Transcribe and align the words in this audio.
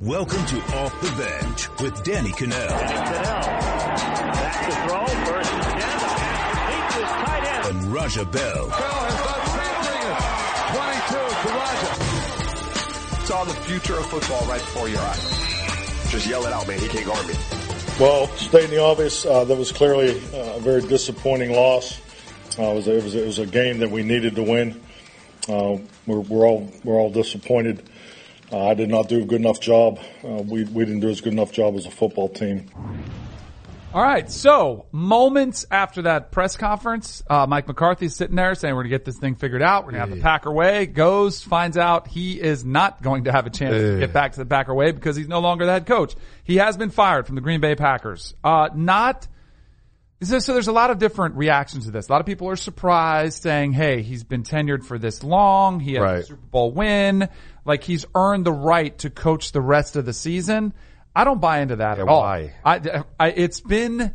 Welcome 0.00 0.46
to 0.46 0.56
Off 0.78 0.98
the 1.02 1.10
Bench 1.22 1.68
with 1.82 2.02
Danny 2.04 2.30
Kanell. 2.30 2.68
Back 2.70 4.64
to 4.64 4.72
throw, 4.88 5.06
first 5.26 5.52
and 5.52 5.62
ten, 5.62 5.76
the 5.76 6.06
pass 6.16 6.56
complete 6.56 6.88
to 6.88 7.00
his 7.00 7.10
tight 7.10 7.44
end. 7.44 7.76
And 7.76 7.92
Raja 7.92 8.24
Bell. 8.24 8.32
Bell 8.32 8.70
has 8.70 9.16
done 9.28 9.44
something. 9.76 10.08
22 11.04 11.12
to 11.36 11.48
Raja. 11.52 13.26
Saw 13.26 13.44
the 13.44 13.52
future 13.68 13.98
of 13.98 14.06
football 14.06 14.42
right 14.46 14.62
before 14.62 14.88
your 14.88 15.00
eyes. 15.00 16.10
Just 16.10 16.26
yell 16.26 16.46
it 16.46 16.52
out, 16.54 16.66
man. 16.66 16.78
He 16.78 16.88
can't 16.88 17.04
guard 17.04 17.26
me. 17.28 17.34
Well, 18.00 18.26
stating 18.38 18.70
the 18.70 18.82
obvious, 18.82 19.26
uh, 19.26 19.44
that 19.44 19.58
was 19.58 19.70
clearly 19.70 20.18
uh, 20.32 20.56
a 20.56 20.60
very 20.60 20.80
disappointing 20.80 21.52
loss. 21.52 22.00
Uh, 22.58 22.62
it, 22.62 22.74
was 22.74 22.88
a, 22.88 22.96
it, 22.96 23.04
was 23.04 23.14
it 23.14 23.26
was 23.26 23.38
a 23.38 23.44
game 23.44 23.80
that 23.80 23.90
we 23.90 24.02
needed 24.02 24.34
to 24.36 24.42
win. 24.44 24.80
Uh, 25.46 25.76
we're, 26.06 26.20
we're 26.20 26.46
all 26.46 26.72
we're 26.84 26.96
all 26.98 27.10
disappointed. 27.10 27.82
Uh, 28.52 28.66
I 28.66 28.74
did 28.74 28.88
not 28.88 29.08
do 29.08 29.22
a 29.22 29.24
good 29.24 29.40
enough 29.40 29.60
job. 29.60 30.00
Uh, 30.24 30.42
we 30.42 30.64
we 30.64 30.84
didn't 30.84 31.00
do 31.00 31.08
as 31.08 31.20
good 31.20 31.32
enough 31.32 31.52
job 31.52 31.76
as 31.76 31.86
a 31.86 31.90
football 31.90 32.28
team. 32.28 32.68
All 33.92 34.02
right, 34.02 34.30
so 34.30 34.86
moments 34.92 35.66
after 35.68 36.02
that 36.02 36.30
press 36.30 36.56
conference, 36.56 37.24
uh, 37.28 37.46
Mike 37.48 37.66
McCarthy's 37.66 38.14
sitting 38.14 38.36
there 38.36 38.54
saying 38.54 38.72
we're 38.72 38.82
going 38.82 38.92
to 38.92 38.98
get 38.98 39.04
this 39.04 39.18
thing 39.18 39.34
figured 39.34 39.62
out. 39.62 39.84
We're 39.84 39.92
going 39.92 40.02
to 40.02 40.06
have 40.08 40.16
the 40.16 40.22
Packer 40.22 40.52
way. 40.52 40.86
Goes, 40.86 41.42
finds 41.42 41.76
out 41.76 42.06
he 42.06 42.40
is 42.40 42.64
not 42.64 43.02
going 43.02 43.24
to 43.24 43.32
have 43.32 43.46
a 43.46 43.50
chance 43.50 43.74
to 43.74 43.98
get 43.98 44.12
back 44.12 44.32
to 44.32 44.38
the 44.38 44.46
Packer 44.46 44.72
way 44.72 44.92
because 44.92 45.16
he's 45.16 45.26
no 45.26 45.40
longer 45.40 45.66
the 45.66 45.72
head 45.72 45.86
coach. 45.86 46.14
He 46.44 46.58
has 46.58 46.76
been 46.76 46.90
fired 46.90 47.26
from 47.26 47.34
the 47.34 47.40
Green 47.40 47.60
Bay 47.60 47.74
Packers. 47.74 48.32
Uh, 48.44 48.68
not 48.72 49.26
so, 50.22 50.38
so 50.38 50.52
there's 50.52 50.68
a 50.68 50.72
lot 50.72 50.90
of 50.90 50.98
different 50.98 51.36
reactions 51.36 51.86
to 51.86 51.90
this. 51.90 52.08
A 52.08 52.12
lot 52.12 52.20
of 52.20 52.26
people 52.26 52.48
are 52.48 52.56
surprised 52.56 53.42
saying, 53.42 53.72
hey, 53.72 54.02
he's 54.02 54.24
been 54.24 54.42
tenured 54.42 54.84
for 54.84 54.98
this 54.98 55.22
long. 55.22 55.80
He 55.80 55.94
had 55.94 56.02
a 56.02 56.22
Super 56.24 56.40
Bowl 56.40 56.72
win. 56.72 57.28
Like 57.64 57.84
he's 57.84 58.04
earned 58.14 58.44
the 58.44 58.52
right 58.52 58.96
to 58.98 59.10
coach 59.10 59.52
the 59.52 59.60
rest 59.60 59.96
of 59.96 60.04
the 60.04 60.12
season. 60.12 60.74
I 61.14 61.24
don't 61.24 61.40
buy 61.40 61.60
into 61.60 61.76
that 61.76 61.96
Yeah, 61.96 62.04
at 62.04 62.08
all. 62.08 62.22
I, 62.22 62.52
I, 62.64 63.28
it's 63.30 63.60
been 63.60 64.14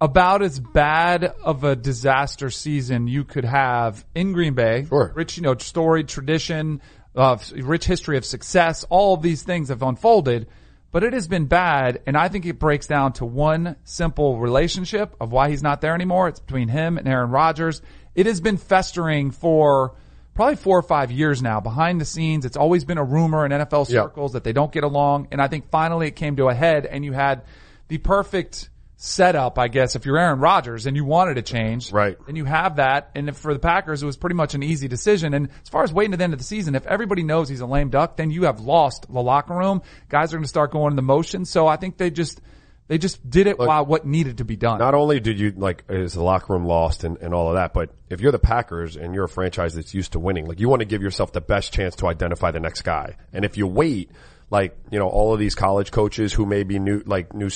about 0.00 0.42
as 0.42 0.60
bad 0.60 1.24
of 1.24 1.64
a 1.64 1.74
disaster 1.76 2.50
season 2.50 3.06
you 3.06 3.24
could 3.24 3.44
have 3.44 4.04
in 4.14 4.32
Green 4.32 4.54
Bay. 4.54 4.84
Sure. 4.88 5.12
Rich, 5.14 5.36
you 5.36 5.42
know, 5.42 5.56
storied 5.56 6.08
tradition, 6.08 6.80
uh, 7.16 7.38
rich 7.54 7.84
history 7.86 8.16
of 8.16 8.24
success. 8.24 8.84
All 8.90 9.14
of 9.14 9.22
these 9.22 9.42
things 9.42 9.68
have 9.68 9.82
unfolded, 9.82 10.46
but 10.94 11.02
it 11.02 11.12
has 11.12 11.26
been 11.26 11.46
bad. 11.46 12.00
And 12.06 12.16
I 12.16 12.28
think 12.28 12.46
it 12.46 12.60
breaks 12.60 12.86
down 12.86 13.14
to 13.14 13.24
one 13.24 13.74
simple 13.82 14.38
relationship 14.38 15.16
of 15.20 15.32
why 15.32 15.50
he's 15.50 15.60
not 15.60 15.80
there 15.80 15.92
anymore. 15.92 16.28
It's 16.28 16.38
between 16.38 16.68
him 16.68 16.98
and 16.98 17.08
Aaron 17.08 17.32
Rodgers. 17.32 17.82
It 18.14 18.26
has 18.26 18.40
been 18.40 18.58
festering 18.58 19.32
for 19.32 19.96
probably 20.34 20.54
four 20.54 20.78
or 20.78 20.82
five 20.82 21.10
years 21.10 21.42
now 21.42 21.58
behind 21.58 22.00
the 22.00 22.04
scenes. 22.04 22.44
It's 22.44 22.56
always 22.56 22.84
been 22.84 22.98
a 22.98 23.02
rumor 23.02 23.44
in 23.44 23.50
NFL 23.50 23.88
circles 23.88 24.34
that 24.34 24.44
they 24.44 24.52
don't 24.52 24.70
get 24.70 24.84
along. 24.84 25.26
And 25.32 25.42
I 25.42 25.48
think 25.48 25.68
finally 25.68 26.06
it 26.06 26.14
came 26.14 26.36
to 26.36 26.46
a 26.48 26.54
head 26.54 26.86
and 26.86 27.04
you 27.04 27.12
had 27.12 27.42
the 27.88 27.98
perfect 27.98 28.70
setup, 29.04 29.58
I 29.58 29.68
guess, 29.68 29.96
if 29.96 30.06
you're 30.06 30.18
Aaron 30.18 30.40
Rodgers 30.40 30.86
and 30.86 30.96
you 30.96 31.04
wanted 31.04 31.34
to 31.34 31.42
change. 31.42 31.92
Right. 31.92 32.16
And 32.26 32.38
you 32.38 32.46
have 32.46 32.76
that. 32.76 33.10
And 33.14 33.28
if 33.28 33.36
for 33.36 33.52
the 33.52 33.60
Packers, 33.60 34.02
it 34.02 34.06
was 34.06 34.16
pretty 34.16 34.34
much 34.34 34.54
an 34.54 34.62
easy 34.62 34.88
decision. 34.88 35.34
And 35.34 35.50
as 35.62 35.68
far 35.68 35.84
as 35.84 35.92
waiting 35.92 36.12
to 36.12 36.16
the 36.16 36.24
end 36.24 36.32
of 36.32 36.38
the 36.38 36.44
season, 36.44 36.74
if 36.74 36.86
everybody 36.86 37.22
knows 37.22 37.50
he's 37.50 37.60
a 37.60 37.66
lame 37.66 37.90
duck, 37.90 38.16
then 38.16 38.30
you 38.30 38.44
have 38.44 38.60
lost 38.60 39.06
the 39.12 39.20
locker 39.20 39.54
room. 39.54 39.82
Guys 40.08 40.32
are 40.32 40.38
going 40.38 40.44
to 40.44 40.48
start 40.48 40.72
going 40.72 40.92
in 40.92 40.96
the 40.96 41.02
motion. 41.02 41.44
So 41.44 41.66
I 41.66 41.76
think 41.76 41.98
they 41.98 42.10
just, 42.10 42.40
they 42.88 42.96
just 42.96 43.28
did 43.28 43.46
it 43.46 43.58
while 43.58 43.84
what 43.84 44.06
needed 44.06 44.38
to 44.38 44.44
be 44.44 44.56
done. 44.56 44.78
Not 44.78 44.94
only 44.94 45.20
did 45.20 45.38
you 45.38 45.52
like 45.54 45.84
is 45.90 46.14
the 46.14 46.22
locker 46.22 46.54
room 46.54 46.64
lost 46.64 47.04
and, 47.04 47.18
and 47.18 47.34
all 47.34 47.48
of 47.48 47.54
that, 47.56 47.74
but 47.74 47.90
if 48.08 48.22
you're 48.22 48.32
the 48.32 48.38
Packers 48.38 48.96
and 48.96 49.14
you're 49.14 49.24
a 49.24 49.28
franchise 49.28 49.74
that's 49.74 49.92
used 49.92 50.12
to 50.12 50.18
winning, 50.18 50.46
like 50.46 50.60
you 50.60 50.70
want 50.70 50.80
to 50.80 50.86
give 50.86 51.02
yourself 51.02 51.30
the 51.32 51.42
best 51.42 51.74
chance 51.74 51.96
to 51.96 52.06
identify 52.06 52.52
the 52.52 52.60
next 52.60 52.82
guy. 52.82 53.16
And 53.34 53.44
if 53.44 53.58
you 53.58 53.66
wait, 53.66 54.10
like 54.50 54.76
you 54.90 54.98
know, 54.98 55.08
all 55.08 55.34
of 55.34 55.38
these 55.38 55.54
college 55.54 55.90
coaches 55.90 56.32
who 56.32 56.46
may 56.46 56.62
be 56.62 56.78
new, 56.78 57.02
like 57.04 57.34
new 57.34 57.50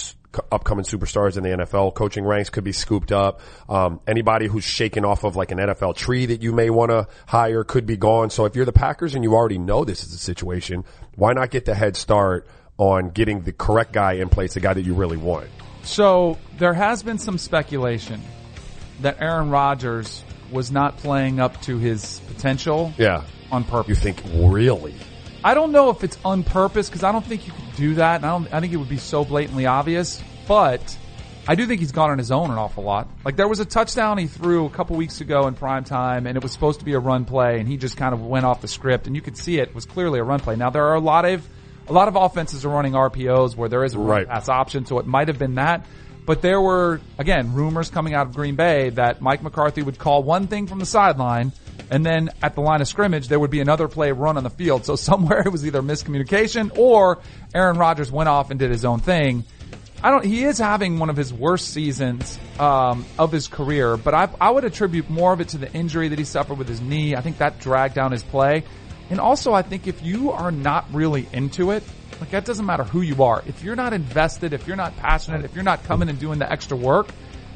upcoming 0.52 0.84
superstars 0.84 1.36
in 1.36 1.42
the 1.42 1.48
NFL 1.50 1.94
coaching 1.94 2.24
ranks 2.24 2.50
could 2.50 2.64
be 2.64 2.72
scooped 2.72 3.12
up. 3.12 3.40
Um, 3.68 4.00
anybody 4.06 4.46
who's 4.46 4.64
shaken 4.64 5.04
off 5.04 5.24
of 5.24 5.36
like 5.36 5.50
an 5.52 5.58
NFL 5.58 5.96
tree 5.96 6.26
that 6.26 6.42
you 6.42 6.52
may 6.52 6.70
want 6.70 6.90
to 6.90 7.06
hire 7.26 7.64
could 7.64 7.86
be 7.86 7.96
gone. 7.96 8.30
So 8.30 8.44
if 8.44 8.54
you're 8.54 8.64
the 8.66 8.72
Packers 8.72 9.14
and 9.14 9.24
you 9.24 9.34
already 9.34 9.58
know 9.58 9.84
this 9.84 10.02
is 10.02 10.12
the 10.12 10.18
situation, 10.18 10.84
why 11.16 11.32
not 11.32 11.50
get 11.50 11.64
the 11.64 11.74
head 11.74 11.96
start 11.96 12.46
on 12.76 13.10
getting 13.10 13.42
the 13.42 13.52
correct 13.52 13.92
guy 13.92 14.14
in 14.14 14.28
place, 14.28 14.54
the 14.54 14.60
guy 14.60 14.74
that 14.74 14.82
you 14.82 14.94
really 14.94 15.16
want? 15.16 15.48
So 15.82 16.36
there 16.58 16.74
has 16.74 17.02
been 17.02 17.18
some 17.18 17.38
speculation 17.38 18.20
that 19.00 19.20
Aaron 19.20 19.48
Rodgers 19.50 20.22
was 20.52 20.70
not 20.70 20.96
playing 20.98 21.40
up 21.40 21.60
to 21.62 21.78
his 21.78 22.20
potential 22.26 22.92
Yeah. 22.98 23.22
on 23.50 23.64
purpose. 23.64 23.88
You 23.88 23.94
think 23.94 24.22
really? 24.34 24.94
I 25.44 25.54
don't 25.54 25.72
know 25.72 25.90
if 25.90 26.02
it's 26.04 26.18
on 26.24 26.42
purpose 26.42 26.88
because 26.88 27.04
I 27.04 27.12
don't 27.12 27.24
think 27.24 27.46
you 27.46 27.52
could 27.52 27.76
do 27.76 27.94
that. 27.94 28.16
And 28.16 28.26
I 28.26 28.30
don't. 28.30 28.52
I 28.52 28.60
think 28.60 28.72
it 28.72 28.76
would 28.76 28.88
be 28.88 28.96
so 28.98 29.24
blatantly 29.24 29.66
obvious. 29.66 30.22
But 30.48 30.96
I 31.46 31.54
do 31.54 31.66
think 31.66 31.80
he's 31.80 31.92
gone 31.92 32.10
on 32.10 32.18
his 32.18 32.30
own 32.30 32.50
an 32.50 32.58
awful 32.58 32.84
lot. 32.84 33.08
Like 33.24 33.36
there 33.36 33.48
was 33.48 33.60
a 33.60 33.64
touchdown 33.64 34.18
he 34.18 34.26
threw 34.26 34.66
a 34.66 34.70
couple 34.70 34.96
weeks 34.96 35.20
ago 35.20 35.46
in 35.46 35.54
prime 35.54 35.84
time, 35.84 36.26
and 36.26 36.36
it 36.36 36.42
was 36.42 36.52
supposed 36.52 36.80
to 36.80 36.84
be 36.84 36.94
a 36.94 36.98
run 36.98 37.24
play, 37.24 37.60
and 37.60 37.68
he 37.68 37.76
just 37.76 37.96
kind 37.96 38.12
of 38.14 38.24
went 38.24 38.44
off 38.46 38.60
the 38.60 38.68
script, 38.68 39.06
and 39.06 39.14
you 39.14 39.22
could 39.22 39.36
see 39.36 39.58
it 39.58 39.74
was 39.74 39.84
clearly 39.86 40.18
a 40.18 40.24
run 40.24 40.40
play. 40.40 40.56
Now 40.56 40.70
there 40.70 40.86
are 40.86 40.94
a 40.94 41.00
lot 41.00 41.24
of 41.24 41.48
a 41.88 41.92
lot 41.92 42.08
of 42.08 42.16
offenses 42.16 42.66
are 42.66 42.68
running 42.68 42.92
RPOs 42.92 43.56
where 43.56 43.68
there 43.70 43.82
is 43.84 43.94
a 43.94 43.98
run 43.98 44.08
Right. 44.08 44.28
pass 44.28 44.48
option, 44.48 44.84
so 44.86 44.98
it 44.98 45.06
might 45.06 45.28
have 45.28 45.38
been 45.38 45.54
that. 45.54 45.86
But 46.28 46.42
there 46.42 46.60
were 46.60 47.00
again 47.16 47.54
rumors 47.54 47.88
coming 47.88 48.12
out 48.12 48.26
of 48.26 48.34
Green 48.34 48.54
Bay 48.54 48.90
that 48.90 49.22
Mike 49.22 49.42
McCarthy 49.42 49.80
would 49.80 49.98
call 49.98 50.22
one 50.22 50.46
thing 50.46 50.66
from 50.66 50.78
the 50.78 50.84
sideline, 50.84 51.52
and 51.90 52.04
then 52.04 52.28
at 52.42 52.54
the 52.54 52.60
line 52.60 52.82
of 52.82 52.86
scrimmage 52.86 53.28
there 53.28 53.40
would 53.40 53.50
be 53.50 53.60
another 53.60 53.88
play 53.88 54.12
run 54.12 54.36
on 54.36 54.44
the 54.44 54.50
field. 54.50 54.84
So 54.84 54.94
somewhere 55.10 55.40
it 55.40 55.50
was 55.50 55.64
either 55.64 55.80
miscommunication 55.80 56.76
or 56.76 57.20
Aaron 57.54 57.78
Rodgers 57.78 58.12
went 58.12 58.28
off 58.28 58.50
and 58.50 58.60
did 58.60 58.70
his 58.70 58.84
own 58.84 59.00
thing. 59.00 59.44
I 60.02 60.10
don't. 60.10 60.22
He 60.22 60.44
is 60.44 60.58
having 60.58 60.98
one 60.98 61.08
of 61.08 61.16
his 61.16 61.32
worst 61.32 61.68
seasons 61.68 62.38
um, 62.58 63.06
of 63.18 63.32
his 63.32 63.48
career, 63.48 63.96
but 63.96 64.12
I, 64.12 64.28
I 64.38 64.50
would 64.50 64.64
attribute 64.64 65.08
more 65.08 65.32
of 65.32 65.40
it 65.40 65.48
to 65.48 65.58
the 65.58 65.72
injury 65.72 66.08
that 66.08 66.18
he 66.18 66.26
suffered 66.26 66.58
with 66.58 66.68
his 66.68 66.82
knee. 66.82 67.16
I 67.16 67.22
think 67.22 67.38
that 67.38 67.58
dragged 67.58 67.94
down 67.94 68.12
his 68.12 68.22
play, 68.22 68.64
and 69.08 69.18
also 69.18 69.54
I 69.54 69.62
think 69.62 69.86
if 69.86 70.02
you 70.02 70.30
are 70.32 70.50
not 70.50 70.92
really 70.92 71.26
into 71.32 71.70
it, 71.70 71.82
like 72.20 72.30
that 72.30 72.44
doesn't 72.44 72.66
matter 72.66 72.84
who 72.84 73.02
you 73.02 73.22
are. 73.22 73.42
If 73.46 73.62
you're 73.62 73.76
not 73.76 73.92
invested, 73.92 74.52
if 74.52 74.66
you're 74.66 74.76
not 74.76 74.96
passionate, 74.96 75.44
if 75.44 75.54
you're 75.54 75.64
not 75.64 75.84
coming 75.84 76.08
and 76.08 76.18
doing 76.18 76.38
the 76.38 76.50
extra 76.50 76.76
work, 76.76 77.08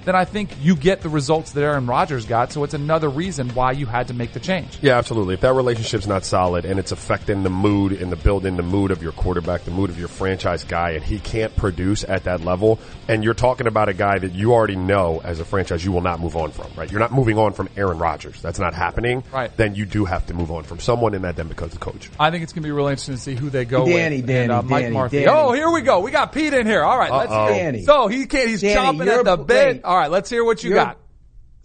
then 0.04 0.14
I 0.16 0.24
think 0.24 0.50
you 0.60 0.76
get 0.76 1.00
the 1.00 1.08
results 1.08 1.52
that 1.52 1.62
Aaron 1.62 1.86
Rodgers 1.86 2.26
got. 2.26 2.52
So 2.52 2.64
it's 2.64 2.74
another 2.74 3.08
reason 3.08 3.50
why 3.50 3.72
you 3.72 3.86
had 3.86 4.08
to 4.08 4.14
make 4.14 4.32
the 4.32 4.40
change. 4.40 4.78
Yeah, 4.82 4.98
absolutely. 4.98 5.34
If 5.34 5.40
that 5.40 5.54
relationship's 5.54 6.06
not 6.06 6.24
solid 6.24 6.64
and 6.64 6.78
it's 6.78 6.92
affecting 6.92 7.42
the 7.42 7.50
mood 7.50 7.92
and 7.92 8.10
the 8.10 8.16
building 8.16 8.56
the 8.56 8.62
mood 8.62 8.90
of 8.90 9.02
your 9.02 9.12
quarterback, 9.12 9.64
the 9.64 9.70
mood 9.70 9.90
of 9.90 9.98
your 9.98 10.08
franchise 10.08 10.64
guy, 10.64 10.90
and 10.90 11.02
he 11.02 11.18
can't 11.18 11.54
produce 11.56 12.04
at 12.04 12.24
that 12.24 12.40
level, 12.44 12.78
and 13.08 13.22
you're 13.24 13.34
talking 13.34 13.66
about 13.66 13.88
a 13.88 13.94
guy 13.94 14.18
that 14.18 14.32
you 14.32 14.52
already 14.52 14.76
know 14.76 15.20
as 15.24 15.40
a 15.40 15.44
franchise 15.44 15.84
you 15.84 15.92
will 15.92 16.00
not 16.00 16.20
move 16.20 16.36
on 16.36 16.50
from, 16.50 16.70
right? 16.76 16.90
You're 16.90 17.00
not 17.00 17.12
moving 17.12 17.38
on 17.38 17.52
from 17.52 17.68
Aaron 17.76 17.98
Rodgers. 17.98 18.40
That's 18.42 18.58
not 18.58 18.74
happening. 18.74 19.22
Right. 19.32 19.54
Then 19.56 19.74
you 19.74 19.86
do 19.86 20.04
have 20.04 20.26
to 20.26 20.34
move 20.34 20.50
on 20.50 20.64
from 20.64 20.80
someone 20.80 21.14
and 21.14 21.24
that 21.24 21.36
then 21.36 21.48
becomes 21.48 21.72
the 21.72 21.78
coach. 21.78 22.10
I 22.18 22.30
think 22.30 22.42
it's 22.42 22.52
going 22.52 22.62
to 22.62 22.66
be 22.66 22.72
really 22.72 22.92
interesting 22.92 23.14
to 23.16 23.20
see 23.20 23.34
who 23.34 23.50
they 23.50 23.64
go 23.64 23.86
Danny, 23.86 24.16
with. 24.16 24.26
Danny, 24.26 24.40
and, 24.44 24.52
uh, 24.52 24.62
Mike 24.62 24.82
Danny, 24.84 24.94
Marthy. 24.94 25.18
Danny. 25.20 25.30
Oh, 25.30 25.52
here 25.52 25.70
we 25.70 25.82
go. 25.82 26.00
We 26.00 26.10
got 26.10 26.32
Pete 26.32 26.52
in 26.54 26.66
here. 26.66 26.82
All 26.82 26.98
right, 26.98 27.12
let's 27.12 27.30
Uh-oh. 27.32 27.52
hear. 27.52 27.62
Danny. 27.62 27.82
So 27.84 28.08
he 28.08 28.26
can't. 28.26 28.48
He's 28.48 28.60
Danny, 28.60 28.98
chomping 28.98 29.06
at 29.06 29.24
the 29.24 29.36
bit. 29.36 29.84
All 29.92 29.98
right, 29.98 30.10
let's 30.10 30.30
hear 30.30 30.42
what 30.42 30.64
you 30.64 30.70
You're- 30.70 30.82
got. 30.82 30.96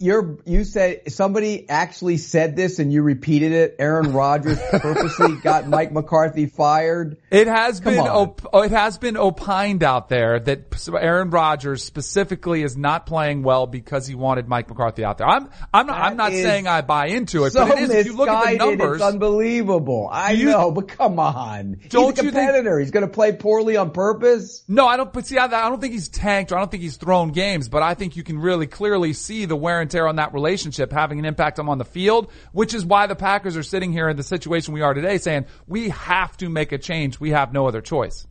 You're, 0.00 0.38
you 0.44 0.62
said 0.64 1.10
somebody 1.12 1.68
actually 1.68 2.18
said 2.18 2.54
this 2.54 2.78
and 2.78 2.92
you 2.92 3.02
repeated 3.02 3.52
it. 3.52 3.76
Aaron 3.78 4.12
Rodgers 4.14 4.58
purposely 4.70 5.34
got 5.36 5.66
Mike 5.66 5.92
McCarthy 5.92 6.46
fired. 6.46 7.16
It 7.30 7.46
has 7.48 7.80
Come 7.80 7.94
been 7.94 8.06
op- 8.06 8.46
oh, 8.52 8.62
it 8.62 8.70
has 8.70 8.96
been 8.98 9.16
opined 9.16 9.82
out 9.82 10.08
there 10.08 10.38
that 10.38 10.88
Aaron 10.92 11.30
Rodgers 11.30 11.82
specifically 11.84 12.62
is 12.62 12.76
not 12.76 13.06
playing 13.06 13.42
well 13.42 13.66
because 13.66 14.06
he 14.06 14.14
wanted 14.14 14.46
Mike 14.48 14.68
McCarthy 14.68 15.04
out 15.04 15.18
there. 15.18 15.26
I'm 15.26 15.48
I'm 15.74 15.86
not 15.86 15.98
I'm 16.00 16.16
not 16.16 16.32
saying 16.32 16.66
I 16.68 16.82
buy 16.82 17.06
into 17.08 17.44
it, 17.44 17.52
so 17.52 17.66
but 17.66 17.78
it 17.78 17.82
is 17.84 17.90
if 17.90 18.06
you 18.06 18.16
look 18.16 18.28
at 18.28 18.52
the 18.52 18.56
numbers. 18.56 18.96
It's 19.00 19.04
unbelievable. 19.04 20.08
I 20.10 20.32
You- 20.32 20.46
know, 20.46 20.70
but 20.70 20.88
come 20.88 21.18
on. 21.18 21.80
Don't 21.88 22.10
He's 22.10 22.20
a 22.20 22.24
you 22.26 22.30
think- 22.30 22.34
competitor. 22.34 22.78
He's 22.78 22.90
going 22.90 23.06
to 23.06 23.12
play 23.12 23.32
poorly 23.32 23.76
on 23.76 23.90
purpose. 23.90 24.62
No, 24.68 24.86
I 24.86 24.96
don't. 24.96 25.12
But 25.12 25.26
see, 25.26 25.38
I, 25.38 25.46
I 25.46 25.68
don't 25.68 25.80
think 25.80 25.92
he's 25.92 26.08
tanked, 26.08 26.52
or 26.52 26.56
I 26.56 26.60
don't 26.60 26.70
think 26.70 26.82
he's 26.82 26.96
thrown 26.96 27.30
games. 27.30 27.68
But 27.68 27.82
I 27.82 27.94
think 27.94 28.16
you 28.16 28.22
can 28.22 28.38
really 28.38 28.66
clearly 28.66 29.12
see 29.12 29.44
the 29.44 29.56
wear 29.56 29.80
and 29.80 29.87
tear 29.88 30.06
on 30.06 30.16
that 30.16 30.34
relationship 30.34 30.92
having 30.92 31.18
an 31.18 31.24
impact 31.24 31.58
on 31.58 31.68
on 31.68 31.78
the 31.78 31.84
field, 31.84 32.30
which 32.52 32.74
is 32.74 32.84
why 32.84 33.06
the 33.06 33.16
Packers 33.16 33.56
are 33.56 33.62
sitting 33.62 33.92
here 33.92 34.08
in 34.08 34.16
the 34.16 34.22
situation 34.22 34.74
we 34.74 34.82
are 34.82 34.94
today, 34.94 35.18
saying 35.18 35.46
we 35.66 35.90
have 35.90 36.36
to 36.38 36.48
make 36.48 36.72
a 36.72 36.78
change. 36.78 37.18
We 37.20 37.30
have 37.30 37.52
no 37.52 37.66
other 37.66 37.80
choice. 37.80 38.26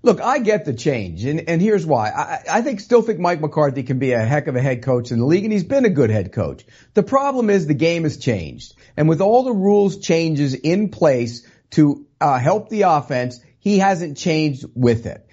Look, 0.00 0.20
I 0.20 0.38
get 0.38 0.64
the 0.64 0.74
change, 0.74 1.24
and, 1.24 1.48
and 1.48 1.60
here's 1.60 1.84
why. 1.84 2.10
I, 2.10 2.58
I 2.58 2.62
think, 2.62 2.78
still 2.78 3.02
think 3.02 3.18
Mike 3.18 3.40
McCarthy 3.40 3.82
can 3.82 3.98
be 3.98 4.12
a 4.12 4.20
heck 4.20 4.46
of 4.46 4.54
a 4.54 4.60
head 4.60 4.82
coach 4.82 5.10
in 5.10 5.18
the 5.18 5.26
league, 5.26 5.42
and 5.42 5.52
he's 5.52 5.64
been 5.64 5.84
a 5.84 5.90
good 5.90 6.10
head 6.10 6.32
coach. 6.32 6.64
The 6.94 7.02
problem 7.02 7.50
is 7.50 7.66
the 7.66 7.74
game 7.74 8.04
has 8.04 8.16
changed, 8.16 8.74
and 8.96 9.08
with 9.08 9.20
all 9.20 9.42
the 9.42 9.52
rules 9.52 9.98
changes 9.98 10.54
in 10.54 10.90
place 10.90 11.44
to 11.70 12.06
uh, 12.20 12.38
help 12.38 12.68
the 12.68 12.82
offense, 12.82 13.40
he 13.58 13.78
hasn't 13.78 14.16
changed 14.16 14.64
with 14.74 15.06
it. 15.06 15.26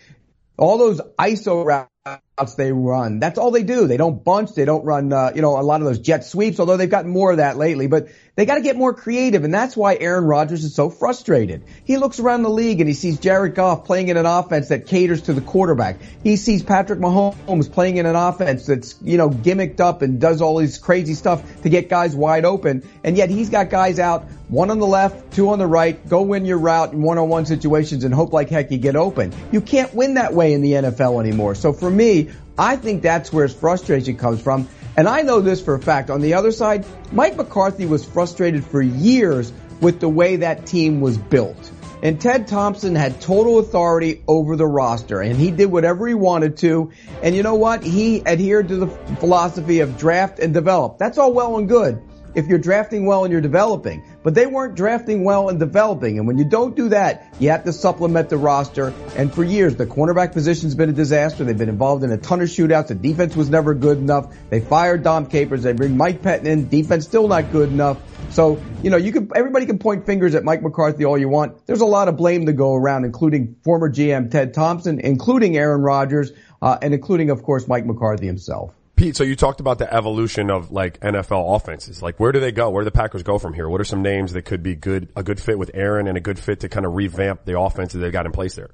All 0.57 0.79
those 0.79 0.99
ISO 1.19 1.63
routes 1.63 2.23
they 2.57 2.71
run. 2.71 3.19
That's 3.19 3.37
all 3.37 3.51
they 3.51 3.63
do. 3.63 3.87
They 3.87 3.97
don't 3.97 4.21
bunch. 4.23 4.53
They 4.53 4.65
don't 4.65 4.83
run, 4.83 5.13
uh, 5.13 5.31
you 5.33 5.41
know, 5.41 5.57
a 5.57 5.63
lot 5.63 5.81
of 5.81 5.87
those 5.87 5.99
jet 5.99 6.25
sweeps, 6.25 6.59
although 6.59 6.75
they've 6.75 6.89
gotten 6.89 7.09
more 7.09 7.31
of 7.31 7.37
that 7.37 7.55
lately, 7.57 7.87
but 7.87 8.09
they 8.35 8.45
got 8.45 8.55
to 8.55 8.61
get 8.61 8.75
more 8.75 8.93
creative. 8.93 9.45
And 9.45 9.53
that's 9.53 9.77
why 9.77 9.95
Aaron 9.95 10.25
Rodgers 10.25 10.65
is 10.65 10.75
so 10.75 10.89
frustrated. 10.89 11.63
He 11.85 11.95
looks 11.95 12.19
around 12.19 12.43
the 12.43 12.49
league 12.49 12.81
and 12.81 12.89
he 12.89 12.93
sees 12.93 13.19
Jared 13.19 13.55
Goff 13.55 13.85
playing 13.85 14.09
in 14.09 14.17
an 14.17 14.25
offense 14.25 14.67
that 14.67 14.85
caters 14.85 15.23
to 15.23 15.33
the 15.33 15.39
quarterback. 15.39 15.97
He 16.23 16.35
sees 16.35 16.61
Patrick 16.61 16.99
Mahomes 16.99 17.71
playing 17.71 17.97
in 17.97 18.05
an 18.05 18.17
offense 18.17 18.65
that's, 18.65 18.95
you 19.01 19.17
know, 19.17 19.29
gimmicked 19.29 19.79
up 19.79 20.01
and 20.01 20.19
does 20.19 20.41
all 20.41 20.57
these 20.57 20.77
crazy 20.77 21.13
stuff 21.13 21.61
to 21.61 21.69
get 21.69 21.87
guys 21.87 22.15
wide 22.15 22.43
open. 22.43 22.87
And 23.05 23.15
yet 23.15 23.29
he's 23.29 23.49
got 23.49 23.69
guys 23.69 23.97
out, 23.97 24.25
one 24.49 24.69
on 24.71 24.79
the 24.79 24.87
left, 24.87 25.33
two 25.33 25.49
on 25.49 25.59
the 25.59 25.67
right, 25.67 26.07
go 26.09 26.21
win 26.21 26.45
your 26.45 26.59
route 26.59 26.91
in 26.91 27.01
one-on-one 27.01 27.45
situations 27.45 28.03
and 28.03 28.13
hope 28.13 28.33
like 28.33 28.49
heck 28.49 28.71
you 28.71 28.77
get 28.77 28.97
open. 28.97 29.33
You 29.53 29.61
can't 29.61 29.93
win 29.93 30.15
that 30.15 30.33
way 30.33 30.53
in 30.53 30.61
the 30.61 30.73
NFL 30.73 31.21
anymore. 31.21 31.55
So 31.55 31.71
for 31.71 31.89
me, 31.89 32.24
I 32.57 32.75
think 32.77 33.01
that's 33.01 33.31
where 33.33 33.47
his 33.47 33.55
frustration 33.55 34.17
comes 34.17 34.41
from. 34.41 34.67
And 34.97 35.07
I 35.09 35.21
know 35.21 35.41
this 35.41 35.61
for 35.61 35.75
a 35.75 35.81
fact. 35.81 36.09
On 36.09 36.21
the 36.21 36.35
other 36.35 36.51
side, 36.51 36.85
Mike 37.11 37.35
McCarthy 37.35 37.85
was 37.85 38.05
frustrated 38.05 38.65
for 38.65 38.81
years 38.81 39.51
with 39.81 39.99
the 39.99 40.09
way 40.09 40.37
that 40.37 40.65
team 40.65 41.01
was 41.01 41.17
built. 41.17 41.71
And 42.01 42.19
Ted 42.21 42.47
Thompson 42.47 42.95
had 42.95 43.19
total 43.19 43.59
authority 43.59 44.23
over 44.27 44.55
the 44.55 44.65
roster 44.65 45.21
and 45.21 45.35
he 45.35 45.49
did 45.51 45.65
whatever 45.67 46.07
he 46.07 46.13
wanted 46.13 46.57
to. 46.57 46.91
And 47.23 47.35
you 47.35 47.43
know 47.43 47.55
what? 47.55 47.83
He 47.83 48.25
adhered 48.25 48.67
to 48.67 48.77
the 48.77 48.87
philosophy 49.19 49.79
of 49.79 49.97
draft 49.97 50.39
and 50.39 50.53
develop. 50.53 50.97
That's 50.97 51.17
all 51.17 51.33
well 51.33 51.57
and 51.57 51.67
good 51.67 52.01
if 52.35 52.47
you're 52.47 52.59
drafting 52.59 53.05
well 53.05 53.23
and 53.23 53.31
you're 53.31 53.41
developing. 53.41 54.03
But 54.25 54.33
they 54.33 54.47
weren't 54.47 54.73
drafting 54.73 55.23
well 55.23 55.49
and 55.49 55.59
developing. 55.59 56.17
And 56.17 56.25
when 56.25 56.39
you 56.39 56.45
don't 56.45 56.75
do 56.75 56.89
that, 56.89 57.31
you 57.37 57.51
have 57.51 57.63
to 57.65 57.71
supplement 57.71 58.29
the 58.29 58.37
roster. 58.37 58.91
And 59.15 59.31
for 59.31 59.43
years, 59.43 59.75
the 59.75 59.85
cornerback 59.85 60.33
position's 60.33 60.73
been 60.73 60.89
a 60.89 60.93
disaster. 60.93 61.43
They've 61.43 61.55
been 61.55 61.69
involved 61.69 62.03
in 62.03 62.11
a 62.11 62.17
ton 62.17 62.41
of 62.41 62.47
shootouts. 62.47 62.87
The 62.87 62.95
defense 62.95 63.35
was 63.35 63.51
never 63.51 63.75
good 63.75 63.99
enough. 63.99 64.35
They 64.49 64.61
fired 64.61 65.03
Dom 65.03 65.27
Capers. 65.27 65.61
They 65.61 65.73
bring 65.73 65.95
Mike 65.95 66.23
Pettine 66.23 66.47
in. 66.47 66.69
Defense 66.69 67.05
still 67.05 67.27
not 67.27 67.51
good 67.51 67.69
enough. 67.69 67.99
So, 68.31 68.59
you 68.81 68.89
know, 68.89 68.97
you 68.97 69.11
can, 69.11 69.29
everybody 69.35 69.67
can 69.67 69.77
point 69.77 70.07
fingers 70.07 70.33
at 70.33 70.43
Mike 70.43 70.63
McCarthy 70.63 71.05
all 71.05 71.19
you 71.19 71.29
want. 71.29 71.63
There's 71.67 71.81
a 71.81 71.85
lot 71.85 72.07
of 72.07 72.17
blame 72.17 72.47
to 72.47 72.53
go 72.53 72.73
around, 72.73 73.05
including 73.05 73.57
former 73.63 73.91
GM 73.91 74.31
Ted 74.31 74.55
Thompson, 74.55 75.01
including 75.01 75.55
Aaron 75.55 75.81
Rodgers, 75.81 76.31
uh, 76.63 76.79
and 76.81 76.95
including, 76.95 77.29
of 77.29 77.43
course, 77.43 77.67
Mike 77.67 77.85
McCarthy 77.85 78.25
himself. 78.25 78.73
Pete, 78.95 79.17
so 79.17 79.25
you 79.25 79.35
talked 79.35 79.59
about 79.59 79.77
the 79.77 79.93
evolution 79.93 80.49
of 80.49 80.71
like 80.71 80.99
NFL 81.01 81.55
offenses. 81.55 82.01
Like 82.01 82.19
where 82.19 82.31
do 82.31 82.39
they 82.39 82.53
go? 82.53 82.69
Where 82.69 82.83
do 82.83 82.85
the 82.85 82.91
Packers 82.91 83.23
go 83.23 83.37
from 83.37 83.53
here? 83.53 83.67
What 83.67 83.81
are 83.81 83.85
some 83.85 84.01
names 84.01 84.33
that 84.33 84.43
could 84.43 84.63
be 84.63 84.75
good, 84.75 85.11
a 85.15 85.23
good 85.23 85.39
fit 85.39 85.59
with 85.59 85.71
Aaron 85.73 86.07
and 86.07 86.17
a 86.17 86.21
good 86.21 86.39
fit 86.39 86.61
to 86.61 86.69
kind 86.69 86.85
of 86.85 86.93
revamp 86.93 87.43
the 87.43 87.59
offense 87.59 87.91
that 87.93 87.99
they've 87.99 88.11
got 88.11 88.25
in 88.25 88.31
place 88.31 88.55
there? 88.55 88.69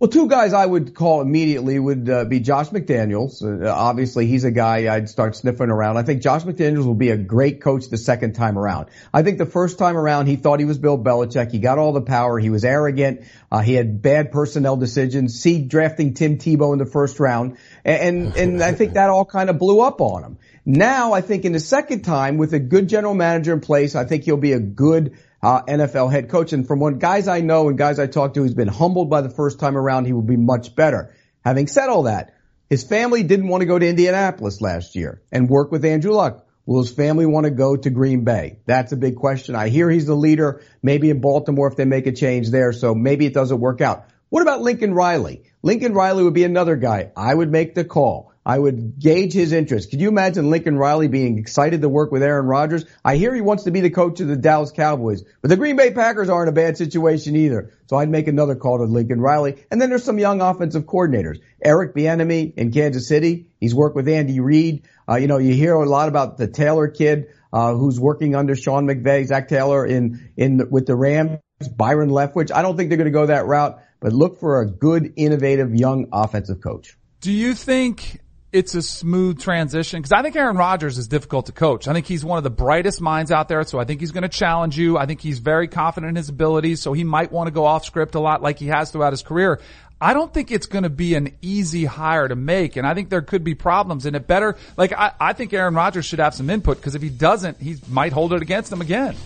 Well, 0.00 0.10
two 0.10 0.28
guys 0.28 0.52
I 0.52 0.66
would 0.66 0.92
call 0.92 1.20
immediately 1.20 1.78
would 1.78 2.10
uh, 2.10 2.24
be 2.24 2.40
Josh 2.40 2.70
McDaniels. 2.70 3.42
Uh, 3.42 3.72
obviously, 3.72 4.26
he's 4.26 4.42
a 4.42 4.50
guy 4.50 4.92
I'd 4.92 5.08
start 5.08 5.36
sniffing 5.36 5.70
around. 5.70 5.98
I 5.98 6.02
think 6.02 6.20
Josh 6.20 6.42
McDaniels 6.42 6.84
will 6.84 6.96
be 6.96 7.10
a 7.10 7.16
great 7.16 7.60
coach 7.60 7.88
the 7.90 7.96
second 7.96 8.32
time 8.32 8.58
around. 8.58 8.88
I 9.12 9.22
think 9.22 9.38
the 9.38 9.46
first 9.46 9.78
time 9.78 9.96
around, 9.96 10.26
he 10.26 10.34
thought 10.34 10.58
he 10.58 10.64
was 10.64 10.78
Bill 10.78 10.98
Belichick. 10.98 11.52
He 11.52 11.60
got 11.60 11.78
all 11.78 11.92
the 11.92 12.02
power. 12.02 12.40
He 12.40 12.50
was 12.50 12.64
arrogant. 12.64 13.20
Uh, 13.52 13.60
he 13.60 13.74
had 13.74 14.02
bad 14.02 14.32
personnel 14.32 14.76
decisions. 14.76 15.40
See 15.40 15.62
drafting 15.62 16.14
Tim 16.14 16.38
Tebow 16.38 16.72
in 16.72 16.80
the 16.80 16.86
first 16.86 17.20
round, 17.20 17.56
and 17.84 18.36
and 18.36 18.62
I 18.64 18.72
think 18.72 18.94
that 18.94 19.10
all 19.10 19.24
kind 19.24 19.48
of 19.48 19.60
blew 19.60 19.80
up 19.80 20.00
on 20.00 20.24
him. 20.24 20.38
Now, 20.66 21.12
I 21.12 21.20
think 21.20 21.44
in 21.44 21.52
the 21.52 21.60
second 21.60 22.02
time, 22.02 22.36
with 22.36 22.52
a 22.52 22.58
good 22.58 22.88
general 22.88 23.14
manager 23.14 23.52
in 23.52 23.60
place, 23.60 23.94
I 23.94 24.06
think 24.06 24.24
he'll 24.24 24.38
be 24.38 24.54
a 24.54 24.60
good 24.60 25.16
uh, 25.44 25.62
NFL 25.64 26.10
head 26.10 26.30
coach. 26.30 26.52
And 26.52 26.66
from 26.66 26.80
what 26.80 26.98
guys 26.98 27.28
I 27.28 27.40
know 27.40 27.68
and 27.68 27.76
guys 27.76 27.98
I 27.98 28.06
talk 28.06 28.34
to, 28.34 28.42
he's 28.42 28.54
been 28.54 28.68
humbled 28.68 29.10
by 29.10 29.20
the 29.20 29.28
first 29.28 29.60
time 29.60 29.76
around. 29.76 30.06
He 30.06 30.12
will 30.12 30.22
be 30.22 30.36
much 30.36 30.74
better. 30.74 31.14
Having 31.44 31.66
said 31.66 31.88
all 31.88 32.04
that, 32.04 32.34
his 32.70 32.82
family 32.82 33.22
didn't 33.22 33.48
want 33.48 33.60
to 33.60 33.66
go 33.66 33.78
to 33.78 33.86
Indianapolis 33.86 34.60
last 34.62 34.96
year 34.96 35.22
and 35.30 35.48
work 35.48 35.70
with 35.70 35.84
Andrew 35.84 36.12
Luck. 36.12 36.46
Will 36.66 36.82
his 36.82 36.90
family 36.90 37.26
want 37.26 37.44
to 37.44 37.50
go 37.50 37.76
to 37.76 37.90
Green 37.90 38.24
Bay? 38.24 38.60
That's 38.64 38.92
a 38.92 38.96
big 38.96 39.16
question. 39.16 39.54
I 39.54 39.68
hear 39.68 39.90
he's 39.90 40.06
the 40.06 40.16
leader, 40.16 40.62
maybe 40.82 41.10
in 41.10 41.20
Baltimore 41.20 41.68
if 41.68 41.76
they 41.76 41.84
make 41.84 42.06
a 42.06 42.12
change 42.12 42.50
there. 42.50 42.72
So 42.72 42.94
maybe 42.94 43.26
it 43.26 43.34
doesn't 43.34 43.60
work 43.60 43.82
out. 43.82 44.06
What 44.30 44.40
about 44.40 44.62
Lincoln 44.62 44.94
Riley? 44.94 45.42
Lincoln 45.62 45.92
Riley 45.92 46.24
would 46.24 46.32
be 46.32 46.44
another 46.44 46.76
guy. 46.76 47.12
I 47.14 47.34
would 47.34 47.52
make 47.52 47.74
the 47.74 47.84
call. 47.84 48.32
I 48.46 48.58
would 48.58 48.98
gauge 48.98 49.32
his 49.32 49.52
interest. 49.52 49.90
Could 49.90 50.00
you 50.00 50.08
imagine 50.08 50.50
Lincoln 50.50 50.76
Riley 50.76 51.08
being 51.08 51.38
excited 51.38 51.80
to 51.80 51.88
work 51.88 52.12
with 52.12 52.22
Aaron 52.22 52.46
Rodgers? 52.46 52.84
I 53.04 53.16
hear 53.16 53.34
he 53.34 53.40
wants 53.40 53.64
to 53.64 53.70
be 53.70 53.80
the 53.80 53.90
coach 53.90 54.20
of 54.20 54.28
the 54.28 54.36
Dallas 54.36 54.70
Cowboys, 54.70 55.24
but 55.40 55.48
the 55.48 55.56
Green 55.56 55.76
Bay 55.76 55.92
Packers 55.92 56.28
aren't 56.28 56.50
a 56.50 56.52
bad 56.52 56.76
situation 56.76 57.36
either. 57.36 57.72
So 57.86 57.96
I'd 57.96 58.10
make 58.10 58.28
another 58.28 58.54
call 58.54 58.78
to 58.78 58.84
Lincoln 58.84 59.20
Riley. 59.20 59.64
And 59.70 59.80
then 59.80 59.88
there's 59.88 60.04
some 60.04 60.18
young 60.18 60.42
offensive 60.42 60.84
coordinators. 60.84 61.40
Eric 61.62 61.94
Bieniemy 61.94 62.54
in 62.54 62.70
Kansas 62.70 63.08
City. 63.08 63.46
He's 63.60 63.74
worked 63.74 63.96
with 63.96 64.08
Andy 64.08 64.40
Reid. 64.40 64.86
Uh, 65.08 65.16
you 65.16 65.26
know, 65.26 65.38
you 65.38 65.54
hear 65.54 65.74
a 65.74 65.88
lot 65.88 66.08
about 66.08 66.36
the 66.36 66.46
Taylor 66.46 66.88
kid, 66.88 67.28
uh, 67.52 67.74
who's 67.74 67.98
working 67.98 68.34
under 68.34 68.54
Sean 68.54 68.86
McVay, 68.86 69.26
Zac 69.26 69.48
Taylor 69.48 69.86
in, 69.86 70.30
in, 70.36 70.70
with 70.70 70.86
the 70.86 70.96
Rams, 70.96 71.38
Byron 71.74 72.10
Leftwich. 72.10 72.50
I 72.52 72.60
don't 72.60 72.76
think 72.76 72.90
they're 72.90 72.98
going 72.98 73.06
to 73.06 73.10
go 73.10 73.26
that 73.26 73.46
route, 73.46 73.82
but 74.00 74.12
look 74.12 74.38
for 74.38 74.60
a 74.60 74.66
good, 74.66 75.14
innovative, 75.16 75.74
young 75.74 76.08
offensive 76.12 76.60
coach. 76.60 76.96
Do 77.20 77.32
you 77.32 77.54
think 77.54 78.20
it's 78.54 78.76
a 78.76 78.82
smooth 78.82 79.40
transition 79.40 80.00
because 80.00 80.12
I 80.12 80.22
think 80.22 80.36
Aaron 80.36 80.56
Rodgers 80.56 80.96
is 80.96 81.08
difficult 81.08 81.46
to 81.46 81.52
coach. 81.52 81.88
I 81.88 81.92
think 81.92 82.06
he's 82.06 82.24
one 82.24 82.38
of 82.38 82.44
the 82.44 82.50
brightest 82.50 83.00
minds 83.00 83.32
out 83.32 83.48
there, 83.48 83.64
so 83.64 83.80
I 83.80 83.84
think 83.84 83.98
he's 83.98 84.12
going 84.12 84.22
to 84.22 84.28
challenge 84.28 84.78
you. 84.78 84.96
I 84.96 85.06
think 85.06 85.20
he's 85.20 85.40
very 85.40 85.66
confident 85.66 86.10
in 86.10 86.16
his 86.16 86.28
abilities, 86.28 86.80
so 86.80 86.92
he 86.92 87.02
might 87.02 87.32
want 87.32 87.48
to 87.48 87.50
go 87.50 87.66
off 87.66 87.84
script 87.84 88.14
a 88.14 88.20
lot 88.20 88.42
like 88.42 88.60
he 88.60 88.68
has 88.68 88.92
throughout 88.92 89.12
his 89.12 89.22
career. 89.22 89.60
I 90.00 90.14
don't 90.14 90.32
think 90.32 90.52
it's 90.52 90.66
going 90.66 90.84
to 90.84 90.90
be 90.90 91.16
an 91.16 91.36
easy 91.42 91.84
hire 91.84 92.28
to 92.28 92.36
make, 92.36 92.76
and 92.76 92.86
I 92.86 92.94
think 92.94 93.10
there 93.10 93.22
could 93.22 93.42
be 93.42 93.56
problems. 93.56 94.06
And 94.06 94.14
it 94.14 94.28
better, 94.28 94.56
like 94.76 94.92
I, 94.92 95.10
I 95.18 95.32
think 95.32 95.52
Aaron 95.52 95.74
Rodgers 95.74 96.04
should 96.04 96.20
have 96.20 96.34
some 96.34 96.48
input 96.48 96.76
because 96.76 96.94
if 96.94 97.02
he 97.02 97.10
doesn't, 97.10 97.60
he 97.60 97.78
might 97.88 98.12
hold 98.12 98.32
it 98.34 98.40
against 98.40 98.70
him 98.70 98.80
again. 98.80 99.16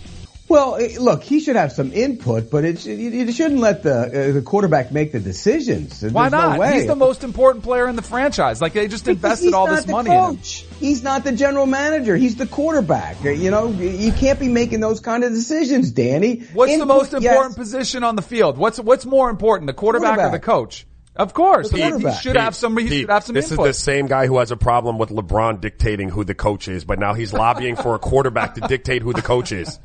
Well, 0.49 0.77
eh, 0.77 0.97
look, 0.99 1.23
he 1.23 1.41
should 1.41 1.57
have 1.57 1.73
some 1.73 1.93
input, 1.93 2.51
but 2.51 2.65
it, 2.65 2.85
you 2.87 3.33
shouldn't 3.33 3.61
let 3.61 3.83
the 3.83 4.31
uh, 4.31 4.33
the 4.33 4.43
quarterback 4.43 4.91
make 4.91 5.13
the 5.13 5.21
decisions. 5.21 6.01
There's 6.01 6.13
Why 6.13 6.31
not? 6.31 6.59
No 6.59 6.65
he's 6.65 6.87
the 6.87 6.97
most 6.97 7.23
important 7.23 7.65
player 7.65 7.87
in 7.87 7.97
the 7.97 8.03
franchise. 8.03 8.61
Like 8.61 8.73
they 8.73 8.89
just 8.89 9.07
invested 9.09 9.53
all 9.53 9.67
this 9.67 9.87
money 9.87 10.11
coach. 10.11 10.63
in 10.63 10.69
him. 10.69 10.77
He's 10.81 11.03
not 11.03 11.25
the 11.25 11.33
general 11.33 11.67
manager. 11.67 12.17
He's 12.17 12.37
the 12.37 12.47
quarterback. 12.47 13.25
Uh, 13.25 13.31
you 13.31 13.51
know, 13.51 13.69
you 13.69 14.13
can't 14.13 14.41
be 14.41 14.49
making 14.49 14.81
those 14.81 15.01
kind 15.01 15.23
of 15.23 15.33
decisions, 15.33 15.91
Danny. 15.91 16.41
What's 16.55 16.73
input, 16.73 16.89
the 16.89 16.95
most 16.95 17.15
important 17.15 17.51
yes. 17.51 17.59
position 17.59 18.05
on 18.05 18.17
the 18.17 18.23
field? 18.23 18.57
What's 18.57 18.81
what's 18.81 19.05
more 19.05 19.29
important, 19.29 19.67
the 19.67 19.75
quarterback, 19.75 20.17
quarterback. 20.17 20.33
or 20.33 20.39
the 20.39 20.45
coach? 20.45 20.87
Of 21.19 21.35
course, 21.35 21.73
he, 21.73 21.83
he, 21.83 22.13
should 22.13 22.37
have 22.37 22.55
some. 22.55 22.77
He 22.77 22.89
Pete, 22.89 23.01
should 23.01 23.11
have 23.11 23.25
some. 23.25 23.35
This 23.35 23.51
input. 23.51 23.69
is 23.69 23.77
the 23.77 23.83
same 23.83 24.07
guy 24.07 24.29
who 24.29 24.39
has 24.39 24.53
a 24.53 24.57
problem 24.57 24.99
with 24.99 25.09
LeBron 25.09 25.61
dictating 25.61 26.11
who 26.11 26.23
the 26.23 26.35
coach 26.35 26.69
is, 26.69 26.85
but 26.85 27.01
now 27.01 27.15
he's 27.15 27.33
lobbying 27.33 27.75
for 27.75 27.97
a 27.97 27.99
quarterback 27.99 28.55
to 28.55 28.61
dictate 28.61 29.03
who 29.03 29.13
the 29.13 29.23
coach 29.23 29.51
is. 29.51 29.81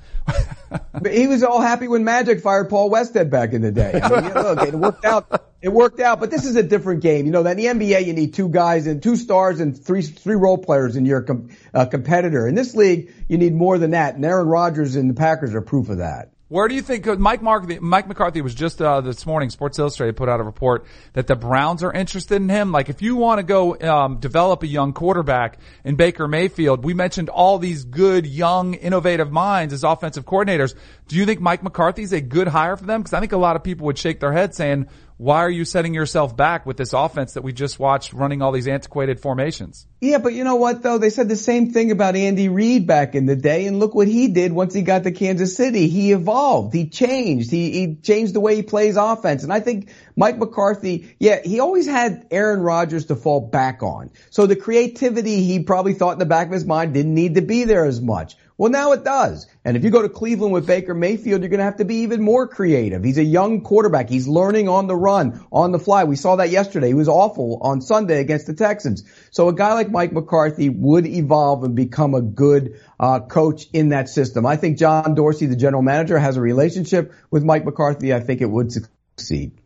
but 0.93 1.11
he 1.11 1.25
was 1.25 1.41
all 1.41 1.59
happy 1.59 1.87
when 1.87 2.03
Magic 2.03 2.41
fired 2.41 2.69
Paul 2.69 2.91
Westhead 2.91 3.31
back 3.31 3.53
in 3.53 3.63
the 3.63 3.71
day. 3.71 3.99
I 4.01 4.21
mean, 4.21 4.33
look, 4.33 4.61
it 4.61 4.75
worked 4.75 5.05
out. 5.05 5.43
It 5.59 5.73
worked 5.73 5.99
out, 6.01 6.19
but 6.19 6.29
this 6.29 6.45
is 6.45 6.55
a 6.55 6.61
different 6.61 7.01
game. 7.01 7.25
You 7.25 7.31
know, 7.31 7.43
that 7.43 7.57
in 7.57 7.79
the 7.79 7.87
NBA 7.87 8.05
you 8.05 8.13
need 8.13 8.35
two 8.35 8.49
guys 8.49 8.85
and 8.85 9.01
two 9.01 9.15
stars 9.15 9.59
and 9.59 9.75
three 9.75 10.03
three 10.03 10.35
role 10.35 10.59
players 10.59 10.97
in 10.97 11.05
your 11.05 11.23
com- 11.23 11.49
uh, 11.73 11.85
competitor. 11.85 12.47
In 12.47 12.53
this 12.53 12.75
league, 12.75 13.11
you 13.27 13.39
need 13.39 13.55
more 13.55 13.79
than 13.79 13.91
that. 13.91 14.15
And 14.15 14.23
Aaron 14.23 14.47
Rodgers 14.47 14.95
and 14.95 15.09
the 15.09 15.15
Packers 15.15 15.55
are 15.55 15.61
proof 15.61 15.89
of 15.89 15.97
that. 15.97 16.32
Where 16.53 16.67
do 16.67 16.75
you 16.75 16.83
think 16.83 17.07
Mike 17.17 17.41
McCarthy, 17.41 17.79
Mike 17.79 18.07
McCarthy 18.07 18.41
was 18.41 18.53
just 18.53 18.79
uh, 18.79 19.01
this 19.01 19.25
morning? 19.25 19.49
Sports 19.49 19.79
Illustrated 19.79 20.15
put 20.15 20.29
out 20.29 20.39
a 20.39 20.43
report 20.43 20.85
that 21.13 21.25
the 21.25 21.35
Browns 21.35 21.81
are 21.81 21.91
interested 21.91 22.35
in 22.35 22.47
him. 22.47 22.71
Like, 22.71 22.89
if 22.89 23.01
you 23.01 23.15
want 23.15 23.39
to 23.39 23.43
go 23.43 23.75
um, 23.79 24.19
develop 24.19 24.61
a 24.61 24.67
young 24.67 24.93
quarterback 24.93 25.57
in 25.83 25.95
Baker 25.95 26.27
Mayfield, 26.27 26.83
we 26.83 26.93
mentioned 26.93 27.29
all 27.29 27.57
these 27.57 27.85
good, 27.85 28.27
young, 28.27 28.75
innovative 28.75 29.31
minds 29.31 29.73
as 29.73 29.83
offensive 29.83 30.25
coordinators. 30.25 30.75
Do 31.07 31.15
you 31.15 31.25
think 31.25 31.41
Mike 31.41 31.63
McCarthy's 31.63 32.13
a 32.13 32.21
good 32.21 32.47
hire 32.47 32.77
for 32.77 32.85
them? 32.85 33.01
Because 33.01 33.13
I 33.13 33.19
think 33.19 33.31
a 33.31 33.37
lot 33.37 33.55
of 33.55 33.63
people 33.63 33.87
would 33.87 33.97
shake 33.97 34.19
their 34.19 34.31
head 34.31 34.53
saying, 34.53 34.89
why 35.23 35.37
are 35.37 35.49
you 35.49 35.63
setting 35.63 35.93
yourself 35.93 36.35
back 36.35 36.65
with 36.65 36.75
this 36.75 36.91
offense 36.91 37.35
that 37.35 37.43
we 37.43 37.53
just 37.53 37.79
watched 37.79 38.11
running 38.11 38.41
all 38.41 38.51
these 38.51 38.67
antiquated 38.67 39.21
formations? 39.21 39.87
Yeah, 40.01 40.17
but 40.17 40.33
you 40.33 40.43
know 40.43 40.57
what 40.57 40.83
though? 40.83 40.97
They 40.97 41.11
said 41.11 41.29
the 41.29 41.37
same 41.37 41.71
thing 41.71 41.91
about 41.91 42.17
Andy 42.17 42.49
Reid 42.49 42.85
back 42.87 43.15
in 43.15 43.25
the 43.25 43.37
day 43.37 43.65
and 43.65 43.79
look 43.79 43.95
what 43.95 44.09
he 44.09 44.27
did 44.27 44.51
once 44.51 44.73
he 44.73 44.81
got 44.81 45.03
to 45.03 45.11
Kansas 45.11 45.55
City. 45.55 45.87
He 45.87 46.11
evolved. 46.11 46.73
He 46.73 46.89
changed. 46.89 47.51
He, 47.51 47.71
he 47.71 47.95
changed 47.95 48.33
the 48.33 48.41
way 48.41 48.57
he 48.57 48.63
plays 48.63 48.97
offense. 48.97 49.43
And 49.43 49.53
I 49.53 49.61
think 49.61 49.91
Mike 50.17 50.37
McCarthy, 50.37 51.15
yeah, 51.19 51.39
he 51.41 51.61
always 51.61 51.87
had 51.87 52.27
Aaron 52.29 52.59
Rodgers 52.59 53.05
to 53.05 53.15
fall 53.15 53.39
back 53.39 53.81
on. 53.81 54.09
So 54.29 54.45
the 54.45 54.57
creativity 54.57 55.41
he 55.41 55.63
probably 55.63 55.93
thought 55.93 56.11
in 56.11 56.19
the 56.19 56.25
back 56.25 56.47
of 56.47 56.53
his 56.53 56.65
mind 56.65 56.93
didn't 56.93 57.15
need 57.15 57.35
to 57.35 57.41
be 57.41 57.63
there 57.63 57.85
as 57.85 58.01
much. 58.01 58.35
Well, 58.63 58.71
now 58.71 58.93
it 58.93 59.03
does. 59.03 59.45
And 59.65 59.75
if 59.75 59.83
you 59.83 59.89
go 59.89 60.01
to 60.01 60.07
Cleveland 60.07 60.53
with 60.53 60.65
Baker 60.65 60.93
Mayfield, 60.93 61.41
you're 61.41 61.49
going 61.49 61.57
to 61.57 61.65
have 61.65 61.75
to 61.79 61.83
be 61.83 61.95
even 61.95 62.21
more 62.21 62.47
creative. 62.47 63.03
He's 63.03 63.17
a 63.17 63.23
young 63.23 63.59
quarterback. 63.59 64.07
He's 64.07 64.25
learning 64.25 64.69
on 64.69 64.87
the 64.87 64.95
run, 64.95 65.45
on 65.51 65.73
the 65.73 65.79
fly. 65.79 66.05
We 66.05 66.15
saw 66.15 66.37
that 66.37 66.49
yesterday. 66.49 66.87
He 66.87 66.93
was 66.93 67.09
awful 67.09 67.59
on 67.61 67.81
Sunday 67.81 68.21
against 68.21 68.47
the 68.47 68.53
Texans. 68.53 69.03
So 69.31 69.49
a 69.49 69.53
guy 69.53 69.73
like 69.73 69.91
Mike 69.91 70.13
McCarthy 70.13 70.69
would 70.69 71.05
evolve 71.05 71.65
and 71.65 71.75
become 71.75 72.13
a 72.13 72.21
good 72.21 72.79
uh, 72.97 73.19
coach 73.19 73.65
in 73.73 73.89
that 73.89 74.07
system. 74.07 74.45
I 74.45 74.55
think 74.55 74.77
John 74.77 75.13
Dorsey, 75.13 75.47
the 75.47 75.57
general 75.57 75.83
manager, 75.83 76.17
has 76.17 76.37
a 76.37 76.41
relationship 76.41 77.11
with 77.29 77.43
Mike 77.43 77.65
McCarthy. 77.65 78.13
I 78.13 78.21
think 78.21 78.39
it 78.39 78.49
would 78.49 78.71
succeed. 78.71 79.59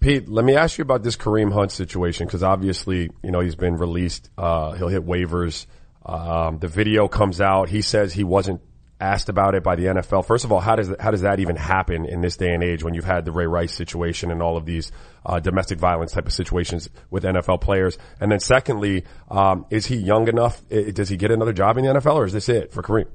Pete, 0.00 0.28
let 0.28 0.44
me 0.44 0.56
ask 0.56 0.76
you 0.76 0.82
about 0.82 1.02
this 1.02 1.16
Kareem 1.16 1.54
Hunt 1.54 1.72
situation 1.72 2.26
because 2.26 2.42
obviously, 2.42 3.08
you 3.24 3.30
know, 3.30 3.40
he's 3.40 3.54
been 3.54 3.78
released. 3.78 4.28
Uh, 4.36 4.72
he'll 4.72 4.88
hit 4.88 5.06
waivers. 5.06 5.64
Um, 6.04 6.58
the 6.58 6.68
video 6.68 7.08
comes 7.08 7.40
out. 7.40 7.68
He 7.68 7.82
says 7.82 8.12
he 8.12 8.24
wasn't 8.24 8.60
asked 9.02 9.28
about 9.28 9.54
it 9.54 9.64
by 9.64 9.74
the 9.74 9.86
NFL. 9.86 10.24
First 10.24 10.44
of 10.44 10.52
all, 10.52 10.60
how 10.60 10.76
does 10.76 10.94
how 11.00 11.10
does 11.10 11.22
that 11.22 11.40
even 11.40 11.56
happen 11.56 12.06
in 12.06 12.20
this 12.20 12.36
day 12.36 12.54
and 12.54 12.62
age 12.62 12.84
when 12.84 12.94
you've 12.94 13.04
had 13.04 13.24
the 13.24 13.32
Ray 13.32 13.46
Rice 13.46 13.74
situation 13.74 14.30
and 14.30 14.40
all 14.40 14.56
of 14.56 14.64
these 14.64 14.92
uh, 15.26 15.40
domestic 15.40 15.78
violence 15.78 16.12
type 16.12 16.26
of 16.26 16.32
situations 16.32 16.88
with 17.10 17.24
NFL 17.24 17.60
players? 17.60 17.98
And 18.20 18.30
then 18.30 18.40
secondly, 18.40 19.04
um, 19.28 19.66
is 19.70 19.86
he 19.86 19.96
young 19.96 20.28
enough? 20.28 20.62
Does 20.68 21.08
he 21.08 21.16
get 21.16 21.30
another 21.30 21.52
job 21.52 21.76
in 21.78 21.84
the 21.84 21.92
NFL, 21.94 22.14
or 22.14 22.24
is 22.24 22.32
this 22.32 22.48
it 22.48 22.72
for 22.72 22.82
Kareem? 22.82 23.08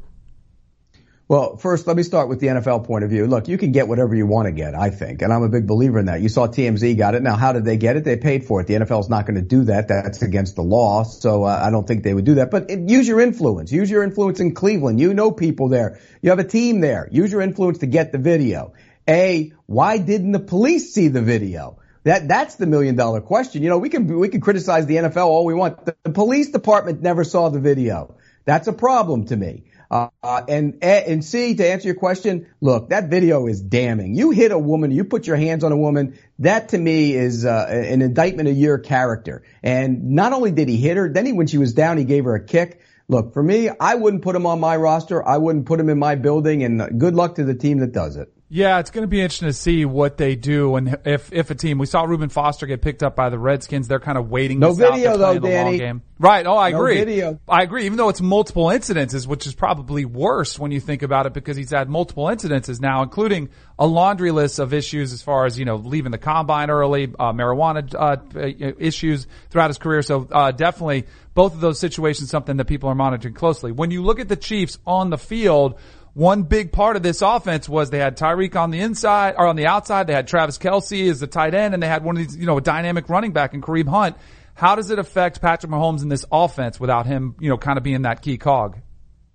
Well, 1.30 1.58
first, 1.58 1.88
let 1.88 1.98
me 1.98 2.04
start 2.04 2.30
with 2.30 2.40
the 2.40 2.48
NFL 2.48 2.86
point 2.86 3.04
of 3.04 3.10
view. 3.10 3.28
Look, 3.28 3.50
you 3.50 3.58
can 3.58 3.74
get 3.74 3.90
whatever 3.90 4.16
you 4.16 4.26
want 4.26 4.46
to 4.46 4.54
get, 4.54 4.74
I 4.74 4.92
think, 4.92 5.22
and 5.22 5.34
I'm 5.34 5.44
a 5.44 5.50
big 5.50 5.68
believer 5.68 6.00
in 6.00 6.06
that. 6.06 6.22
You 6.22 6.30
saw 6.30 6.48
TMZ 6.48 6.98
got 6.98 7.16
it. 7.16 7.22
Now, 7.22 7.36
how 7.36 7.52
did 7.52 7.66
they 7.66 7.76
get 7.76 7.98
it? 7.98 8.06
They 8.06 8.16
paid 8.16 8.46
for 8.46 8.62
it. 8.62 8.68
The 8.68 8.76
NFL 8.76 9.02
is 9.02 9.10
not 9.10 9.26
going 9.26 9.36
to 9.36 9.42
do 9.42 9.66
that. 9.66 9.90
That's 9.90 10.22
against 10.22 10.56
the 10.56 10.64
law, 10.64 11.04
so 11.04 11.44
uh, 11.44 11.62
I 11.62 11.70
don't 11.70 11.86
think 11.86 12.04
they 12.04 12.14
would 12.14 12.24
do 12.24 12.36
that. 12.36 12.50
But 12.50 12.70
use 12.70 13.10
your 13.10 13.20
influence. 13.20 13.74
Use 13.74 13.92
your 13.92 14.04
influence 14.04 14.40
in 14.40 14.54
Cleveland. 14.54 15.02
You 15.02 15.14
know 15.14 15.32
people 15.32 15.68
there. 15.68 16.00
You 16.22 16.30
have 16.30 16.40
a 16.40 16.46
team 16.46 16.80
there. 16.80 17.10
Use 17.12 17.30
your 17.30 17.42
influence 17.42 17.80
to 17.80 17.88
get 17.88 18.14
the 18.14 18.20
video. 18.20 18.72
A, 19.06 19.52
why 19.66 19.98
didn't 19.98 20.32
the 20.32 20.40
police 20.40 20.94
see 20.94 21.10
the 21.10 21.22
video? 21.22 21.80
That 22.04 22.30
that's 22.30 22.56
the 22.56 22.68
million 22.68 22.96
dollar 22.96 23.20
question. 23.20 23.64
You 23.64 23.70
know, 23.70 23.80
we 23.80 23.90
can 23.90 24.08
we 24.18 24.30
can 24.30 24.40
criticize 24.40 24.86
the 24.86 24.96
NFL 24.96 25.26
all 25.26 25.44
we 25.44 25.54
want. 25.54 25.86
The, 25.86 25.96
the 26.04 26.12
police 26.12 26.52
department 26.52 27.02
never 27.02 27.26
saw 27.26 27.50
the 27.50 27.60
video. 27.60 28.16
That's 28.46 28.70
a 28.70 28.74
problem 28.74 29.26
to 29.26 29.36
me. 29.36 29.66
Uh, 29.90 30.10
and 30.48 30.84
and 30.84 31.24
C 31.24 31.56
to 31.56 31.68
answer 31.68 31.88
your 31.88 31.96
question, 31.96 32.48
look, 32.60 32.90
that 32.90 33.10
video 33.10 33.48
is 33.48 33.62
damning. 33.62 34.16
You 34.16 34.32
hit 34.32 34.52
a 34.52 34.60
woman, 34.60 34.92
you 34.92 35.06
put 35.06 35.28
your 35.28 35.38
hands 35.38 35.64
on 35.64 35.72
a 35.72 35.78
woman. 35.78 36.18
That 36.40 36.70
to 36.70 36.78
me 36.78 37.14
is 37.14 37.46
uh, 37.46 37.68
an 37.70 38.02
indictment 38.02 38.50
of 38.50 38.58
your 38.58 38.80
character. 38.80 39.44
And 39.64 40.12
not 40.12 40.34
only 40.34 40.52
did 40.52 40.68
he 40.68 40.78
hit 40.78 40.98
her, 40.98 41.10
then 41.10 41.26
he, 41.26 41.32
when 41.32 41.48
she 41.48 41.58
was 41.58 41.74
down, 41.74 41.98
he 41.98 42.04
gave 42.04 42.26
her 42.26 42.36
a 42.36 42.44
kick. 42.44 42.82
Look, 43.08 43.34
for 43.34 43.42
me, 43.42 43.70
I 43.70 43.96
wouldn't 43.96 44.24
put 44.24 44.36
him 44.36 44.46
on 44.46 44.60
my 44.60 44.76
roster. 44.76 45.26
I 45.26 45.38
wouldn't 45.38 45.66
put 45.66 45.80
him 45.80 45.90
in 45.90 45.98
my 45.98 46.16
building. 46.16 46.64
And 46.64 47.00
good 47.00 47.16
luck 47.16 47.36
to 47.36 47.46
the 47.46 47.56
team 47.56 47.80
that 47.80 47.94
does 47.94 48.18
it. 48.18 48.34
Yeah, 48.50 48.80
it's 48.80 48.92
going 48.92 49.04
to 49.04 49.10
be 49.10 49.20
interesting 49.20 49.50
to 49.50 49.54
see 49.54 49.84
what 49.84 50.16
they 50.16 50.36
do 50.36 50.78
and 50.78 51.00
if 51.04 51.34
if 51.34 51.52
a 51.52 51.56
team. 51.56 51.80
We 51.80 51.86
saw 51.86 52.04
Reuben 52.04 52.30
Foster 52.30 52.66
get 52.66 52.82
picked 52.82 53.04
up 53.04 53.14
by 53.14 53.30
the 53.30 53.38
Redskins. 53.38 53.90
They're 53.90 54.00
kind 54.00 54.18
of 54.18 54.30
waiting. 54.30 54.60
No 54.60 54.72
video 54.72 55.18
though, 55.18 55.38
Danny. 55.38 55.78
Game. 55.78 56.02
Right? 56.18 56.48
Oh, 56.48 56.56
I 56.58 56.72
no 56.72 56.78
agree. 56.78 56.98
Video. 56.98 57.40
I 57.48 57.64
agree. 57.64 57.86
Even 57.86 57.98
though 57.98 58.08
it's 58.08 58.22
multiple 58.22 58.68
incidences, 58.68 59.28
which 59.28 59.48
is 59.48 59.54
probably 59.54 60.06
worse 60.06 60.58
when 60.58 60.72
you 60.72 60.80
think 60.80 61.02
about 61.02 61.26
it, 61.26 61.34
because 61.34 61.58
he's 61.58 61.72
had 61.72 61.90
multiple 61.90 62.24
incidences 62.26 62.80
now, 62.80 63.04
including 63.04 63.50
a 63.78 63.86
laundry 63.86 64.32
list 64.32 64.60
of 64.60 64.74
issues 64.74 65.12
as 65.12 65.22
far 65.22 65.46
as 65.46 65.60
you 65.60 65.66
know 65.66 65.76
leaving 65.76 66.14
the 66.14 66.18
combine 66.18 66.70
early, 66.70 67.14
uh, 67.20 67.34
marijuana 67.34 67.94
uh, 67.94 68.74
issues 68.80 69.28
throughout 69.50 69.72
his 69.72 69.78
career. 69.78 70.02
So 70.02 70.26
uh, 70.32 70.52
definitely 70.52 71.06
both 71.34 71.54
of 71.54 71.60
those 71.60 71.80
situations 71.80 72.30
something 72.30 72.56
that 72.58 72.66
people 72.66 72.90
are 72.90 72.96
monitoring 72.96 73.34
closely. 73.34 73.74
When 73.74 73.92
you 73.92 74.04
look 74.04 74.22
at 74.22 74.30
the 74.30 74.38
Chiefs 74.38 74.80
on 74.88 75.10
the 75.10 75.18
field 75.18 75.78
one 76.18 76.42
big 76.42 76.72
part 76.72 76.96
of 76.96 77.04
this 77.04 77.22
offense 77.22 77.70
was 77.70 77.92
they 77.92 78.00
had 78.00 78.18
Tyreek 78.18 78.56
on 78.56 78.72
the 78.72 78.80
inside 78.80 79.36
or 79.38 79.46
on 79.46 79.56
the 79.56 79.68
outside. 79.68 80.08
They 80.08 80.14
had 80.14 80.28
Travis 80.28 80.58
Kelce 80.58 81.12
as 81.12 81.20
the 81.20 81.28
tight 81.28 81.54
end 81.54 81.76
and 81.76 81.84
they 81.84 81.88
had 81.88 82.04
one 82.04 82.18
of 82.18 82.28
these, 82.28 82.36
you 82.36 82.48
know, 82.48 82.58
a 82.58 82.62
dynamic 82.62 83.08
running 83.08 83.34
back 83.34 83.54
in 83.54 83.62
Kareem 83.62 83.88
Hunt. 83.88 84.18
How 84.56 84.76
does 84.76 84.90
it 84.90 84.98
affect 84.98 85.42
Patrick 85.42 85.72
Mahomes 85.72 86.02
in 86.02 86.10
this 86.10 86.26
offense 86.32 86.80
without 86.80 87.06
him, 87.06 87.36
you 87.40 87.50
know, 87.50 87.58
kind 87.60 87.78
of 87.78 87.84
being 87.84 88.02
that 88.02 88.24
key 88.24 88.40
cog? 88.40 88.80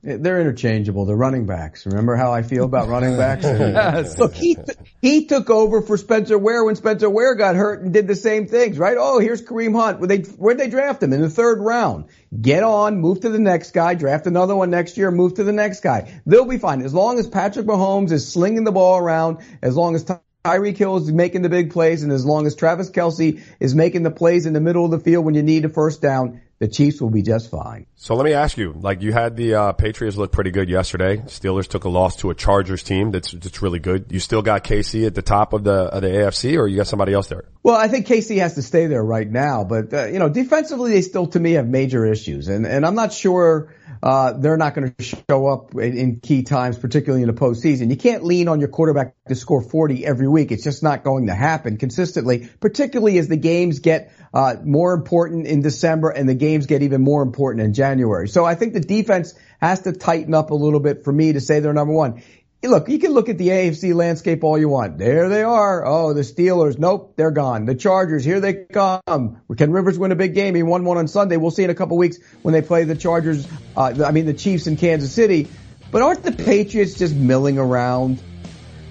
They're 0.04 0.40
interchangeable. 0.40 1.04
They're 1.04 1.14
running 1.14 1.46
backs. 1.46 1.86
Remember 1.86 2.16
how 2.16 2.32
I 2.32 2.42
feel 2.42 2.64
about 2.64 2.88
running 2.88 3.16
backs? 3.16 3.44
yes. 3.44 4.18
Look, 4.18 4.34
he 4.34 4.56
he 5.00 5.26
took 5.26 5.48
over 5.48 5.80
for 5.80 5.96
Spencer 5.96 6.36
Ware 6.36 6.64
when 6.64 6.74
Spencer 6.74 7.08
Ware 7.08 7.36
got 7.36 7.54
hurt 7.54 7.82
and 7.82 7.92
did 7.92 8.08
the 8.08 8.16
same 8.16 8.48
things, 8.48 8.78
right? 8.78 8.96
Oh, 8.98 9.20
here's 9.20 9.42
Kareem 9.42 9.76
Hunt. 9.76 10.00
Where 10.00 10.08
they 10.08 10.18
where'd 10.18 10.58
they 10.58 10.68
draft 10.68 11.04
him 11.04 11.12
in 11.12 11.20
the 11.20 11.30
third 11.30 11.60
round? 11.60 12.06
Get 12.40 12.64
on, 12.64 12.98
move 12.98 13.20
to 13.20 13.28
the 13.28 13.38
next 13.38 13.70
guy, 13.74 13.94
draft 13.94 14.26
another 14.26 14.56
one 14.56 14.70
next 14.70 14.96
year, 14.96 15.12
move 15.12 15.34
to 15.34 15.44
the 15.44 15.52
next 15.52 15.80
guy. 15.80 16.20
They'll 16.26 16.46
be 16.46 16.58
fine 16.58 16.82
as 16.82 16.92
long 16.92 17.20
as 17.20 17.28
Patrick 17.28 17.66
Mahomes 17.66 18.10
is 18.10 18.32
slinging 18.32 18.64
the 18.64 18.72
ball 18.72 18.98
around, 18.98 19.38
as 19.62 19.76
long 19.76 19.94
as 19.94 20.04
Tyreek 20.44 20.76
Hill 20.76 20.96
is 20.96 21.12
making 21.12 21.42
the 21.42 21.48
big 21.48 21.70
plays, 21.70 22.02
and 22.02 22.10
as 22.10 22.26
long 22.26 22.48
as 22.48 22.56
Travis 22.56 22.90
Kelce 22.90 23.40
is 23.60 23.76
making 23.76 24.02
the 24.02 24.10
plays 24.10 24.46
in 24.46 24.52
the 24.52 24.60
middle 24.60 24.84
of 24.84 24.90
the 24.90 24.98
field 24.98 25.24
when 25.24 25.34
you 25.34 25.44
need 25.44 25.64
a 25.64 25.68
first 25.68 26.02
down 26.02 26.40
the 26.62 26.68
Chiefs 26.68 27.00
will 27.00 27.10
be 27.10 27.22
just 27.22 27.50
fine. 27.50 27.86
So 27.96 28.14
let 28.14 28.24
me 28.24 28.34
ask 28.34 28.56
you, 28.56 28.72
like 28.72 29.02
you 29.02 29.12
had 29.12 29.34
the 29.34 29.54
uh, 29.56 29.72
Patriots 29.72 30.16
look 30.16 30.30
pretty 30.30 30.52
good 30.52 30.68
yesterday. 30.68 31.16
Steelers 31.16 31.66
took 31.66 31.82
a 31.82 31.88
loss 31.88 32.14
to 32.18 32.30
a 32.30 32.36
Chargers 32.36 32.84
team 32.84 33.10
that's 33.10 33.32
that's 33.32 33.62
really 33.62 33.80
good. 33.80 34.06
You 34.10 34.20
still 34.20 34.42
got 34.42 34.62
KC 34.62 35.04
at 35.04 35.16
the 35.16 35.22
top 35.22 35.54
of 35.54 35.64
the 35.64 35.72
of 35.72 36.02
the 36.02 36.08
AFC, 36.08 36.56
or 36.56 36.68
you 36.68 36.76
got 36.76 36.86
somebody 36.86 37.14
else 37.14 37.26
there? 37.26 37.46
Well, 37.64 37.74
I 37.74 37.88
think 37.88 38.06
KC 38.06 38.38
has 38.38 38.54
to 38.54 38.62
stay 38.62 38.86
there 38.86 39.02
right 39.02 39.28
now, 39.28 39.64
but 39.64 39.92
uh, 39.92 40.06
you 40.06 40.20
know, 40.20 40.28
defensively 40.28 40.92
they 40.92 41.02
still 41.02 41.26
to 41.26 41.40
me 41.40 41.54
have 41.54 41.66
major 41.66 42.06
issues, 42.06 42.46
and 42.46 42.64
and 42.64 42.86
I'm 42.86 42.94
not 42.94 43.12
sure 43.12 43.74
uh, 44.02 44.32
they're 44.32 44.56
not 44.56 44.74
going 44.74 44.92
to 44.92 45.04
show 45.04 45.46
up 45.46 45.74
in, 45.74 45.96
in, 45.96 46.20
key 46.20 46.42
times, 46.42 46.76
particularly 46.76 47.22
in 47.22 47.28
the 47.28 47.40
postseason. 47.40 47.88
You 47.88 47.96
can't 47.96 48.24
lean 48.24 48.48
on 48.48 48.58
your 48.58 48.68
quarterback 48.68 49.14
to 49.28 49.36
score 49.36 49.62
40 49.62 50.04
every 50.04 50.26
week. 50.26 50.50
It's 50.50 50.64
just 50.64 50.82
not 50.82 51.04
going 51.04 51.28
to 51.28 51.34
happen 51.34 51.76
consistently, 51.76 52.48
particularly 52.60 53.18
as 53.18 53.28
the 53.28 53.36
games 53.36 53.78
get 53.78 54.12
uh, 54.34 54.56
more 54.64 54.92
important 54.94 55.46
in 55.46 55.62
December 55.62 56.10
and 56.10 56.28
the 56.28 56.34
games 56.34 56.66
get 56.66 56.82
even 56.82 57.00
more 57.00 57.22
important 57.22 57.64
in 57.64 57.74
January. 57.74 58.28
So 58.28 58.44
I 58.44 58.56
think 58.56 58.72
the 58.72 58.80
defense 58.80 59.34
has 59.60 59.82
to 59.82 59.92
tighten 59.92 60.34
up 60.34 60.50
a 60.50 60.54
little 60.54 60.80
bit 60.80 61.04
for 61.04 61.12
me 61.12 61.34
to 61.34 61.40
say 61.40 61.60
they're 61.60 61.72
number 61.72 61.94
one. 61.94 62.22
Look, 62.64 62.88
you 62.88 63.00
can 63.00 63.10
look 63.10 63.28
at 63.28 63.38
the 63.38 63.48
AFC 63.48 63.92
landscape 63.92 64.44
all 64.44 64.56
you 64.56 64.68
want. 64.68 64.96
There 64.96 65.28
they 65.28 65.42
are. 65.42 65.84
Oh, 65.84 66.14
the 66.14 66.20
Steelers. 66.20 66.78
Nope, 66.78 67.14
they're 67.16 67.32
gone. 67.32 67.64
The 67.64 67.74
Chargers, 67.74 68.24
here 68.24 68.38
they 68.38 68.54
come. 68.54 69.40
Can 69.56 69.72
Rivers 69.72 69.98
win 69.98 70.12
a 70.12 70.14
big 70.14 70.32
game? 70.34 70.54
He 70.54 70.62
won 70.62 70.84
one 70.84 70.96
on 70.96 71.08
Sunday. 71.08 71.36
We'll 71.38 71.50
see 71.50 71.64
in 71.64 71.70
a 71.70 71.74
couple 71.74 71.96
weeks 71.96 72.18
when 72.42 72.52
they 72.52 72.62
play 72.62 72.84
the 72.84 72.94
Chargers, 72.94 73.48
uh, 73.76 74.04
I 74.06 74.12
mean 74.12 74.26
the 74.26 74.34
Chiefs 74.34 74.68
in 74.68 74.76
Kansas 74.76 75.12
City. 75.12 75.48
But 75.90 76.02
aren't 76.02 76.22
the 76.22 76.30
Patriots 76.30 76.94
just 76.94 77.16
milling 77.16 77.58
around? 77.58 78.22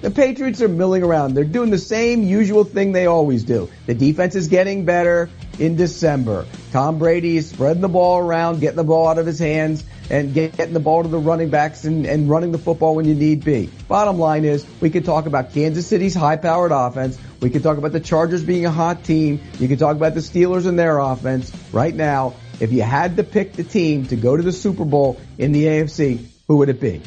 The 0.01 0.11
Patriots 0.11 0.61
are 0.61 0.67
milling 0.67 1.03
around. 1.03 1.35
They're 1.35 1.45
doing 1.45 1.69
the 1.69 1.77
same 1.77 2.23
usual 2.23 2.65
thing 2.65 2.91
they 2.91 3.05
always 3.05 3.45
do. 3.45 3.69
The 3.85 3.93
defense 3.93 4.35
is 4.35 4.49
getting 4.49 4.83
better 4.83 5.29
in 5.59 5.75
December. 5.75 6.45
Tom 6.71 6.99
Brady 6.99 7.37
is 7.37 7.49
spreading 7.49 7.81
the 7.81 7.89
ball 7.89 8.19
around, 8.19 8.59
getting 8.59 8.77
the 8.77 8.83
ball 8.83 9.07
out 9.07 9.17
of 9.17 9.25
his 9.25 9.39
hands 9.39 9.83
and 10.09 10.33
getting 10.33 10.73
the 10.73 10.79
ball 10.79 11.03
to 11.03 11.09
the 11.09 11.17
running 11.19 11.49
backs 11.49 11.85
and, 11.85 12.05
and 12.05 12.29
running 12.29 12.51
the 12.51 12.57
football 12.57 12.95
when 12.95 13.05
you 13.05 13.15
need 13.15 13.43
be. 13.43 13.69
Bottom 13.87 14.19
line 14.19 14.43
is, 14.43 14.65
we 14.81 14.89
could 14.89 15.05
talk 15.05 15.25
about 15.25 15.53
Kansas 15.53 15.87
City's 15.87 16.13
high-powered 16.13 16.71
offense. 16.71 17.17
We 17.39 17.49
could 17.49 17.63
talk 17.63 17.77
about 17.77 17.93
the 17.93 17.99
Chargers 17.99 18.43
being 18.43 18.65
a 18.65 18.71
hot 18.71 19.03
team. 19.03 19.41
You 19.59 19.67
could 19.67 19.79
talk 19.79 19.95
about 19.95 20.13
the 20.13 20.19
Steelers 20.19 20.65
and 20.65 20.77
their 20.77 20.99
offense. 20.99 21.51
Right 21.71 21.95
now, 21.95 22.33
if 22.59 22.73
you 22.73 22.81
had 22.81 23.17
to 23.17 23.23
pick 23.23 23.53
the 23.53 23.63
team 23.63 24.05
to 24.07 24.15
go 24.15 24.35
to 24.35 24.43
the 24.43 24.51
Super 24.51 24.85
Bowl 24.85 25.19
in 25.37 25.51
the 25.51 25.65
AFC, 25.65 26.25
who 26.47 26.57
would 26.57 26.69
it 26.69 26.81
be? 26.81 27.01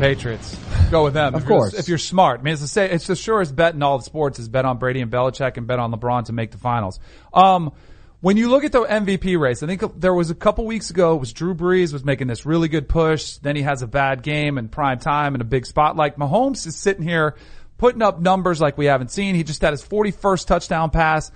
Patriots. 0.00 0.58
Go 0.90 1.04
with 1.04 1.14
them. 1.14 1.34
Of 1.34 1.42
if 1.42 1.48
course. 1.48 1.72
You're, 1.72 1.80
if 1.80 1.88
you're 1.88 1.98
smart. 1.98 2.40
I 2.40 2.42
mean, 2.42 2.52
it's 2.54 2.62
the, 2.62 2.68
say, 2.68 2.90
it's 2.90 3.06
the 3.06 3.14
surest 3.14 3.54
bet 3.54 3.74
in 3.74 3.82
all 3.82 3.98
the 3.98 4.04
sports 4.04 4.38
is 4.38 4.48
bet 4.48 4.64
on 4.64 4.78
Brady 4.78 5.02
and 5.02 5.12
Belichick 5.12 5.58
and 5.58 5.66
bet 5.66 5.78
on 5.78 5.92
LeBron 5.92 6.24
to 6.24 6.32
make 6.32 6.50
the 6.50 6.58
finals. 6.58 6.98
Um, 7.34 7.72
when 8.20 8.36
you 8.36 8.50
look 8.50 8.64
at 8.64 8.72
the 8.72 8.80
MVP 8.80 9.38
race, 9.38 9.62
I 9.62 9.66
think 9.66 10.00
there 10.00 10.14
was 10.14 10.30
a 10.30 10.34
couple 10.34 10.66
weeks 10.66 10.90
ago, 10.90 11.14
it 11.16 11.20
was 11.20 11.32
Drew 11.32 11.54
Brees 11.54 11.92
was 11.92 12.04
making 12.04 12.26
this 12.26 12.44
really 12.44 12.68
good 12.68 12.88
push. 12.88 13.36
Then 13.36 13.56
he 13.56 13.62
has 13.62 13.82
a 13.82 13.86
bad 13.86 14.22
game 14.22 14.58
in 14.58 14.68
prime 14.68 14.98
time 14.98 15.34
and 15.34 15.42
a 15.42 15.44
big 15.44 15.66
spotlight. 15.66 16.18
Mahomes 16.18 16.66
is 16.66 16.76
sitting 16.76 17.02
here 17.02 17.36
putting 17.76 18.02
up 18.02 18.20
numbers 18.20 18.60
like 18.60 18.76
we 18.78 18.86
haven't 18.86 19.10
seen. 19.10 19.34
He 19.34 19.44
just 19.44 19.62
had 19.62 19.72
his 19.72 19.82
41st 19.82 20.46
touchdown 20.46 20.90
pass. 20.90 21.30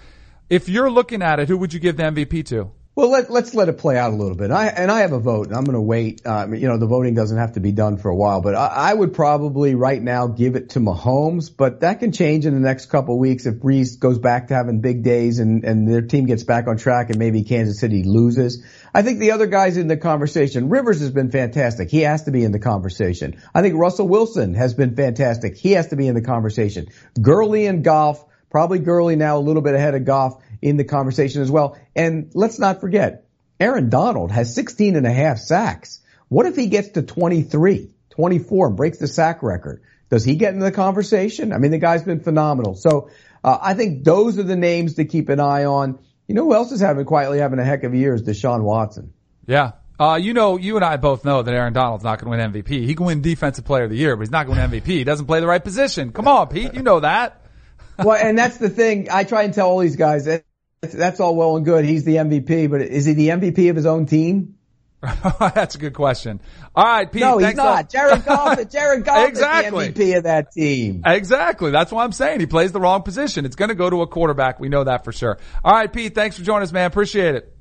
If 0.50 0.68
you're 0.68 0.90
looking 0.90 1.22
at 1.22 1.38
it, 1.38 1.48
who 1.48 1.56
would 1.58 1.72
you 1.72 1.80
give 1.80 1.96
the 1.96 2.04
MVP 2.04 2.46
to? 2.46 2.70
Well, 2.96 3.10
let, 3.10 3.28
let's 3.28 3.54
let 3.54 3.68
it 3.68 3.78
play 3.78 3.98
out 3.98 4.12
a 4.12 4.16
little 4.16 4.36
bit. 4.36 4.52
I, 4.52 4.68
and 4.68 4.88
I 4.88 5.00
have 5.00 5.12
a 5.12 5.18
vote, 5.18 5.48
and 5.48 5.56
I'm 5.56 5.64
going 5.64 5.74
to 5.74 5.80
wait. 5.80 6.24
Um, 6.24 6.54
you 6.54 6.68
know, 6.68 6.78
the 6.78 6.86
voting 6.86 7.14
doesn't 7.14 7.36
have 7.36 7.54
to 7.54 7.60
be 7.60 7.72
done 7.72 7.96
for 7.96 8.08
a 8.08 8.14
while, 8.14 8.40
but 8.40 8.54
I, 8.54 8.66
I, 8.66 8.94
would 8.94 9.14
probably 9.14 9.74
right 9.74 10.00
now 10.00 10.28
give 10.28 10.54
it 10.54 10.70
to 10.70 10.80
Mahomes, 10.80 11.50
but 11.54 11.80
that 11.80 11.98
can 11.98 12.12
change 12.12 12.46
in 12.46 12.54
the 12.54 12.60
next 12.60 12.86
couple 12.86 13.14
of 13.14 13.20
weeks 13.20 13.46
if 13.46 13.56
Brees 13.56 13.98
goes 13.98 14.20
back 14.20 14.48
to 14.48 14.54
having 14.54 14.80
big 14.80 15.02
days 15.02 15.40
and, 15.40 15.64
and 15.64 15.92
their 15.92 16.02
team 16.02 16.26
gets 16.26 16.44
back 16.44 16.68
on 16.68 16.76
track 16.76 17.10
and 17.10 17.18
maybe 17.18 17.42
Kansas 17.42 17.80
City 17.80 18.04
loses. 18.04 18.64
I 18.94 19.02
think 19.02 19.18
the 19.18 19.32
other 19.32 19.48
guys 19.48 19.76
in 19.76 19.88
the 19.88 19.96
conversation, 19.96 20.68
Rivers 20.68 21.00
has 21.00 21.10
been 21.10 21.32
fantastic. 21.32 21.90
He 21.90 22.02
has 22.02 22.22
to 22.24 22.30
be 22.30 22.44
in 22.44 22.52
the 22.52 22.60
conversation. 22.60 23.42
I 23.52 23.62
think 23.62 23.74
Russell 23.76 24.06
Wilson 24.06 24.54
has 24.54 24.72
been 24.72 24.94
fantastic. 24.94 25.56
He 25.56 25.72
has 25.72 25.88
to 25.88 25.96
be 25.96 26.06
in 26.06 26.14
the 26.14 26.22
conversation. 26.22 26.86
Gurley 27.20 27.66
and 27.66 27.82
Goff, 27.82 28.24
probably 28.50 28.78
Gurley 28.78 29.16
now 29.16 29.38
a 29.38 29.40
little 29.40 29.62
bit 29.62 29.74
ahead 29.74 29.96
of 29.96 30.04
Goff 30.04 30.40
in 30.64 30.78
the 30.78 30.84
conversation 30.84 31.42
as 31.42 31.50
well. 31.50 31.76
And 31.94 32.30
let's 32.32 32.58
not 32.58 32.80
forget, 32.80 33.26
Aaron 33.60 33.90
Donald 33.90 34.30
has 34.30 34.54
16 34.54 34.96
and 34.96 35.06
a 35.06 35.12
half 35.12 35.38
sacks. 35.38 36.00
What 36.28 36.46
if 36.46 36.56
he 36.56 36.68
gets 36.68 36.88
to 36.90 37.02
23, 37.02 37.90
24, 38.08 38.70
breaks 38.70 38.96
the 38.96 39.06
sack 39.06 39.42
record? 39.42 39.82
Does 40.08 40.24
he 40.24 40.36
get 40.36 40.54
into 40.54 40.64
the 40.64 40.72
conversation? 40.72 41.52
I 41.52 41.58
mean, 41.58 41.70
the 41.70 41.78
guy's 41.78 42.02
been 42.02 42.20
phenomenal. 42.20 42.76
So 42.76 43.10
uh, 43.44 43.58
I 43.60 43.74
think 43.74 44.04
those 44.04 44.38
are 44.38 44.42
the 44.42 44.56
names 44.56 44.94
to 44.94 45.04
keep 45.04 45.28
an 45.28 45.38
eye 45.38 45.66
on. 45.66 45.98
You 46.26 46.34
know 46.34 46.44
who 46.44 46.54
else 46.54 46.72
is 46.72 46.80
having 46.80 47.04
quietly 47.04 47.40
having 47.40 47.58
a 47.58 47.64
heck 47.64 47.84
of 47.84 47.92
a 47.92 47.96
year 47.98 48.14
is 48.14 48.22
Deshaun 48.22 48.62
Watson. 48.62 49.12
Yeah. 49.46 49.72
Uh, 50.00 50.18
you 50.20 50.32
know, 50.32 50.56
you 50.56 50.76
and 50.76 50.84
I 50.84 50.96
both 50.96 51.26
know 51.26 51.42
that 51.42 51.54
Aaron 51.54 51.74
Donald's 51.74 52.04
not 52.04 52.20
going 52.20 52.38
to 52.38 52.42
win 52.42 52.64
MVP. 52.64 52.86
He 52.86 52.94
can 52.94 53.04
win 53.04 53.20
Defensive 53.20 53.66
Player 53.66 53.84
of 53.84 53.90
the 53.90 53.96
Year, 53.96 54.16
but 54.16 54.22
he's 54.22 54.30
not 54.30 54.46
going 54.46 54.58
to 54.58 54.66
win 54.66 54.80
MVP. 54.80 54.86
He 54.86 55.04
doesn't 55.04 55.26
play 55.26 55.40
the 55.40 55.46
right 55.46 55.62
position. 55.62 56.10
Come 56.12 56.26
on, 56.26 56.48
Pete. 56.48 56.72
You 56.72 56.82
know 56.82 57.00
that. 57.00 57.42
well, 57.98 58.16
and 58.16 58.36
that's 58.36 58.56
the 58.56 58.70
thing. 58.70 59.08
I 59.10 59.24
try 59.24 59.42
and 59.42 59.52
tell 59.52 59.68
all 59.68 59.80
these 59.80 59.96
guys 59.96 60.24
that 60.24 60.44
that's 60.92 61.20
all 61.20 61.34
well 61.36 61.56
and 61.56 61.64
good. 61.64 61.84
He's 61.84 62.04
the 62.04 62.16
MVP, 62.16 62.70
but 62.70 62.80
is 62.82 63.04
he 63.06 63.12
the 63.14 63.28
MVP 63.28 63.70
of 63.70 63.76
his 63.76 63.86
own 63.86 64.06
team? 64.06 64.56
That's 65.38 65.74
a 65.74 65.78
good 65.78 65.92
question. 65.92 66.40
All 66.74 66.82
right, 66.82 67.10
Pete. 67.12 67.20
No, 67.20 67.36
he's 67.36 67.54
not. 67.54 67.90
Jared 67.90 68.24
Goff. 68.26 68.70
Jared 68.70 69.04
Goff 69.04 69.28
Exactly. 69.28 69.88
is 69.88 69.94
the 69.94 70.00
MVP 70.00 70.16
of 70.16 70.22
that 70.24 70.50
team. 70.52 71.02
Exactly. 71.04 71.70
That's 71.70 71.92
what 71.92 72.04
I'm 72.04 72.12
saying. 72.12 72.40
He 72.40 72.46
plays 72.46 72.72
the 72.72 72.80
wrong 72.80 73.02
position. 73.02 73.44
It's 73.44 73.56
going 73.56 73.68
to 73.68 73.74
go 73.74 73.90
to 73.90 74.00
a 74.00 74.06
quarterback. 74.06 74.60
We 74.60 74.70
know 74.70 74.84
that 74.84 75.04
for 75.04 75.12
sure. 75.12 75.38
All 75.62 75.74
right, 75.74 75.92
Pete. 75.92 76.14
Thanks 76.14 76.38
for 76.38 76.42
joining 76.42 76.62
us, 76.62 76.72
man. 76.72 76.86
Appreciate 76.86 77.34
it. 77.34 77.54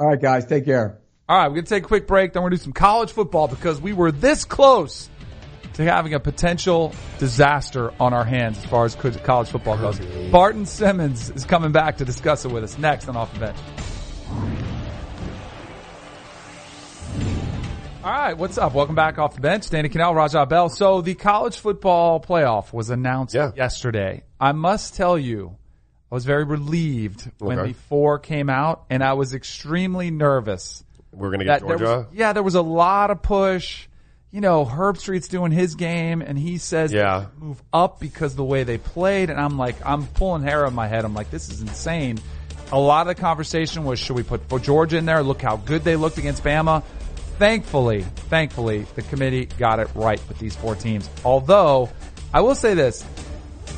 All 0.00 0.08
right, 0.08 0.20
guys, 0.20 0.46
take 0.46 0.64
care. 0.64 0.98
All 1.28 1.36
right, 1.38 1.46
we're 1.46 1.54
going 1.56 1.64
to 1.66 1.70
take 1.70 1.84
a 1.84 1.86
quick 1.86 2.08
break. 2.08 2.32
Then 2.32 2.42
we're 2.42 2.48
going 2.48 2.58
to 2.58 2.64
do 2.64 2.64
some 2.64 2.72
college 2.72 3.12
football 3.12 3.46
because 3.46 3.80
we 3.80 3.92
were 3.92 4.10
this 4.10 4.44
close 4.44 5.08
to 5.86 5.92
having 5.92 6.14
a 6.14 6.20
potential 6.20 6.92
disaster 7.18 7.92
on 8.00 8.12
our 8.12 8.24
hands 8.24 8.58
as 8.58 8.64
far 8.66 8.84
as 8.84 8.94
college 8.94 9.48
football 9.48 9.76
goes. 9.78 9.98
Barton 10.30 10.66
Simmons 10.66 11.30
is 11.30 11.44
coming 11.44 11.72
back 11.72 11.98
to 11.98 12.04
discuss 12.04 12.44
it 12.44 12.50
with 12.50 12.64
us 12.64 12.78
next 12.78 13.08
on 13.08 13.16
Off 13.16 13.32
the 13.34 13.40
Bench. 13.40 13.56
All 18.02 18.10
right, 18.10 18.32
what's 18.36 18.56
up? 18.56 18.72
Welcome 18.72 18.94
back 18.94 19.18
off 19.18 19.34
the 19.34 19.42
bench. 19.42 19.68
Danny 19.68 19.90
Kanell, 19.90 20.14
Raja 20.14 20.46
Bell. 20.46 20.70
So 20.70 21.02
the 21.02 21.14
college 21.14 21.58
football 21.58 22.18
playoff 22.18 22.72
was 22.72 22.88
announced 22.88 23.34
Yeah. 23.34 23.50
yesterday. 23.54 24.22
I 24.40 24.52
must 24.52 24.94
tell 24.94 25.18
you, 25.18 25.56
I 26.10 26.14
was 26.14 26.24
very 26.24 26.44
relieved 26.44 27.30
when 27.38 27.58
the 27.62 27.74
four 27.74 28.18
came 28.18 28.48
out 28.48 28.84
and 28.88 29.04
I 29.04 29.12
was 29.12 29.34
extremely 29.34 30.10
nervous 30.10 30.82
We're 31.12 31.28
going 31.28 31.40
to 31.40 31.44
get 31.44 31.60
Georgia. 31.60 31.84
was, 31.84 32.06
yeah, 32.14 32.32
there 32.32 32.42
was 32.42 32.54
a 32.54 32.62
lot 32.62 33.10
of 33.10 33.20
push. 33.20 33.86
You 34.32 34.40
know, 34.40 34.64
Herbstreit's 34.64 35.26
doing 35.26 35.50
his 35.50 35.74
game, 35.74 36.22
and 36.22 36.38
he 36.38 36.58
says 36.58 36.92
Yeah. 36.92 37.26
move 37.38 37.60
up 37.72 37.98
because 37.98 38.32
of 38.32 38.36
the 38.36 38.44
way 38.44 38.62
they 38.62 38.78
played. 38.78 39.28
And 39.28 39.40
I'm 39.40 39.58
like, 39.58 39.74
I'm 39.84 40.06
pulling 40.06 40.42
hair 40.42 40.66
on 40.66 40.74
my 40.74 40.86
head. 40.86 41.04
I'm 41.04 41.14
like, 41.14 41.30
this 41.30 41.48
is 41.48 41.60
insane. 41.62 42.18
A 42.70 42.78
lot 42.78 43.00
of 43.08 43.16
the 43.16 43.20
conversation 43.20 43.82
was, 43.84 43.98
should 43.98 44.14
we 44.14 44.22
put 44.22 44.46
Georgia 44.62 44.98
in 44.98 45.04
there? 45.04 45.24
Look 45.24 45.42
how 45.42 45.56
good 45.56 45.82
they 45.82 45.96
looked 45.96 46.18
against 46.18 46.44
Bama. 46.44 46.84
Thankfully, 47.38 48.02
thankfully, 48.28 48.86
the 48.94 49.02
committee 49.02 49.46
got 49.46 49.80
it 49.80 49.88
right 49.96 50.20
with 50.28 50.38
these 50.38 50.54
four 50.54 50.76
teams. 50.76 51.10
Although, 51.24 51.88
I 52.32 52.42
will 52.42 52.54
say 52.54 52.74
this, 52.74 53.04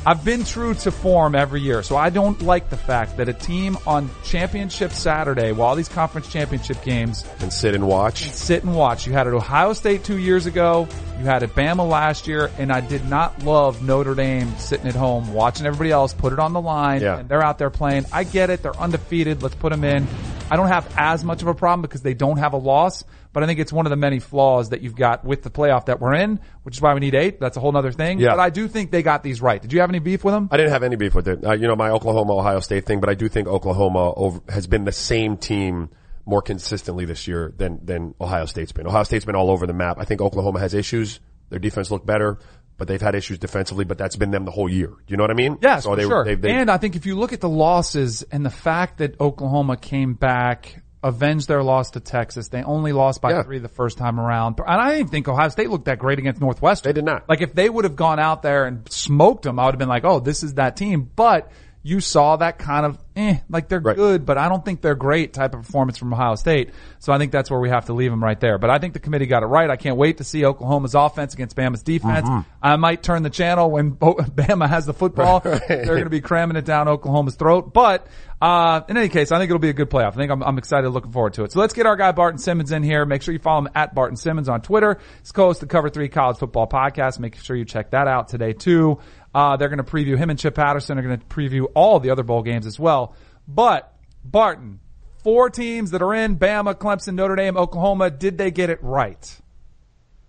I've 0.05 0.25
been 0.25 0.43
true 0.43 0.73
to 0.73 0.91
form 0.91 1.33
every 1.33 1.61
year, 1.61 1.81
so 1.81 1.95
I 1.95 2.09
don't 2.09 2.41
like 2.41 2.69
the 2.69 2.75
fact 2.77 3.17
that 3.17 3.29
a 3.29 3.33
team 3.33 3.77
on 3.87 4.09
championship 4.23 4.91
Saturday, 4.91 5.53
while 5.53 5.75
these 5.75 5.87
conference 5.87 6.27
championship 6.29 6.81
games 6.83 7.25
and 7.39 7.53
sit 7.53 7.73
and 7.73 7.87
watch. 7.87 8.29
sit 8.31 8.63
and 8.63 8.75
watch. 8.75 9.07
You 9.07 9.13
had 9.13 9.27
it 9.27 9.33
Ohio 9.33 9.71
State 9.73 10.03
two 10.03 10.17
years 10.17 10.45
ago. 10.45 10.87
You 11.19 11.25
had 11.25 11.41
it 11.43 11.55
Bama 11.55 11.87
last 11.87 12.27
year, 12.27 12.51
and 12.57 12.71
I 12.71 12.81
did 12.81 13.05
not 13.07 13.43
love 13.43 13.81
Notre 13.81 14.13
Dame 14.15 14.53
sitting 14.57 14.87
at 14.87 14.95
home 14.95 15.33
watching 15.33 15.65
everybody 15.65 15.91
else 15.91 16.13
put 16.13 16.33
it 16.33 16.39
on 16.39 16.51
the 16.51 16.61
line, 16.61 17.01
Yeah. 17.01 17.19
and 17.19 17.29
they're 17.29 17.43
out 17.43 17.57
there 17.57 17.69
playing. 17.69 18.05
I 18.11 18.25
get 18.25 18.49
it; 18.49 18.61
they're 18.61 18.75
undefeated. 18.77 19.41
Let's 19.41 19.55
put 19.55 19.71
them 19.71 19.83
in. 19.85 20.05
I 20.51 20.55
don't 20.55 20.67
have 20.67 20.91
as 20.97 21.23
much 21.23 21.41
of 21.41 21.47
a 21.47 21.53
problem 21.53 21.81
because 21.81 22.01
they 22.01 22.13
don't 22.13 22.37
have 22.37 22.53
a 22.53 22.57
loss, 22.57 23.03
but 23.31 23.43
I 23.43 23.45
think 23.47 23.59
it's 23.59 23.73
one 23.73 23.85
of 23.85 23.89
the 23.89 23.95
many 23.95 24.19
flaws 24.19 24.69
that 24.69 24.81
you've 24.81 24.95
got 24.95 25.25
with 25.25 25.41
the 25.41 25.49
playoff 25.49 25.85
that 25.85 25.99
we're 25.99 26.13
in, 26.13 26.39
which 26.63 26.75
is 26.75 26.81
why 26.81 26.93
we 26.93 26.99
need 26.99 27.15
eight. 27.15 27.39
That's 27.39 27.57
a 27.57 27.59
whole 27.59 27.75
other 27.75 27.91
thing. 27.91 28.19
Yeah. 28.19 28.29
But 28.29 28.39
I 28.39 28.49
do 28.49 28.67
think 28.67 28.91
they 28.91 29.03
got 29.03 29.23
these 29.23 29.41
right. 29.41 29.61
Did 29.61 29.73
you 29.73 29.79
have 29.79 29.89
any 29.89 29.99
beef 29.99 30.23
with 30.23 30.33
them? 30.33 30.49
I 30.51 30.57
didn't 30.57 30.71
have 30.71 30.83
any 30.83 30.95
beef 30.95 31.15
with 31.15 31.27
it. 31.27 31.43
Uh, 31.43 31.53
you 31.53 31.67
know, 31.67 31.75
my 31.75 31.89
Oklahoma 31.89 32.37
Ohio 32.37 32.59
State 32.59 32.85
thing, 32.85 32.99
but 32.99 33.09
I 33.09 33.15
do 33.15 33.27
think 33.29 33.47
Oklahoma 33.47 34.13
over, 34.13 34.41
has 34.49 34.67
been 34.67 34.85
the 34.85 34.91
same 34.91 35.37
team 35.37 35.89
more 36.25 36.41
consistently 36.41 37.05
this 37.05 37.27
year 37.27 37.53
than 37.57 37.85
than 37.85 38.15
Ohio 38.21 38.45
State's 38.45 38.71
been. 38.71 38.87
Ohio 38.87 39.03
State's 39.03 39.25
been 39.25 39.35
all 39.35 39.49
over 39.49 39.67
the 39.67 39.73
map. 39.73 39.97
I 39.99 40.05
think 40.05 40.21
Oklahoma 40.21 40.59
has 40.59 40.73
issues. 40.73 41.19
Their 41.49 41.59
defense 41.59 41.91
looked 41.91 42.05
better, 42.05 42.39
but 42.77 42.87
they've 42.87 43.01
had 43.01 43.15
issues 43.15 43.39
defensively. 43.39 43.85
But 43.85 43.97
that's 43.97 44.15
been 44.15 44.31
them 44.31 44.45
the 44.45 44.51
whole 44.51 44.69
year. 44.69 44.91
You 45.07 45.17
know 45.17 45.23
what 45.23 45.31
I 45.31 45.35
mean? 45.35 45.57
Yes, 45.61 45.83
So 45.83 45.91
for 45.91 45.95
they, 45.95 46.03
sure. 46.03 46.25
They, 46.25 46.35
they, 46.35 46.51
and 46.51 46.69
I 46.71 46.77
think 46.77 46.95
if 46.95 47.05
you 47.05 47.15
look 47.17 47.33
at 47.33 47.41
the 47.41 47.49
losses 47.49 48.23
and 48.23 48.45
the 48.45 48.49
fact 48.49 48.97
that 48.99 49.19
Oklahoma 49.21 49.77
came 49.77 50.13
back, 50.13 50.81
avenged 51.03 51.47
their 51.49 51.61
loss 51.63 51.91
to 51.91 51.99
Texas, 51.99 52.47
they 52.47 52.63
only 52.63 52.93
lost 52.93 53.21
by 53.21 53.31
Yeah. 53.31 53.43
three 53.43 53.59
the 53.59 53.67
first 53.67 53.97
time 53.97 54.19
around. 54.19 54.59
And 54.65 54.81
I 54.81 54.95
didn't 54.95 55.11
think 55.11 55.27
Ohio 55.27 55.49
State 55.49 55.69
looked 55.69 55.85
that 55.85 55.99
great 55.99 56.17
against 56.19 56.39
Northwestern. 56.39 56.89
They 56.89 56.93
did 56.93 57.03
not. 57.05 57.27
Like 57.27 57.41
if 57.41 57.53
they 57.53 57.69
would 57.69 57.83
have 57.83 57.95
gone 57.97 58.19
out 58.19 58.41
there 58.41 58.65
and 58.65 58.89
smoked 58.91 59.43
them, 59.43 59.59
I 59.59 59.65
would 59.65 59.73
have 59.75 59.79
been 59.79 59.89
like, 59.89 60.05
oh, 60.05 60.19
this 60.21 60.43
is 60.43 60.53
that 60.55 60.77
team. 60.77 61.09
But 61.15 61.51
you 61.85 61.99
saw 61.99 62.37
that 62.37 62.57
kind 62.57 62.85
of, 62.85 62.97
eh, 63.17 63.37
like 63.49 63.67
they're 63.67 63.81
Right. 63.81 63.95
good, 63.95 64.25
but 64.25 64.37
I 64.37 64.47
don't 64.47 64.63
think 64.63 64.79
they're 64.81 64.95
great 64.95 65.33
type 65.33 65.53
of 65.53 65.63
performance 65.65 65.97
from 65.97 66.13
Ohio 66.13 66.35
State. 66.35 66.69
So 66.99 67.11
I 67.11 67.17
think 67.17 67.33
that's 67.33 67.51
where 67.51 67.59
we 67.59 67.67
have 67.69 67.85
to 67.87 67.93
leave 67.93 68.09
them 68.09 68.23
right 68.23 68.39
there. 68.39 68.57
But 68.57 68.69
I 68.69 68.79
think 68.79 68.93
the 68.93 69.01
committee 69.01 69.25
got 69.25 69.43
it 69.43 69.47
right. 69.47 69.69
I 69.69 69.75
can't 69.75 69.97
wait 69.97 70.19
to 70.19 70.23
see 70.23 70.43
Oklahoma's 70.45 70.95
offense 70.95 71.33
against 71.33 71.57
Bama's 71.57 71.83
defense. 71.83 72.27
Mm-hmm. 72.27 72.49
I 72.61 72.77
might 72.77 73.03
turn 73.03 73.21
the 73.23 73.29
channel 73.29 73.69
when 73.69 73.89
Bo- 73.89 74.13
Bama 74.15 74.69
has 74.69 74.85
the 74.85 74.93
football. 74.93 75.39
They're 75.43 75.85
going 75.85 76.05
to 76.05 76.09
be 76.09 76.21
cramming 76.21 76.55
it 76.55 76.63
down 76.63 76.87
Oklahoma's 76.87 77.35
throat. 77.35 77.73
But, 77.73 78.07
uh, 78.41 78.81
in 78.87 78.95
any 78.95 79.09
case, 79.09 79.33
I 79.33 79.37
think 79.37 79.49
it'll 79.49 79.59
be 79.59 79.69
a 79.69 79.73
good 79.73 79.89
playoff. 79.89 80.13
I 80.13 80.15
think 80.15 80.31
I'm, 80.31 80.41
I'm 80.41 80.57
excited, 80.57 80.89
looking 80.89 81.11
forward 81.11 81.33
to 81.33 81.43
it. 81.43 81.51
So 81.51 81.59
let's 81.59 81.73
get 81.73 81.85
our 81.85 81.97
guy 81.97 82.13
Barton 82.13 82.39
Simmons 82.39 82.71
in 82.71 82.81
here. 82.83 83.05
Make 83.05 83.21
sure 83.23 83.33
you 83.33 83.39
follow 83.39 83.59
him 83.65 83.69
at 83.75 83.93
Barton 83.93 84.15
Simmons 84.15 84.47
on 84.47 84.61
Twitter. 84.61 84.99
He's 85.19 85.33
co-host 85.33 85.59
the 85.59 85.65
Cover 85.65 85.89
3 85.89 86.07
College 86.07 86.37
Football 86.37 86.67
Podcast. 86.67 87.19
Make 87.19 87.35
sure 87.35 87.57
you 87.57 87.65
check 87.65 87.91
that 87.91 88.07
out 88.07 88.29
today 88.29 88.53
too. 88.53 88.99
Uh, 89.33 89.57
they're 89.57 89.69
going 89.69 89.77
to 89.77 89.83
preview 89.83 90.17
him 90.17 90.29
and 90.29 90.37
Chip 90.37 90.55
Patterson 90.55 90.97
are 90.97 91.01
going 91.01 91.19
to 91.19 91.25
preview 91.25 91.65
all 91.73 91.99
the 91.99 92.09
other 92.11 92.23
bowl 92.23 92.43
games 92.43 92.65
as 92.67 92.79
well. 92.79 93.15
But 93.47 93.91
Barton, 94.23 94.79
four 95.23 95.49
teams 95.49 95.91
that 95.91 96.01
are 96.01 96.13
in 96.13 96.37
Bama, 96.37 96.75
Clemson, 96.75 97.15
Notre 97.15 97.35
Dame, 97.35 97.57
Oklahoma. 97.57 98.09
Did 98.11 98.37
they 98.37 98.51
get 98.51 98.69
it 98.69 98.79
right? 98.83 99.39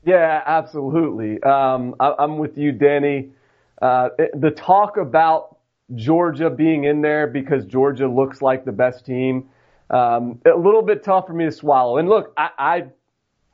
Yeah, 0.04 0.42
absolutely. 0.44 1.42
Um, 1.42 1.96
I, 2.00 2.14
I'm 2.18 2.38
with 2.38 2.58
you, 2.58 2.72
Danny. 2.72 3.30
Uh, 3.80 4.10
it- 4.18 4.40
the 4.40 4.50
talk 4.50 4.96
about 4.96 5.58
Georgia 5.94 6.48
being 6.50 6.84
in 6.84 7.02
there 7.02 7.26
because 7.26 7.64
Georgia 7.66 8.08
looks 8.08 8.40
like 8.40 8.64
the 8.64 8.72
best 8.72 9.04
team, 9.04 9.50
um, 9.90 10.40
a 10.46 10.56
little 10.56 10.82
bit 10.82 11.04
tough 11.04 11.26
for 11.26 11.34
me 11.34 11.44
to 11.44 11.52
swallow. 11.52 11.98
And 11.98 12.08
look, 12.08 12.32
I, 12.38 12.48
I 12.58 12.84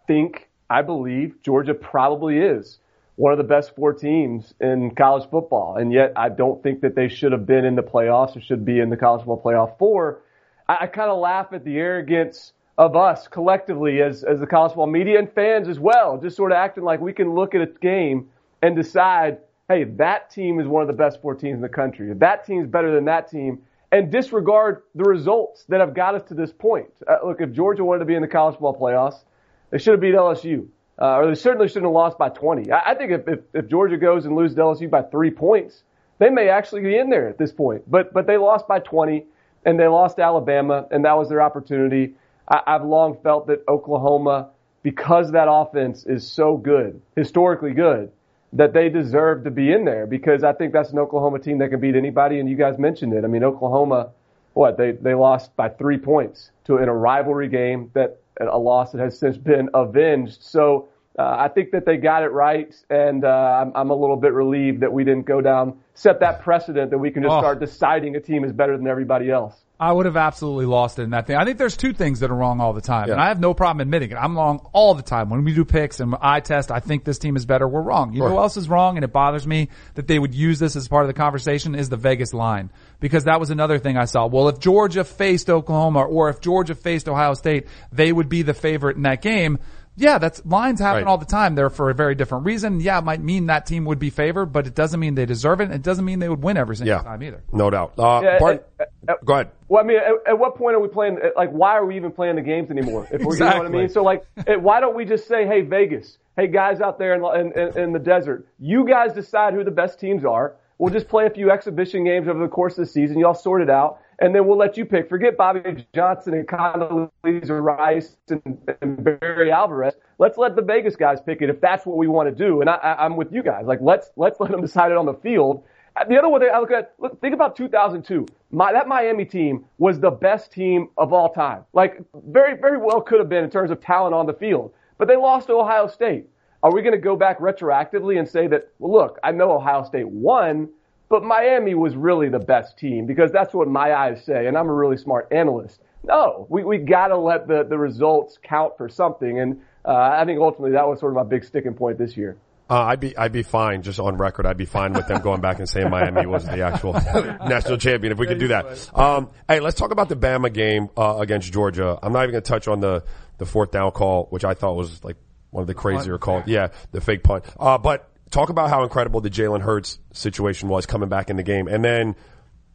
think, 0.06 0.48
I 0.68 0.82
believe 0.82 1.42
Georgia 1.42 1.74
probably 1.74 2.38
is 2.38 2.78
one 3.20 3.32
of 3.32 3.38
the 3.38 3.44
best 3.44 3.76
four 3.76 3.92
teams 3.92 4.54
in 4.62 4.94
college 4.94 5.28
football. 5.30 5.76
And 5.76 5.92
yet 5.92 6.14
I 6.16 6.30
don't 6.30 6.62
think 6.62 6.80
that 6.80 6.94
they 6.94 7.08
should 7.08 7.32
have 7.32 7.44
been 7.44 7.66
in 7.66 7.74
the 7.74 7.82
playoffs 7.82 8.34
or 8.34 8.40
should 8.40 8.64
be 8.64 8.80
in 8.80 8.88
the 8.88 8.96
college 8.96 9.20
football 9.26 9.42
playoff 9.42 9.76
four. 9.76 10.22
I, 10.66 10.78
I 10.80 10.86
kind 10.86 11.10
of 11.10 11.18
laugh 11.18 11.48
at 11.52 11.62
the 11.62 11.76
arrogance 11.76 12.54
of 12.78 12.96
us 12.96 13.28
collectively 13.28 14.00
as, 14.00 14.24
as 14.24 14.40
the 14.40 14.46
college 14.46 14.70
football 14.70 14.86
media 14.86 15.18
and 15.18 15.30
fans 15.34 15.68
as 15.68 15.78
well, 15.78 16.18
just 16.18 16.34
sort 16.34 16.50
of 16.50 16.56
acting 16.56 16.82
like 16.82 17.02
we 17.02 17.12
can 17.12 17.34
look 17.34 17.54
at 17.54 17.60
a 17.60 17.66
game 17.66 18.30
and 18.62 18.74
decide, 18.74 19.40
hey, 19.68 19.84
that 19.84 20.30
team 20.30 20.58
is 20.58 20.66
one 20.66 20.80
of 20.80 20.88
the 20.88 20.94
best 20.94 21.20
four 21.20 21.34
teams 21.34 21.56
in 21.56 21.60
the 21.60 21.68
country. 21.68 22.10
That 22.14 22.46
team's 22.46 22.68
better 22.68 22.90
than 22.90 23.04
that 23.04 23.30
team 23.30 23.60
and 23.92 24.10
disregard 24.10 24.84
the 24.94 25.04
results 25.04 25.66
that 25.68 25.80
have 25.80 25.92
got 25.92 26.14
us 26.14 26.22
to 26.28 26.34
this 26.34 26.54
point. 26.54 26.88
Uh, 27.06 27.18
look, 27.26 27.42
if 27.42 27.52
Georgia 27.52 27.84
wanted 27.84 27.98
to 27.98 28.06
be 28.06 28.14
in 28.14 28.22
the 28.22 28.28
college 28.28 28.54
football 28.54 28.80
playoffs, 28.80 29.24
they 29.68 29.76
should 29.76 29.92
have 29.92 30.00
beat 30.00 30.14
LSU. 30.14 30.68
Uh, 31.00 31.16
or 31.16 31.28
they 31.28 31.34
certainly 31.34 31.66
shouldn't 31.66 31.86
have 31.86 31.92
lost 31.92 32.18
by 32.18 32.28
20. 32.28 32.70
I, 32.70 32.90
I 32.90 32.94
think 32.94 33.12
if, 33.12 33.28
if, 33.28 33.40
if 33.54 33.68
Georgia 33.68 33.96
goes 33.96 34.26
and 34.26 34.36
loses 34.36 34.56
LSU 34.56 34.90
by 34.90 35.02
three 35.02 35.30
points, 35.30 35.82
they 36.18 36.28
may 36.28 36.50
actually 36.50 36.82
be 36.82 36.96
in 36.96 37.08
there 37.08 37.28
at 37.28 37.38
this 37.38 37.52
point. 37.52 37.90
But 37.90 38.12
but 38.12 38.26
they 38.26 38.36
lost 38.36 38.68
by 38.68 38.80
20, 38.80 39.24
and 39.64 39.80
they 39.80 39.88
lost 39.88 40.18
Alabama, 40.18 40.86
and 40.90 41.04
that 41.04 41.16
was 41.16 41.28
their 41.28 41.40
opportunity. 41.40 42.14
I, 42.46 42.60
I've 42.66 42.84
long 42.84 43.16
felt 43.22 43.46
that 43.46 43.64
Oklahoma, 43.66 44.50
because 44.82 45.32
that 45.32 45.48
offense 45.50 46.04
is 46.04 46.30
so 46.30 46.58
good, 46.58 47.00
historically 47.16 47.72
good, 47.72 48.12
that 48.52 48.74
they 48.74 48.90
deserve 48.90 49.44
to 49.44 49.50
be 49.50 49.72
in 49.72 49.84
there 49.84 50.06
because 50.06 50.44
I 50.44 50.52
think 50.52 50.72
that's 50.72 50.90
an 50.90 50.98
Oklahoma 50.98 51.38
team 51.38 51.58
that 51.58 51.68
can 51.68 51.80
beat 51.80 51.96
anybody. 51.96 52.40
And 52.40 52.48
you 52.48 52.56
guys 52.56 52.78
mentioned 52.78 53.14
it. 53.14 53.24
I 53.24 53.28
mean, 53.28 53.44
Oklahoma, 53.44 54.10
what 54.52 54.76
they 54.76 54.92
they 54.92 55.14
lost 55.14 55.54
by 55.56 55.70
three 55.70 55.98
points 55.98 56.50
to 56.64 56.76
in 56.76 56.88
a 56.88 56.94
rivalry 56.94 57.48
game 57.48 57.90
that 57.94 58.20
a 58.48 58.58
loss 58.58 58.92
that 58.92 59.00
has 59.00 59.18
since 59.18 59.36
been 59.36 59.68
avenged. 59.74 60.42
So 60.42 60.88
uh, 61.18 61.22
I 61.38 61.48
think 61.48 61.72
that 61.72 61.84
they 61.84 61.96
got 61.96 62.22
it 62.22 62.28
right, 62.32 62.74
and 62.88 63.24
uh, 63.24 63.28
I'm, 63.28 63.72
I'm 63.74 63.90
a 63.90 63.94
little 63.94 64.16
bit 64.16 64.32
relieved 64.32 64.80
that 64.80 64.92
we 64.92 65.04
didn't 65.04 65.26
go 65.26 65.40
down, 65.40 65.78
set 65.94 66.20
that 66.20 66.42
precedent 66.42 66.90
that 66.92 66.98
we 66.98 67.10
can 67.10 67.22
just 67.22 67.34
Oh. 67.34 67.40
start 67.40 67.60
deciding 67.60 68.16
a 68.16 68.20
team 68.20 68.44
is 68.44 68.52
better 68.52 68.76
than 68.76 68.86
everybody 68.86 69.30
else. 69.30 69.54
I 69.82 69.90
would 69.92 70.04
have 70.04 70.16
absolutely 70.18 70.66
lost 70.66 70.98
it 70.98 71.04
in 71.04 71.10
that 71.10 71.26
thing. 71.26 71.36
I 71.36 71.46
think 71.46 71.56
there's 71.56 71.74
two 71.76 71.94
things 71.94 72.20
that 72.20 72.30
are 72.30 72.34
wrong 72.34 72.60
all 72.60 72.74
the 72.74 72.82
time. 72.82 73.06
Yeah. 73.08 73.14
And 73.14 73.22
I 73.22 73.28
have 73.28 73.40
no 73.40 73.54
problem 73.54 73.80
admitting 73.80 74.10
it. 74.10 74.14
I'm 74.16 74.36
wrong 74.36 74.60
all 74.74 74.94
the 74.94 75.02
time. 75.02 75.30
When 75.30 75.42
we 75.42 75.54
do 75.54 75.64
picks 75.64 76.00
and 76.00 76.14
I 76.20 76.40
test, 76.40 76.70
I 76.70 76.80
think 76.80 77.04
this 77.04 77.18
team 77.18 77.34
is 77.34 77.46
better. 77.46 77.66
We're 77.66 77.80
wrong. 77.80 78.12
You 78.12 78.20
know 78.20 78.28
who 78.28 78.36
else 78.36 78.58
is 78.58 78.68
wrong? 78.68 78.98
And 78.98 79.04
it 79.04 79.12
bothers 79.12 79.46
me 79.46 79.70
that 79.94 80.06
they 80.06 80.18
would 80.18 80.34
use 80.34 80.58
this 80.58 80.76
as 80.76 80.86
part 80.86 81.04
of 81.04 81.08
the 81.08 81.14
conversation 81.14 81.74
is 81.74 81.88
the 81.88 81.96
Vegas 81.96 82.34
line. 82.34 82.70
Because 83.00 83.24
that 83.24 83.40
was 83.40 83.50
another 83.50 83.78
thing 83.78 83.96
I 83.96 84.04
saw. 84.04 84.26
Well, 84.26 84.48
if 84.48 84.58
Georgia 84.60 85.04
faced 85.04 85.48
Oklahoma 85.50 86.02
or 86.04 86.28
if 86.28 86.40
Georgia 86.40 86.74
faced 86.74 87.08
Ohio 87.08 87.34
State, 87.34 87.66
they 87.90 88.12
would 88.12 88.28
be 88.28 88.42
the 88.42 88.54
favorite 88.54 88.96
in 88.96 89.02
that 89.02 89.22
game. 89.22 89.58
Yeah, 89.96 90.18
that's 90.18 90.44
lines 90.46 90.80
happen 90.80 91.04
Right. 91.04 91.10
all 91.10 91.18
the 91.18 91.26
time. 91.26 91.54
They're 91.56 91.68
for 91.68 91.90
a 91.90 91.94
very 91.94 92.14
different 92.14 92.44
reason. 92.46 92.80
Yeah, 92.80 92.98
it 92.98 93.04
might 93.04 93.20
mean 93.20 93.46
that 93.46 93.66
team 93.66 93.84
would 93.86 93.98
be 93.98 94.08
favored, 94.10 94.46
but 94.46 94.66
it 94.66 94.74
doesn't 94.74 94.98
mean 95.00 95.14
they 95.14 95.26
deserve 95.26 95.60
it. 95.60 95.70
It 95.70 95.82
doesn't 95.82 96.04
mean 96.04 96.20
they 96.20 96.28
would 96.28 96.42
win 96.42 96.56
every 96.56 96.76
single 96.76 96.96
Yeah. 96.96 97.02
time 97.02 97.22
either. 97.22 97.42
No 97.52 97.68
doubt. 97.70 97.94
Uh, 97.98 98.20
Yeah, 98.22 98.38
Bart, 98.38 98.66
uh, 98.78 98.84
uh, 99.08 99.14
go 99.24 99.32
ahead. 99.34 99.48
Well, 99.68 99.82
I 99.82 99.86
mean, 99.86 99.98
at, 99.98 100.30
at 100.32 100.38
what 100.38 100.56
point 100.56 100.76
are 100.76 100.80
we 100.80 100.88
playing? 100.88 101.18
Like, 101.36 101.50
why 101.50 101.76
are 101.76 101.84
we 101.84 101.96
even 101.96 102.12
playing 102.12 102.36
the 102.36 102.42
games 102.42 102.70
anymore? 102.70 103.08
If 103.10 103.22
we're, 103.22 103.34
you 103.34 103.40
know 103.40 103.56
what 103.58 103.66
I 103.66 103.68
mean? 103.68 103.88
So, 103.88 104.02
like, 104.02 104.24
why 104.46 104.80
don't 104.80 104.94
we 104.94 105.04
just 105.04 105.26
say, 105.26 105.46
"Hey, 105.46 105.62
Vegas, 105.62 106.18
hey 106.36 106.46
guys 106.46 106.80
out 106.80 106.98
there 106.98 107.14
in, 107.14 107.24
in, 107.52 107.58
in, 107.58 107.78
in 107.78 107.92
the 107.92 107.98
desert, 107.98 108.46
you 108.58 108.86
guys 108.86 109.12
decide 109.12 109.54
who 109.54 109.64
the 109.64 109.70
best 109.70 109.98
teams 110.00 110.24
are. 110.24 110.54
We'll 110.80 110.90
just 110.90 111.08
play 111.08 111.26
a 111.26 111.30
few 111.30 111.50
exhibition 111.50 112.04
games 112.04 112.26
over 112.26 112.40
the 112.40 112.48
course 112.48 112.78
of 112.78 112.86
the 112.86 112.90
season. 112.90 113.18
Y'all 113.18 113.34
sort 113.34 113.60
it 113.60 113.68
out. 113.68 114.00
And 114.18 114.34
then 114.34 114.46
we'll 114.46 114.56
let 114.56 114.78
you 114.78 114.86
pick. 114.86 115.10
Forget 115.10 115.36
Bobby 115.36 115.86
Johnson 115.94 116.32
and 116.32 116.48
Condoleezza 116.48 117.62
Rice 117.62 118.16
and, 118.30 118.58
and 118.80 119.04
Barry 119.04 119.52
Alvarez. 119.52 119.92
Let's 120.18 120.38
let 120.38 120.56
the 120.56 120.62
Vegas 120.62 120.96
guys 120.96 121.18
pick 121.20 121.42
it 121.42 121.50
if 121.50 121.60
that's 121.60 121.84
what 121.84 121.98
we 121.98 122.08
want 122.08 122.30
to 122.30 122.34
do. 122.34 122.62
And 122.62 122.70
I, 122.70 122.76
I, 122.76 123.04
I'm 123.04 123.16
with 123.16 123.30
you 123.30 123.42
guys. 123.42 123.66
Like 123.66 123.80
let's 123.82 124.08
let's 124.16 124.40
let 124.40 124.52
them 124.52 124.62
decide 124.62 124.90
it 124.90 124.96
on 124.96 125.04
the 125.04 125.12
field. 125.12 125.64
Uh, 125.96 126.04
the 126.04 126.16
other 126.16 126.30
one 126.30 126.42
I 126.42 126.58
look 126.58 126.70
at, 126.70 126.94
look, 126.98 127.20
think 127.20 127.34
about 127.34 127.56
2002. 127.56 128.24
My, 128.50 128.72
that 128.72 128.88
Miami 128.88 129.26
team 129.26 129.66
was 129.76 130.00
the 130.00 130.10
best 130.10 130.50
team 130.50 130.88
of 130.96 131.12
all 131.12 131.30
time. 131.30 131.64
Like 131.74 132.02
very 132.14 132.58
very 132.58 132.78
well 132.78 133.02
could 133.02 133.18
have 133.18 133.28
been 133.28 133.44
in 133.44 133.50
terms 133.50 133.70
of 133.70 133.82
talent 133.82 134.14
on 134.14 134.24
the 134.24 134.34
field, 134.34 134.72
but 134.96 135.08
they 135.08 135.16
lost 135.16 135.48
to 135.48 135.54
Ohio 135.54 135.88
State. 135.88 136.30
Are 136.62 136.72
we 136.72 136.82
going 136.82 136.94
to 136.94 137.00
go 137.00 137.16
back 137.16 137.38
retroactively 137.38 138.18
and 138.18 138.28
say 138.28 138.46
that, 138.48 138.68
well, 138.78 138.92
look, 138.92 139.18
I 139.22 139.32
know 139.32 139.52
Ohio 139.52 139.82
State 139.84 140.08
won, 140.08 140.68
but 141.08 141.24
Miami 141.24 141.74
was 141.74 141.96
really 141.96 142.28
the 142.28 142.38
best 142.38 142.78
team 142.78 143.06
because 143.06 143.32
that's 143.32 143.54
what 143.54 143.68
my 143.68 143.94
eyes 143.94 144.24
say, 144.24 144.46
and 144.46 144.56
I'm 144.56 144.68
a 144.68 144.74
really 144.74 144.96
smart 144.96 145.28
analyst. 145.30 145.80
No, 146.04 146.46
we, 146.48 146.64
we 146.64 146.78
got 146.78 147.08
to 147.08 147.16
let 147.16 147.48
the, 147.48 147.64
the 147.64 147.78
results 147.78 148.38
count 148.42 148.76
for 148.76 148.88
something, 148.88 149.40
and 149.40 149.60
uh, 149.84 149.92
I 149.92 150.24
think 150.24 150.40
ultimately 150.40 150.72
that 150.72 150.86
was 150.86 151.00
sort 151.00 151.12
of 151.12 151.16
my 151.16 151.28
big 151.28 151.44
sticking 151.44 151.74
point 151.74 151.98
this 151.98 152.16
year. 152.16 152.36
Uh, 152.70 152.84
I'd 152.84 153.00
be 153.00 153.16
I'd 153.18 153.32
be 153.32 153.42
fine 153.42 153.82
just 153.82 153.98
on 153.98 154.16
record. 154.16 154.46
I'd 154.46 154.56
be 154.56 154.64
fine 154.64 154.92
with 154.92 155.08
them 155.08 155.20
going 155.22 155.40
back 155.40 155.58
and 155.58 155.68
saying 155.68 155.90
Miami 155.90 156.24
was 156.26 156.44
the 156.44 156.62
actual 156.62 156.92
national 157.48 157.78
champion 157.78 158.12
if 158.12 158.18
we 158.18 158.28
could 158.28 158.38
do 158.38 158.48
that. 158.48 158.96
Um, 158.96 159.30
hey, 159.48 159.58
let's 159.58 159.76
talk 159.76 159.90
about 159.90 160.08
the 160.08 160.14
Bama 160.14 160.52
game 160.52 160.88
uh, 160.96 161.16
against 161.18 161.52
Georgia. 161.52 161.98
I'm 162.00 162.12
not 162.12 162.20
even 162.22 162.30
going 162.30 162.44
to 162.44 162.48
touch 162.48 162.68
on 162.68 162.78
the 162.78 163.02
the 163.38 163.44
fourth 163.44 163.72
down 163.72 163.90
call, 163.90 164.28
which 164.30 164.44
I 164.44 164.54
thought 164.54 164.76
was 164.76 165.02
like 165.02 165.16
one 165.50 165.62
of 165.62 165.66
the 165.66 165.74
crazier 165.74 166.18
calls. 166.18 166.44
Yeah, 166.46 166.68
the 166.92 167.00
fake 167.00 167.22
punt. 167.22 167.44
Uh, 167.58 167.78
but 167.78 168.08
talk 168.30 168.48
about 168.48 168.70
how 168.70 168.82
incredible 168.84 169.20
the 169.20 169.30
Jalen 169.30 169.60
Hurts 169.60 169.98
situation 170.12 170.68
was 170.68 170.86
coming 170.86 171.08
back 171.08 171.30
in 171.30 171.36
the 171.36 171.42
game, 171.42 171.68
and 171.68 171.84
then 171.84 172.14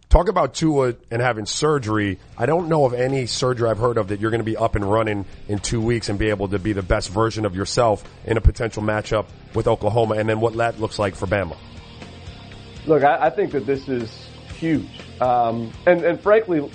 talk 0.10 0.30
about 0.30 0.54
Tua 0.54 0.96
and 1.10 1.22
having 1.22 1.46
surgery. 1.46 2.20
I 2.38 2.46
don't 2.46 2.70
know 2.70 2.86
of 2.86 2.94
any 2.94 3.26
surgery 3.26 3.70
I've 3.70 3.80
heard 3.80 3.98
of 3.98 4.10
that 4.10 4.20
you're 4.20 4.32
going 4.32 4.40
to 4.40 4.46
be 4.46 4.58
up 4.58 4.76
and 4.76 4.90
running 4.90 5.26
in 5.48 5.60
two 5.60 5.82
weeks 5.82 6.10
and 6.10 6.20
be 6.20 6.30
able 6.30 6.50
to 6.50 6.60
be 6.60 6.74
the 6.74 6.84
best 6.84 7.10
version 7.10 7.46
of 7.46 7.56
yourself 7.56 8.04
in 8.26 8.38
a 8.38 8.42
potential 8.42 8.84
matchup 8.84 9.28
with 9.54 9.68
Oklahoma, 9.68 10.16
and 10.16 10.28
then 10.28 10.40
what 10.40 10.56
that 10.58 10.80
looks 10.80 11.00
like 11.00 11.16
for 11.16 11.28
Bama. 11.28 11.58
Look, 12.86 13.04
I, 13.04 13.28
I 13.28 13.30
think 13.30 13.52
that 13.54 13.66
this 13.66 13.88
is 13.88 14.12
huge, 14.58 14.88
um, 15.22 15.72
and 15.88 16.04
and 16.04 16.20
frankly, 16.20 16.70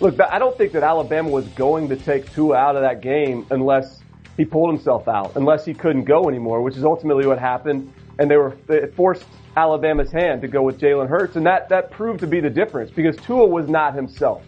look, 0.00 0.20
I 0.20 0.38
don't 0.38 0.56
think 0.56 0.72
that 0.72 0.82
Alabama 0.82 1.30
was 1.30 1.46
going 1.48 1.88
to 1.88 1.96
take 1.96 2.32
Tua 2.32 2.56
out 2.56 2.76
of 2.76 2.82
that 2.82 3.00
game 3.00 3.46
unless 3.50 4.00
he 4.36 4.44
pulled 4.44 4.70
himself 4.70 5.08
out, 5.08 5.36
unless 5.36 5.64
he 5.64 5.74
couldn't 5.74 6.04
go 6.04 6.28
anymore, 6.28 6.62
which 6.62 6.76
is 6.76 6.84
ultimately 6.84 7.26
what 7.26 7.38
happened. 7.38 7.92
And 8.18 8.30
they 8.30 8.36
were 8.36 8.56
they 8.66 8.86
forced 8.96 9.24
Alabama's 9.56 10.12
hand 10.12 10.42
to 10.42 10.48
go 10.48 10.62
with 10.62 10.78
Jalen 10.78 11.08
Hurts, 11.08 11.36
and 11.36 11.46
that 11.46 11.68
that 11.70 11.90
proved 11.90 12.20
to 12.20 12.26
be 12.26 12.40
the 12.40 12.50
difference 12.50 12.90
because 12.90 13.16
Tua 13.16 13.46
was 13.46 13.68
not 13.68 13.94
himself. 13.94 14.42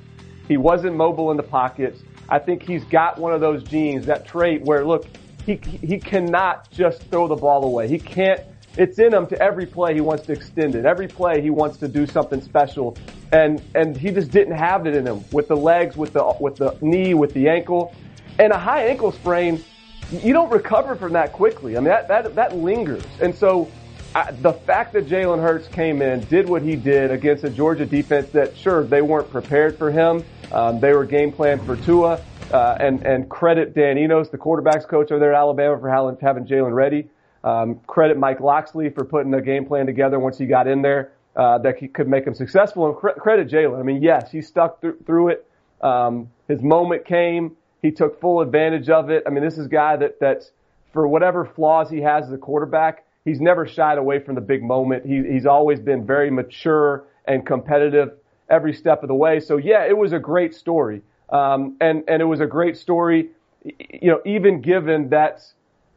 He 0.46 0.56
wasn't 0.56 0.96
mobile 0.96 1.30
in 1.30 1.36
the 1.36 1.42
pockets. 1.42 2.02
I 2.28 2.38
think 2.38 2.62
he's 2.62 2.84
got 2.84 3.18
one 3.18 3.32
of 3.32 3.40
those 3.40 3.62
genes, 3.64 4.06
that 4.06 4.26
trait 4.26 4.62
where 4.62 4.84
look, 4.84 5.06
he 5.44 5.56
he 5.56 5.98
cannot 5.98 6.70
just 6.70 7.02
throw 7.10 7.26
the 7.26 7.36
ball 7.36 7.64
away. 7.64 7.88
He 7.88 7.98
can't. 7.98 8.40
It's 8.76 8.98
in 8.98 9.12
him 9.12 9.26
to 9.28 9.42
every 9.42 9.66
play 9.66 9.92
he 9.94 10.00
wants 10.00 10.24
to 10.26 10.32
extend 10.32 10.74
it. 10.74 10.84
Every 10.84 11.08
play 11.08 11.40
he 11.40 11.50
wants 11.50 11.78
to 11.78 11.88
do 11.88 12.06
something 12.06 12.40
special, 12.40 12.96
and 13.32 13.62
and 13.74 13.96
he 13.96 14.10
just 14.10 14.30
didn't 14.30 14.56
have 14.56 14.86
it 14.86 14.94
in 14.94 15.06
him 15.06 15.24
with 15.32 15.48
the 15.48 15.56
legs, 15.56 15.96
with 15.96 16.12
the 16.12 16.36
with 16.38 16.56
the 16.56 16.76
knee, 16.80 17.14
with 17.14 17.32
the 17.34 17.48
ankle, 17.48 17.94
and 18.38 18.52
a 18.52 18.58
high 18.58 18.84
ankle 18.86 19.12
sprain. 19.12 19.62
You 20.10 20.32
don't 20.32 20.50
recover 20.50 20.96
from 20.96 21.12
that 21.12 21.32
quickly. 21.32 21.76
I 21.76 21.80
mean 21.80 21.88
that 21.88 22.08
that 22.08 22.34
that 22.36 22.56
lingers, 22.56 23.04
and 23.20 23.34
so 23.34 23.70
I, 24.14 24.32
the 24.32 24.52
fact 24.52 24.94
that 24.94 25.06
Jalen 25.06 25.42
Hurts 25.42 25.68
came 25.68 26.00
in, 26.00 26.24
did 26.24 26.48
what 26.48 26.62
he 26.62 26.76
did 26.76 27.10
against 27.10 27.44
a 27.44 27.50
Georgia 27.50 27.84
defense 27.84 28.30
that, 28.30 28.56
sure, 28.56 28.84
they 28.84 29.02
weren't 29.02 29.30
prepared 29.30 29.76
for 29.76 29.90
him. 29.90 30.24
Um, 30.50 30.80
they 30.80 30.92
were 30.92 31.04
game 31.04 31.30
planned 31.30 31.62
for 31.64 31.76
Tua. 31.76 32.20
Uh, 32.50 32.76
and, 32.80 33.06
and 33.06 33.28
credit 33.28 33.74
Dan 33.74 33.98
Enos, 33.98 34.30
the 34.30 34.38
quarterbacks 34.38 34.88
coach 34.88 35.12
over 35.12 35.20
there 35.20 35.34
at 35.34 35.38
Alabama, 35.38 35.78
for 35.78 35.90
having, 35.90 36.46
Jalen 36.46 36.72
ready. 36.72 37.08
Um, 37.44 37.80
credit 37.86 38.16
Mike 38.16 38.40
Locksley 38.40 38.88
for 38.88 39.04
putting 39.04 39.34
a 39.34 39.42
game 39.42 39.66
plan 39.66 39.84
together 39.84 40.18
once 40.18 40.38
he 40.38 40.46
got 40.46 40.66
in 40.66 40.80
there 40.80 41.12
uh, 41.36 41.58
that 41.58 41.76
he 41.76 41.86
could 41.86 42.08
make 42.08 42.26
him 42.26 42.34
successful. 42.34 42.86
And 42.86 42.96
cre- 42.96 43.20
credit 43.20 43.48
Jalen. 43.48 43.78
I 43.78 43.82
mean, 43.82 44.02
yes, 44.02 44.32
he 44.32 44.40
stuck 44.40 44.80
th- 44.80 44.94
through 45.04 45.28
it. 45.28 45.46
Um, 45.82 46.30
his 46.48 46.62
moment 46.62 47.04
came. 47.04 47.57
He 47.82 47.90
took 47.90 48.20
full 48.20 48.40
advantage 48.40 48.88
of 48.88 49.10
it. 49.10 49.22
I 49.26 49.30
mean, 49.30 49.44
this 49.44 49.58
is 49.58 49.66
a 49.66 49.70
guy 49.70 49.96
that 49.96 50.20
that's 50.20 50.50
for 50.92 51.06
whatever 51.06 51.44
flaws 51.44 51.90
he 51.90 52.00
has 52.00 52.26
as 52.26 52.32
a 52.32 52.38
quarterback 52.38 53.04
he's 53.28 53.40
never 53.40 53.66
shied 53.66 53.98
away 53.98 54.18
from 54.18 54.34
the 54.34 54.40
big 54.40 54.62
moment. 54.62 55.04
He, 55.06 55.22
he's 55.22 55.46
always 55.46 55.80
been 55.80 56.06
very 56.06 56.30
mature 56.30 57.04
and 57.26 57.44
competitive 57.44 58.12
every 58.48 58.72
step 58.72 59.02
of 59.02 59.08
the 59.08 59.14
way. 59.14 59.40
So 59.40 59.58
yeah, 59.58 59.84
it 59.84 59.96
was 59.96 60.12
a 60.12 60.18
great 60.18 60.54
story. 60.54 61.02
Um, 61.28 61.76
and, 61.80 62.04
and 62.08 62.22
it 62.22 62.24
was 62.24 62.40
a 62.40 62.46
great 62.46 62.78
story, 62.78 63.28
you 63.62 64.10
know, 64.10 64.22
even 64.24 64.62
given 64.62 65.10
that 65.10 65.42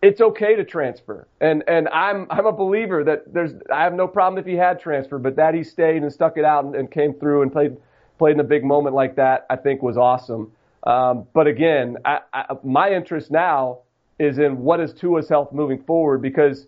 it's 0.01 0.19
okay 0.19 0.55
to 0.55 0.65
transfer. 0.65 1.27
And, 1.39 1.63
and 1.67 1.87
I'm, 1.89 2.27
I'm 2.29 2.45
a 2.45 2.51
believer 2.51 3.03
that 3.05 3.33
there's, 3.33 3.53
I 3.71 3.83
have 3.83 3.93
no 3.93 4.07
problem 4.07 4.37
if 4.37 4.45
he 4.45 4.55
had 4.55 4.81
transfer, 4.81 5.17
but 5.17 5.37
that 5.37 5.53
he 5.53 5.63
stayed 5.63 6.01
and 6.01 6.11
stuck 6.11 6.37
it 6.37 6.43
out 6.43 6.65
and, 6.65 6.75
and 6.75 6.91
came 6.91 7.13
through 7.13 7.43
and 7.43 7.51
played, 7.51 7.77
played 8.17 8.33
in 8.33 8.41
a 8.41 8.45
big 8.45 8.65
moment 8.65 8.93
like 8.93 9.15
that, 9.15 9.45
I 9.49 9.55
think 9.55 9.81
was 9.81 9.95
awesome. 9.95 10.51
Um, 10.83 11.27
but 11.33 11.47
again, 11.47 11.97
I, 12.05 12.19
I, 12.33 12.45
my 12.63 12.91
interest 12.91 13.31
now 13.31 13.79
is 14.19 14.39
in 14.39 14.59
what 14.59 14.79
is 14.79 14.93
Tua's 14.93 15.29
health 15.29 15.51
moving 15.51 15.83
forward 15.83 16.21
because 16.21 16.67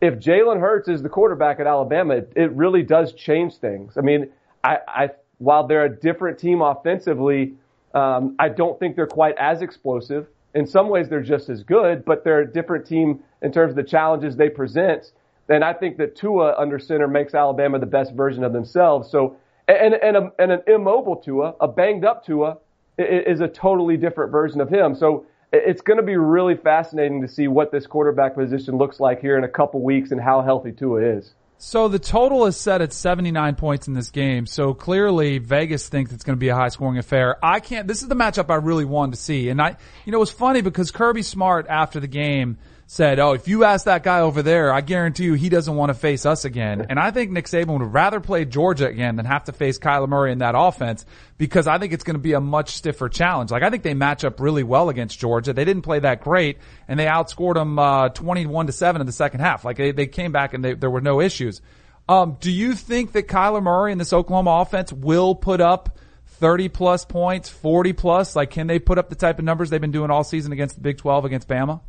if 0.00 0.14
Jalen 0.14 0.60
Hurts 0.60 0.88
is 0.88 1.02
the 1.02 1.08
quarterback 1.08 1.60
at 1.60 1.66
Alabama, 1.66 2.16
it, 2.16 2.32
it 2.36 2.52
really 2.52 2.82
does 2.82 3.12
change 3.14 3.56
things. 3.56 3.96
I 3.96 4.02
mean, 4.02 4.30
I, 4.62 4.78
I 4.86 5.10
while 5.38 5.66
they're 5.66 5.84
a 5.84 5.96
different 5.96 6.38
team 6.38 6.60
offensively, 6.60 7.54
um, 7.94 8.36
I 8.38 8.48
don't 8.48 8.78
think 8.78 8.96
they're 8.96 9.06
quite 9.06 9.36
as 9.38 9.62
explosive. 9.62 10.26
In 10.54 10.66
some 10.66 10.88
ways, 10.88 11.08
they're 11.08 11.22
just 11.22 11.48
as 11.48 11.62
good, 11.62 12.04
but 12.04 12.22
they're 12.22 12.40
a 12.40 12.52
different 12.52 12.86
team 12.86 13.20
in 13.42 13.52
terms 13.52 13.70
of 13.70 13.76
the 13.76 13.82
challenges 13.82 14.36
they 14.36 14.48
present. 14.48 15.12
And 15.48 15.64
I 15.64 15.72
think 15.72 15.96
that 15.98 16.16
Tua 16.16 16.54
under 16.56 16.78
center 16.78 17.08
makes 17.08 17.34
Alabama 17.34 17.78
the 17.78 17.86
best 17.86 18.14
version 18.14 18.44
of 18.44 18.52
themselves. 18.52 19.10
So, 19.10 19.36
and 19.68 19.94
and, 19.94 20.16
a, 20.16 20.32
and 20.38 20.52
an 20.52 20.62
immobile 20.66 21.16
Tua, 21.16 21.54
a 21.60 21.68
banged 21.68 22.04
up 22.04 22.24
Tua, 22.24 22.58
is 22.98 23.40
a 23.40 23.48
totally 23.48 23.96
different 23.96 24.32
version 24.32 24.60
of 24.60 24.68
him. 24.68 24.94
So 24.94 25.26
it's 25.52 25.82
going 25.82 25.98
to 25.98 26.02
be 26.02 26.16
really 26.16 26.56
fascinating 26.56 27.22
to 27.22 27.28
see 27.28 27.48
what 27.48 27.70
this 27.70 27.86
quarterback 27.86 28.34
position 28.34 28.76
looks 28.76 29.00
like 29.00 29.20
here 29.20 29.38
in 29.38 29.44
a 29.44 29.48
couple 29.48 29.80
weeks 29.82 30.10
and 30.10 30.20
how 30.20 30.42
healthy 30.42 30.72
Tua 30.72 31.00
is. 31.18 31.32
So 31.58 31.88
the 31.88 31.98
total 31.98 32.46
is 32.46 32.56
set 32.56 32.82
at 32.82 32.92
79 32.92 33.54
points 33.54 33.86
in 33.88 33.94
this 33.94 34.10
game. 34.10 34.46
So 34.46 34.74
clearly 34.74 35.38
Vegas 35.38 35.88
thinks 35.88 36.12
it's 36.12 36.24
going 36.24 36.36
to 36.36 36.40
be 36.40 36.48
a 36.48 36.54
high 36.54 36.68
scoring 36.68 36.98
affair. 36.98 37.36
I 37.42 37.60
can't, 37.60 37.86
this 37.86 38.02
is 38.02 38.08
the 38.08 38.16
matchup 38.16 38.50
I 38.50 38.56
really 38.56 38.84
wanted 38.84 39.12
to 39.12 39.20
see. 39.20 39.48
And 39.48 39.62
I, 39.62 39.76
you 40.04 40.12
know, 40.12 40.18
it 40.18 40.20
was 40.20 40.30
funny 40.30 40.60
because 40.60 40.90
Kirby 40.90 41.22
Smart 41.22 41.66
after 41.68 42.00
the 42.00 42.08
game 42.08 42.58
said, 42.86 43.18
"Oh, 43.18 43.32
if 43.32 43.48
you 43.48 43.64
ask 43.64 43.86
that 43.86 44.02
guy 44.02 44.20
over 44.20 44.42
there, 44.42 44.72
I 44.72 44.80
guarantee 44.80 45.24
you 45.24 45.34
he 45.34 45.48
doesn't 45.48 45.74
want 45.74 45.90
to 45.90 45.94
face 45.94 46.26
us 46.26 46.44
again." 46.44 46.86
And 46.88 46.98
I 46.98 47.10
think 47.10 47.30
Nick 47.30 47.46
Saban 47.46 47.78
would 47.78 47.92
rather 47.92 48.20
play 48.20 48.44
Georgia 48.44 48.86
again 48.86 49.16
than 49.16 49.26
have 49.26 49.44
to 49.44 49.52
face 49.52 49.78
Kyler 49.78 50.08
Murray 50.08 50.32
in 50.32 50.38
that 50.38 50.54
offense 50.56 51.06
because 51.38 51.66
I 51.66 51.78
think 51.78 51.92
it's 51.92 52.04
going 52.04 52.14
to 52.14 52.22
be 52.22 52.32
a 52.32 52.40
much 52.40 52.76
stiffer 52.76 53.08
challenge. 53.08 53.50
Like 53.50 53.62
I 53.62 53.70
think 53.70 53.82
they 53.82 53.94
match 53.94 54.24
up 54.24 54.40
really 54.40 54.62
well 54.62 54.88
against 54.88 55.18
Georgia. 55.18 55.52
They 55.52 55.64
didn't 55.64 55.82
play 55.82 55.98
that 56.00 56.22
great, 56.22 56.58
and 56.88 56.98
they 56.98 57.06
outscored 57.06 57.54
them 57.54 57.78
uh, 57.78 58.10
twenty-one 58.10 58.66
to 58.66 58.72
seven 58.72 59.00
in 59.00 59.06
the 59.06 59.12
second 59.12 59.40
half. 59.40 59.64
Like 59.64 59.76
they, 59.76 59.92
they 59.92 60.06
came 60.06 60.32
back 60.32 60.54
and 60.54 60.64
they, 60.64 60.74
there 60.74 60.90
were 60.90 61.00
no 61.00 61.20
issues. 61.20 61.60
Um, 62.08 62.36
do 62.38 62.50
you 62.50 62.74
think 62.74 63.12
that 63.12 63.28
Kyler 63.28 63.62
Murray 63.62 63.92
and 63.92 64.00
this 64.00 64.12
Oklahoma 64.12 64.60
offense 64.60 64.92
will 64.92 65.34
put 65.34 65.60
up? 65.60 65.98
30 66.26 66.68
plus 66.68 67.04
points, 67.04 67.48
40 67.48 67.92
plus? 67.92 68.34
Like, 68.34 68.50
can 68.50 68.66
they 68.66 68.80
put 68.80 68.98
up 68.98 69.08
the 69.08 69.14
type 69.14 69.38
of 69.38 69.44
numbers 69.44 69.70
they've 69.70 69.80
been 69.80 69.92
doing 69.92 70.10
all 70.10 70.24
season 70.24 70.52
against 70.52 70.74
the 70.74 70.80
Big 70.80 70.98
12 70.98 71.24
against 71.24 71.48
Bama? 71.48 71.80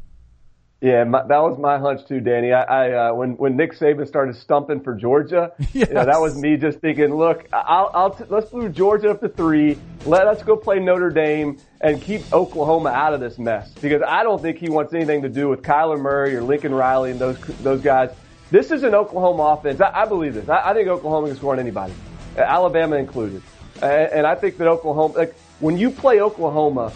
Yeah, 0.81 1.05
my, 1.05 1.25
that 1.25 1.39
was 1.41 1.57
my 1.57 1.79
hunch 1.79 2.05
too, 2.05 2.19
Danny. 2.19 2.51
I, 2.51 2.63
I 2.63 2.91
uh, 3.09 3.13
when 3.13 3.37
when 3.37 3.55
Nick 3.55 3.73
Saban 3.73 4.05
started 4.07 4.35
stumping 4.35 4.81
for 4.81 4.93
Georgia, 4.93 5.53
yes. 5.57 5.73
you 5.89 5.93
know, 5.93 6.05
that 6.05 6.19
was 6.19 6.37
me 6.37 6.57
just 6.57 6.79
thinking, 6.79 7.15
look, 7.15 7.47
I'll, 7.53 7.89
I'll 7.93 8.11
t- 8.11 8.25
let's 8.27 8.51
move 8.51 8.73
Georgia 8.73 9.09
up 9.09 9.21
to 9.21 9.29
three. 9.29 9.77
Let 10.05 10.27
us 10.27 10.43
go 10.43 10.57
play 10.57 10.79
Notre 10.79 11.09
Dame 11.09 11.57
and 11.79 12.01
keep 12.01 12.31
Oklahoma 12.33 12.89
out 12.89 13.13
of 13.13 13.21
this 13.21 13.39
mess 13.39 13.71
because 13.81 14.01
I 14.05 14.23
don't 14.23 14.41
think 14.41 14.57
he 14.57 14.69
wants 14.69 14.93
anything 14.93 15.21
to 15.21 15.29
do 15.29 15.47
with 15.47 15.61
Kyler 15.61 15.99
Murray 15.99 16.35
or 16.35 16.43
Lincoln 16.43 16.73
Riley 16.73 17.11
and 17.11 17.19
those 17.19 17.39
those 17.63 17.81
guys. 17.81 18.11
This 18.51 18.69
is 18.69 18.83
an 18.83 18.93
Oklahoma 18.93 19.57
offense. 19.57 19.79
I, 19.79 20.01
I 20.01 20.05
believe 20.05 20.33
this. 20.33 20.49
I, 20.49 20.71
I, 20.71 20.73
think 20.73 20.89
Oklahoma 20.89 21.27
can 21.27 21.37
score 21.37 21.53
on 21.53 21.59
anybody, 21.59 21.93
Alabama 22.37 22.97
included, 22.97 23.41
and, 23.81 24.11
and 24.11 24.27
I 24.27 24.35
think 24.35 24.57
that 24.57 24.67
Oklahoma, 24.67 25.17
like 25.17 25.35
when 25.61 25.77
you 25.77 25.89
play 25.89 26.19
Oklahoma, 26.19 26.91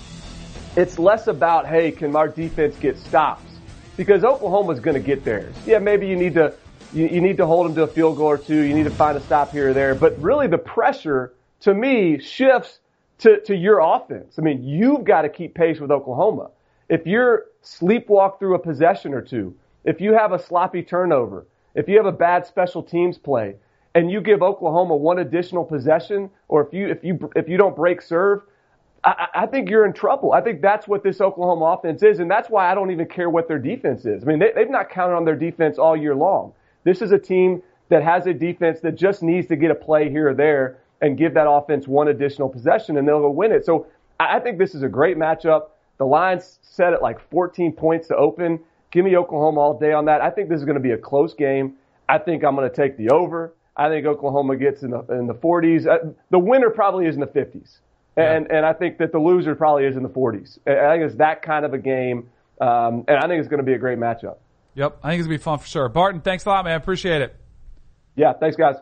it's 0.75 0.99
less 0.99 1.27
about 1.27 1.65
hey, 1.65 1.91
can 1.91 2.13
our 2.15 2.27
defense 2.27 2.75
get 2.75 2.97
stops 2.99 3.48
because 3.99 4.23
Oklahoma's 4.23 4.79
going 4.79 4.93
to 4.93 5.01
get 5.01 5.25
theirs. 5.25 5.53
Yeah, 5.65 5.79
maybe 5.79 6.07
you 6.07 6.15
need 6.15 6.33
to 6.35 6.53
you, 6.93 7.07
you 7.07 7.19
need 7.19 7.35
to 7.35 7.45
hold 7.45 7.65
them 7.65 7.75
to 7.75 7.83
a 7.83 7.87
field 7.87 8.15
goal 8.15 8.27
or 8.27 8.37
two. 8.37 8.61
You 8.61 8.73
need 8.73 8.85
to 8.85 8.91
find 8.91 9.17
a 9.17 9.19
stop 9.19 9.51
here 9.51 9.71
or 9.71 9.73
there. 9.73 9.93
But 9.93 10.17
really, 10.21 10.47
the 10.47 10.57
pressure 10.57 11.33
to 11.59 11.73
me 11.73 12.17
shifts 12.17 12.79
to 13.17 13.41
to 13.41 13.53
your 13.53 13.79
offense. 13.79 14.39
I 14.39 14.41
mean, 14.41 14.63
you've 14.63 15.03
got 15.03 15.23
to 15.23 15.29
keep 15.29 15.53
pace 15.53 15.81
with 15.81 15.91
Oklahoma. 15.91 16.51
If 16.87 17.05
you're 17.05 17.47
sleepwalk 17.61 18.39
through 18.39 18.55
a 18.55 18.59
possession 18.59 19.13
or 19.13 19.21
two, 19.21 19.53
if 19.83 19.99
you 19.99 20.13
have 20.13 20.31
a 20.31 20.39
sloppy 20.39 20.81
turnover, 20.81 21.45
if 21.75 21.89
you 21.89 21.97
have 21.97 22.05
a 22.05 22.13
bad 22.13 22.45
special 22.45 22.81
teams 22.81 23.17
play, 23.17 23.55
and 23.95 24.09
you 24.09 24.21
give 24.21 24.41
Oklahoma 24.41 24.95
one 24.95 25.19
additional 25.19 25.65
possession, 25.65 26.29
or 26.47 26.65
if 26.65 26.73
you 26.73 26.87
if 26.87 27.03
you 27.03 27.29
if 27.35 27.49
you 27.49 27.57
don't 27.57 27.75
break 27.75 28.01
serve, 28.01 28.43
I, 29.03 29.27
I 29.33 29.45
think 29.45 29.69
you're 29.69 29.85
in 29.85 29.93
trouble. 29.93 30.33
I 30.33 30.41
think 30.41 30.61
that's 30.61 30.87
what 30.87 31.03
this 31.03 31.21
Oklahoma 31.21 31.77
offense 31.77 32.03
is, 32.03 32.19
and 32.19 32.29
that's 32.29 32.49
why 32.49 32.69
I 32.69 32.75
don't 32.75 32.91
even 32.91 33.07
care 33.07 33.29
what 33.29 33.47
their 33.47 33.59
defense 33.59 34.05
is. 34.05 34.23
I 34.23 34.25
mean, 34.25 34.39
they, 34.39 34.51
they've 34.55 34.69
not 34.69 34.89
counted 34.89 35.15
on 35.15 35.25
their 35.25 35.35
defense 35.35 35.77
all 35.77 35.95
year 35.95 36.15
long. 36.15 36.53
This 36.83 37.01
is 37.01 37.11
a 37.11 37.19
team 37.19 37.61
that 37.89 38.03
has 38.03 38.27
a 38.27 38.33
defense 38.33 38.79
that 38.81 38.95
just 38.95 39.23
needs 39.23 39.47
to 39.47 39.55
get 39.55 39.71
a 39.71 39.75
play 39.75 40.09
here 40.09 40.29
or 40.29 40.33
there 40.33 40.79
and 41.01 41.17
give 41.17 41.33
that 41.33 41.49
offense 41.49 41.87
one 41.87 42.07
additional 42.09 42.49
possession, 42.49 42.97
and 42.97 43.07
they'll 43.07 43.21
go 43.21 43.29
win 43.29 43.51
it. 43.51 43.65
So 43.65 43.87
I, 44.19 44.39
think 44.39 44.57
this 44.57 44.75
is 44.75 44.83
a 44.83 44.89
great 44.89 45.17
matchup. 45.17 45.69
The 45.97 46.05
line's 46.05 46.59
set 46.61 46.93
at 46.93 47.01
like 47.01 47.19
14 47.29 47.73
points 47.73 48.07
to 48.09 48.15
open. 48.15 48.59
Give 48.91 49.05
me 49.05 49.15
Oklahoma 49.15 49.59
all 49.59 49.79
day 49.79 49.93
on 49.93 50.05
that. 50.05 50.21
I 50.21 50.29
think 50.29 50.49
this 50.49 50.59
is 50.59 50.65
going 50.65 50.77
to 50.77 50.81
be 50.81 50.91
a 50.91 50.97
close 50.97 51.33
game. 51.33 51.75
I 52.07 52.17
think 52.17 52.43
I'm 52.43 52.55
going 52.55 52.69
to 52.69 52.75
take 52.75 52.97
the 52.97 53.09
over. 53.09 53.53
I 53.77 53.87
think 53.87 54.05
Oklahoma 54.05 54.57
gets 54.57 54.83
in 54.83 54.91
the 54.91 54.99
in 55.09 55.27
the 55.27 55.33
40s. 55.33 55.87
Uh, 55.87 56.11
the 56.31 56.39
winner 56.39 56.69
probably 56.69 57.05
is 57.05 57.15
in 57.15 57.21
the 57.21 57.27
50s, 57.27 57.77
and 58.19 58.47
yeah. 58.49 58.57
and 58.57 58.65
I 58.65 58.73
think 58.73 58.97
that 58.97 59.11
the 59.11 59.19
loser 59.19 59.55
probably 59.55 59.85
is 59.85 59.95
in 59.95 60.03
the 60.03 60.09
40s. 60.09 60.57
I 60.67 60.93
think 60.93 61.05
it's 61.05 61.15
that 61.15 61.41
kind 61.41 61.65
of 61.65 61.73
a 61.73 61.77
game, 61.77 62.29
um, 62.59 63.05
and 63.07 63.17
I 63.17 63.27
think 63.27 63.39
it's 63.39 63.47
going 63.47 63.59
to 63.59 63.65
be 63.65 63.73
a 63.73 63.77
great 63.77 63.97
matchup. 63.97 64.37
Yep, 64.75 64.99
I 65.03 65.09
think 65.09 65.19
it's 65.19 65.27
going 65.27 65.37
to 65.37 65.41
be 65.41 65.43
fun 65.43 65.59
for 65.59 65.67
sure. 65.67 65.89
Barton, 65.89 66.21
thanks 66.21 66.45
a 66.45 66.49
lot, 66.49 66.65
man. 66.65 66.75
Appreciate 66.77 67.21
it. 67.21 67.35
Yeah, 68.15 68.33
thanks, 68.33 68.55
guys. 68.55 68.75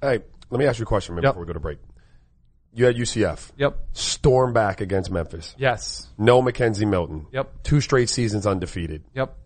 Hey, 0.00 0.20
let 0.50 0.58
me 0.58 0.66
ask 0.66 0.78
you 0.78 0.84
a 0.84 0.86
question 0.86 1.14
yep. 1.16 1.22
before 1.22 1.40
we 1.40 1.46
go 1.46 1.52
to 1.52 1.60
break. 1.60 1.78
You 2.72 2.84
had 2.84 2.96
UCF. 2.96 3.50
Yep. 3.56 3.78
Storm 3.92 4.52
back 4.52 4.80
against 4.80 5.10
Memphis. 5.10 5.54
Yes. 5.58 6.06
No 6.16 6.42
McKenzie 6.42 6.88
Milton. 6.88 7.26
Yep. 7.32 7.62
Two 7.62 7.80
straight 7.80 8.08
seasons 8.08 8.46
undefeated. 8.46 9.04
Yep. 9.14 9.36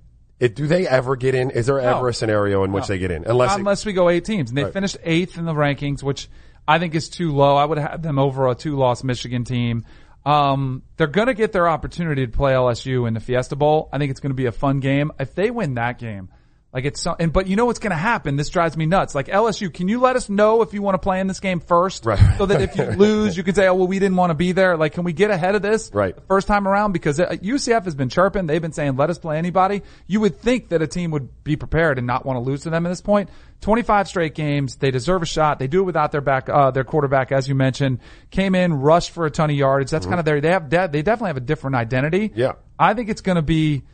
It, 0.41 0.57
do 0.57 0.67
they 0.67 0.89
ever 0.89 1.15
get 1.15 1.35
in? 1.35 1.51
Is 1.51 1.67
there 1.67 1.81
no. 1.81 1.99
ever 1.99 2.09
a 2.09 2.15
scenario 2.15 2.65
in 2.65 2.73
which 2.73 2.83
no. 2.83 2.89
they 2.89 2.99
get 2.99 3.13
in? 3.13 3.25
Unless 3.25 3.57
unless 3.57 3.83
it, 3.83 3.87
we 3.87 3.93
go 3.93 4.09
eight 4.09 4.25
teams, 4.25 4.51
and 4.51 4.59
they 4.59 4.65
right. 4.65 4.73
finished 4.73 4.97
eighth 5.05 5.39
in 5.39 5.45
the 5.45 5.53
rankings, 5.53 6.03
which 6.03 6.29
I 6.67 6.79
think 6.79 6.95
is 6.95 7.09
too 7.09 7.33
low. 7.33 7.57
I 7.57 7.65
would 7.65 7.79
have 7.79 8.03
them 8.03 8.19
over 8.19 8.49
a 8.49 8.55
two-loss 8.55 9.03
Michigan 9.03 9.45
team. 9.45 9.85
Um, 10.25 10.83
they're 10.97 11.09
going 11.09 11.27
to 11.27 11.35
get 11.35 11.53
their 11.53 11.69
opportunity 11.69 12.27
to 12.27 12.33
play 12.33 12.53
LSU 12.53 13.09
in 13.09 13.15
the 13.15 13.21
Fiesta 13.21 13.57
Bowl. 13.57 13.89
I 13.93 13.99
think 13.99 14.11
it's 14.11 14.21
going 14.21 14.31
to 14.31 14.37
be 14.37 14.47
a 14.47 14.53
fun 14.53 14.81
game. 14.81 15.11
If 15.19 15.35
they 15.35 15.51
win 15.51 15.75
that 15.75 15.99
game, 15.99 16.29
like 16.73 16.87
it's 16.87 17.03
so, 17.03 17.15
and 17.19 17.33
but 17.33 17.47
you 17.49 17.57
know 17.57 17.67
what's 17.67 17.79
going 17.79 17.91
to 17.91 17.97
happen? 17.97 18.37
This 18.37 18.49
drives 18.49 18.79
me 18.79 18.87
nuts. 18.87 19.15
Like 19.15 19.27
LSU, 19.27 19.73
can 19.73 19.89
you 19.89 20.01
let 20.01 20.17
us 20.17 20.31
know 20.31 20.63
if 20.63 20.73
you 20.73 20.81
want 20.81 20.95
to 20.95 20.99
play 20.99 21.21
in 21.21 21.27
this 21.27 21.39
game 21.39 21.61
first, 21.61 22.07
right? 22.07 22.39
So 22.39 22.47
that 22.47 22.63
if 22.63 22.77
you 22.77 22.85
lose, 22.97 23.37
you 23.37 23.43
can 23.43 23.55
say, 23.55 23.69
"Oh 23.69 23.75
well, 23.75 23.87
we 23.87 23.99
didn't 23.99 24.17
want 24.17 24.31
to 24.31 24.35
be 24.35 24.53
there." 24.53 24.79
Like, 24.79 24.95
can 24.95 25.05
we 25.05 25.13
get 25.13 25.31
ahead 25.31 25.55
of 25.55 25.61
this, 25.61 25.91
right? 25.93 26.15
The 26.15 26.23
first 26.23 26.49
time 26.49 26.67
around 26.67 26.93
because 26.93 27.19
UCF 27.19 27.77
uh, 27.77 27.85
has 27.85 27.95
been 27.95 28.09
chirping. 28.09 28.47
They've 28.47 28.63
been 28.63 28.73
saying, 28.73 28.97
"Let 28.97 29.11
us 29.11 29.19
play 29.19 29.37
anybody." 29.37 29.83
You 30.07 30.21
would 30.21 30.41
think 30.41 30.71
that 30.71 30.81
a 30.81 30.87
team 30.87 31.11
would 31.11 31.45
be 31.45 31.57
prepared 31.57 31.99
and 31.99 32.07
not 32.07 32.25
want 32.25 32.39
to 32.39 32.41
lose 32.41 32.63
to 32.63 32.71
them 32.71 32.87
at 32.87 32.89
this 32.89 33.03
point. 33.03 33.29
25 33.61 34.09
straight 34.09 34.35
games. 34.35 34.77
They 34.77 34.91
deserve 34.91 35.23
a 35.23 35.27
shot. 35.27 35.59
They 35.59 35.69
do 35.69 35.81
it 35.81 35.85
without 35.85 36.11
their 36.11 36.21
back, 36.21 36.49
uh, 36.49 36.73
their 36.73 36.85
quarterback, 36.85 37.33
as 37.33 37.49
you 37.49 37.55
mentioned, 37.55 38.01
came 38.31 38.55
in, 38.55 38.75
rushed 38.75 39.11
for 39.11 39.25
a 39.25 39.31
ton 39.31 39.51
of 39.51 39.57
yardage. 39.57 39.91
That's 39.91 40.05
mm-hmm. 40.05 40.11
kind 40.11 40.19
of 40.19 40.25
their, 40.25 40.41
they 40.41 40.51
have, 40.51 40.69
they 40.69 41.03
definitely 41.03 41.29
have 41.29 41.37
a 41.37 41.41
different 41.41 41.77
identity. 41.77 42.33
Yeah. 42.35 42.55
I 42.77 42.95
think 42.95 43.09
it's 43.09 43.21
going 43.21 43.37
to 43.37 43.43
be, 43.43 43.85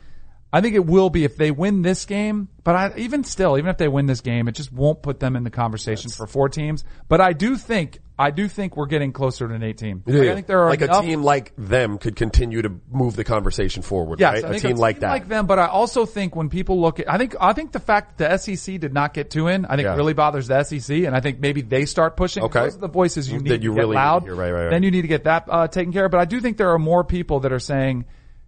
I 0.51 0.61
think 0.61 0.73
it 0.73 0.83
will 0.85 1.11
be 1.11 1.25
if 1.25 1.37
they 1.37 1.51
win 1.51 1.83
this 1.83 2.05
game, 2.05 2.47
but 2.63 2.75
I, 2.75 2.91
even 2.97 3.23
still, 3.23 3.57
even 3.59 3.69
if 3.69 3.77
they 3.77 3.87
win 3.87 4.07
this 4.07 4.21
game, 4.21 4.47
it 4.47 4.53
just 4.53 4.71
won't 4.73 5.03
put 5.03 5.19
them 5.19 5.35
in 5.35 5.43
the 5.43 5.51
conversation 5.51 6.09
for 6.09 6.25
four 6.25 6.49
teams. 6.49 6.83
But 7.07 7.21
I 7.21 7.33
do 7.33 7.55
think, 7.55 7.99
I 8.17 8.31
do 8.31 8.47
think 8.47 8.75
we're 8.75 8.87
getting 8.87 9.11
closer 9.13 9.47
to 9.47 9.53
an 9.53 9.61
eight 9.61 9.77
team. 9.77 10.01
Yeah, 10.07 10.31
I 10.31 10.33
think 10.33 10.47
there 10.47 10.61
are 10.63 10.69
like 10.71 10.81
enough, 10.81 11.03
a 11.03 11.07
team 11.07 11.21
like 11.21 11.53
them 11.55 11.99
could 11.99 12.15
continue 12.15 12.63
to 12.63 12.71
move 12.91 13.15
the 13.15 13.23
conversation 13.23 13.83
forward. 13.83 14.19
Yes, 14.19 14.41
right? 14.41 14.45
I 14.45 14.49
think 14.53 14.63
a 14.63 14.67
team 14.69 14.77
like 14.77 15.01
that, 15.01 15.11
like 15.11 15.27
them. 15.27 15.45
But 15.45 15.59
I 15.59 15.67
also 15.67 16.07
think 16.07 16.35
when 16.35 16.49
people 16.49 16.81
look 16.81 16.99
at, 16.99 17.07
I 17.07 17.19
think, 17.19 17.35
I 17.39 17.53
think 17.53 17.71
the 17.71 17.79
fact 17.79 18.17
that 18.17 18.31
the 18.47 18.55
SEC 18.55 18.79
did 18.79 18.91
not 18.91 19.13
get 19.13 19.29
two 19.29 19.49
in, 19.49 19.65
I 19.67 19.75
think 19.75 19.85
Yeah. 19.85 19.95
really 19.97 20.13
bothers 20.13 20.47
the 20.47 20.63
SEC, 20.63 21.05
and 21.05 21.15
I 21.15 21.19
think 21.19 21.39
maybe 21.39 21.61
they 21.61 21.85
start 21.85 22.17
pushing. 22.17 22.41
Okay. 22.45 22.61
those 22.61 22.75
are 22.75 22.79
the 22.79 22.87
voices 22.89 23.31
you 23.31 23.37
That 23.37 23.43
need 23.43 23.63
you 23.63 23.69
to 23.69 23.75
get 23.75 23.81
really 23.81 23.95
need 23.97 24.01
to 24.01 24.05
loud. 24.07 24.23
hear. 24.23 24.33
Right, 24.35 24.51
right, 24.51 24.63
right. 24.63 24.69
Then 24.71 24.81
you 24.81 24.89
need 24.89 25.03
to 25.03 25.07
get 25.07 25.25
that 25.25 25.45
uh, 25.47 25.67
taken 25.67 25.93
care 25.93 26.05
of. 26.05 26.11
But 26.11 26.21
I 26.21 26.25
do 26.25 26.41
think 26.41 26.57
there 26.57 26.71
are 26.71 26.79
more 26.79 27.03
people 27.03 27.41
that 27.41 27.53
are 27.53 27.59
saying, 27.59 28.05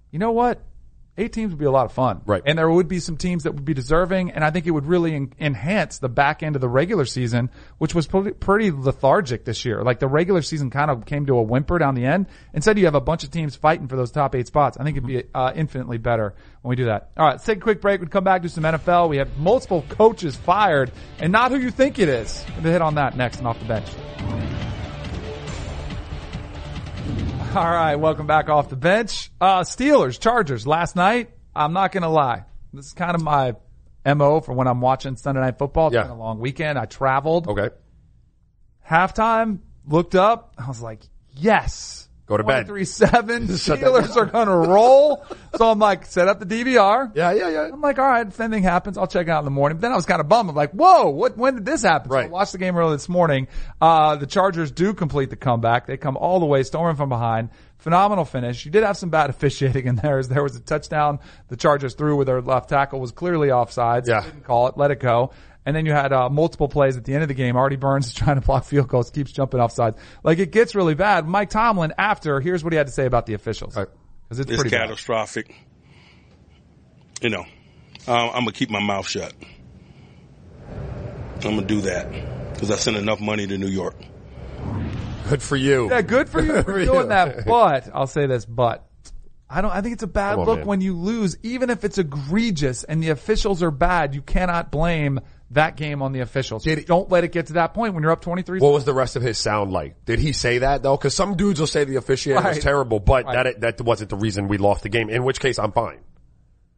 you 0.10 0.18
know 0.18 0.32
what? 0.32 0.64
Eight 1.18 1.34
teams 1.34 1.52
would 1.52 1.60
be 1.60 1.66
a 1.66 1.72
lot 1.72 1.86
of 1.86 1.92
fun. 1.92 2.22
Right. 2.26 2.42
And 2.46 2.58
there 2.58 2.70
would 2.70 2.88
be 2.88 3.00
some 3.00 3.18
teams 3.18 3.44
that 3.44 3.54
would 3.54 3.66
be 3.66 3.74
deserving, 3.74 4.32
and 4.32 4.46
I 4.46 4.50
think 4.50 4.66
it 4.66 4.72
would 4.72 4.86
really 4.86 5.14
en- 5.14 5.34
enhance 5.40 6.00
the 6.00 6.08
back 6.08 6.42
end 6.42 6.56
of 6.56 6.62
the 6.62 6.70
regular 6.70 7.04
season, 7.04 7.50
which 7.80 7.94
was 7.94 8.08
pretty, 8.08 8.32
pretty 8.32 8.72
lethargic 8.72 9.44
this 9.44 9.66
year. 9.66 9.84
Like 9.84 10.00
the 10.00 10.08
regular 10.08 10.42
season 10.42 10.70
kind 10.70 10.90
of 10.90 11.06
came 11.06 11.26
to 11.26 11.38
a 11.38 11.42
whimper 11.42 11.78
down 11.80 11.96
the 11.96 12.06
end. 12.06 12.28
Instead, 12.54 12.80
you 12.80 12.86
have 12.86 12.96
a 12.96 13.02
bunch 13.02 13.26
of 13.26 13.32
teams 13.32 13.58
fighting 13.58 13.90
for 13.90 13.98
those 13.98 14.12
top 14.12 14.36
eight 14.36 14.48
spots. 14.48 14.78
I 14.78 14.84
think 14.86 14.96
it'd 14.96 15.08
be 15.08 15.24
uh, 15.36 15.52
infinitely 15.54 15.98
better 15.98 16.34
when 16.62 16.70
we 16.70 16.76
do 16.78 16.86
that. 16.86 17.12
All 17.18 17.26
right, 17.26 17.34
let's 17.34 17.46
take 17.46 17.58
a 17.58 17.62
quick 17.62 17.82
break. 17.82 18.00
We 18.00 18.08
come 18.08 18.24
back 18.24 18.42
to 18.44 18.50
some 18.50 18.64
NFL. 18.64 19.10
We 19.10 19.18
have 19.18 19.38
multiple 19.38 19.84
coaches 19.90 20.38
fired, 20.38 20.94
and 21.20 21.32
not 21.34 21.52
who 21.52 21.58
you 21.58 21.72
think 21.72 22.00
it 22.00 22.08
is. 22.08 22.46
We'll 22.62 22.72
hit 22.72 22.82
on 22.82 22.96
that 22.96 23.18
next 23.18 23.40
and 23.40 23.48
off 23.48 23.60
the 23.60 23.66
bench. 23.66 23.88
All 27.54 27.70
right, 27.70 27.96
welcome 27.98 28.28
back 28.28 28.48
off 28.48 28.70
the 28.70 28.78
bench. 28.78 29.30
Uh, 29.42 29.62
Steelers, 29.62 30.18
Chargers 30.18 30.66
last 30.66 30.96
night. 30.96 31.32
I'm 31.54 31.74
not 31.74 31.92
going 31.92 32.04
to 32.04 32.10
lie. 32.10 32.46
This 32.74 32.86
is 32.88 32.94
kind 32.94 33.14
of 33.14 33.22
my 33.22 33.56
MO 34.06 34.40
for 34.40 34.54
when 34.54 34.68
I'm 34.68 34.80
watching 34.80 35.18
Sunday 35.18 35.42
night 35.42 35.58
football. 35.58 35.88
It's 35.88 35.96
Yeah. 35.96 36.04
been 36.04 36.12
a 36.12 36.18
long 36.18 36.40
weekend. 36.40 36.80
I 36.80 36.86
traveled. 36.86 37.50
Okay. 37.50 37.70
Halftime, 38.90 39.60
looked 39.86 40.16
up. 40.16 40.54
I 40.58 40.68
was 40.70 40.82
like, 40.82 41.02
yes. 41.34 42.01
Go 42.32 42.38
to 42.38 42.44
bed. 42.46 42.66
23-7. 42.66 43.60
Shut 43.66 43.80
Steelers 43.80 44.16
are 44.16 44.26
going 44.26 44.48
to 44.48 44.56
roll. 44.56 45.26
so 45.58 45.70
I'm 45.70 45.80
like, 45.80 46.06
set 46.06 46.30
up 46.30 46.40
the 46.40 46.46
DVR. 46.46 47.12
Yeah, 47.14 47.32
yeah, 47.34 47.50
yeah. 47.50 47.70
I'm 47.74 47.82
like, 47.82 48.00
all 48.00 48.08
right, 48.08 48.26
if 48.26 48.40
anything 48.40 48.64
happens, 48.64 48.98
I'll 48.98 49.06
check 49.06 49.28
it 49.28 49.30
out 49.30 49.40
in 49.40 49.44
the 49.46 49.52
morning. 49.52 49.78
But 49.80 49.82
then 49.82 49.92
I 49.92 49.96
was 49.98 50.06
kind 50.06 50.22
of 50.22 50.30
bummed. 50.30 50.50
I'm 50.50 50.56
like, 50.56 50.72
whoa, 50.72 51.10
what, 51.10 51.38
when 51.38 51.56
did 51.56 51.66
this 51.66 51.84
happen? 51.84 52.10
So 52.10 52.16
I 52.16 52.22
Right. 52.22 52.32
watched 52.32 52.54
the 52.54 52.58
game 52.58 52.78
early 52.78 52.96
this 52.96 53.10
morning. 53.10 53.50
Uh, 53.82 54.16
the 54.16 54.28
Chargers 54.28 54.72
do 54.72 54.94
complete 54.94 55.30
the 55.30 55.36
comeback. 55.36 55.88
They 55.88 55.98
come 55.98 56.16
all 56.16 56.40
the 56.40 56.46
way, 56.46 56.64
storming 56.64 56.96
from 56.96 57.10
behind. 57.10 57.50
Phenomenal 57.80 58.24
finish. 58.26 58.64
You 58.64 58.72
did 58.72 58.84
have 58.84 58.96
some 58.96 59.10
bad 59.10 59.30
officiating 59.32 59.88
in 59.88 59.96
there 59.98 60.18
as 60.18 60.30
there 60.30 60.42
was 60.44 60.56
a 60.56 60.62
touchdown 60.62 61.20
the 61.50 61.58
Chargers 61.58 61.96
threw 61.96 62.16
with 62.16 62.28
their 62.28 62.42
left 62.42 62.70
tackle 62.70 63.02
was 63.02 63.12
clearly 63.12 63.50
offsides. 63.50 64.08
Yeah. 64.08 64.22
Didn't 64.24 64.46
call 64.46 64.68
it, 64.68 64.78
let 64.78 64.92
it 64.92 65.02
go. 65.02 65.32
And 65.66 65.76
then 65.76 65.86
you 65.86 65.92
had 65.92 66.12
uh, 66.12 66.30
multiple 66.30 66.68
plays 66.68 66.98
at 66.98 67.04
the 67.06 67.14
end 67.14 67.22
of 67.22 67.28
the 67.28 67.36
game. 67.36 67.56
Artie 67.56 67.76
Burns 67.76 68.08
is 68.08 68.14
trying 68.16 68.40
to 68.40 68.46
block 68.46 68.64
field 68.66 68.88
goals, 68.88 69.12
keeps 69.12 69.32
jumping 69.32 69.60
offsides. 69.60 69.98
Like 70.24 70.40
it 70.40 70.52
gets 70.52 70.74
really 70.76 70.96
bad. 70.96 71.28
Mike 71.28 71.50
Tomlin, 71.52 71.94
after, 71.98 72.40
here's 72.40 72.64
what 72.64 72.74
he 72.74 72.78
had 72.78 72.88
to 72.88 72.94
say 72.94 73.06
about 73.06 73.26
the 73.28 73.34
officials. 73.36 73.78
All 73.78 73.84
right. 73.84 73.92
Because 74.24 74.40
it's, 74.40 74.52
It's 74.52 74.62
pretty 74.62 74.76
bad. 74.76 74.88
catastrophic. 74.88 75.54
You 77.22 77.30
know, 77.30 77.42
um, 78.08 78.30
I'm 78.34 78.42
gonna 78.42 78.52
keep 78.54 78.70
my 78.72 78.80
mouth 78.82 79.08
shut. 79.08 79.34
I'm 81.44 81.56
gonna 81.56 81.64
do 81.64 81.82
that 81.82 82.54
because 82.54 82.72
I 82.72 82.76
sent 82.76 82.98
enough 82.98 83.20
money 83.20 83.46
to 83.48 83.58
New 83.58 83.68
York. 83.68 83.96
Good 85.30 85.42
for 85.42 85.56
you. 85.56 85.90
Yeah, 85.90 86.02
good 86.02 86.30
for 86.30 86.42
you 86.42 86.54
for 86.58 86.64
for 86.64 86.86
doing 86.86 87.08
that. 87.10 87.46
But 87.46 87.90
I'll 87.94 88.08
say 88.08 88.26
this, 88.26 88.46
but 88.46 88.88
I 89.50 89.62
don't. 89.62 89.72
I 89.72 89.82
think 89.82 89.94
it's 89.94 90.04
a 90.04 90.08
bad 90.08 90.40
on, 90.40 90.46
look 90.46 90.60
man. 90.60 90.68
when 90.68 90.82
you 90.82 90.96
lose, 90.96 91.38
even 91.44 91.70
if 91.70 91.84
it's 91.84 91.98
egregious 91.98 92.84
and 92.84 93.04
the 93.04 93.10
officials 93.10 93.62
are 93.62 93.72
bad. 93.72 94.16
You 94.16 94.22
cannot 94.22 94.72
blame 94.72 95.20
that 95.52 95.76
game 95.76 96.02
on 96.02 96.12
the 96.12 96.20
officials. 96.22 96.64
Did 96.64 96.86
don't 96.86 97.10
let 97.10 97.24
it 97.24 97.32
get 97.32 97.48
to 97.48 97.54
that 97.54 97.74
point 97.74 97.94
when 97.94 98.04
you're 98.04 98.12
up 98.12 98.22
twenty 98.22 98.42
three. 98.42 98.60
What 98.60 98.74
was 98.74 98.86
the 98.86 98.94
rest 98.94 99.16
of 99.16 99.22
his 99.22 99.38
sound 99.38 99.72
like? 99.72 100.06
Did 100.06 100.20
he 100.20 100.34
say 100.34 100.60
that 100.60 100.84
though? 100.84 100.98
Because 100.98 101.16
some 101.16 101.36
dudes 101.36 101.60
will 101.60 101.68
say 101.68 101.84
the 101.84 101.98
officiating 101.98 102.44
was 102.44 102.60
terrible, 102.60 103.00
but 103.00 103.26
Right. 103.26 103.44
that 103.44 103.62
that 103.78 103.82
wasn't 103.82 104.10
the 104.10 104.16
reason 104.18 104.48
we 104.48 104.58
lost 104.58 104.84
the 104.84 104.90
game. 104.90 105.10
In 105.10 105.24
which 105.24 105.40
case, 105.40 105.60
I'm 105.60 105.72
fine. 105.72 106.00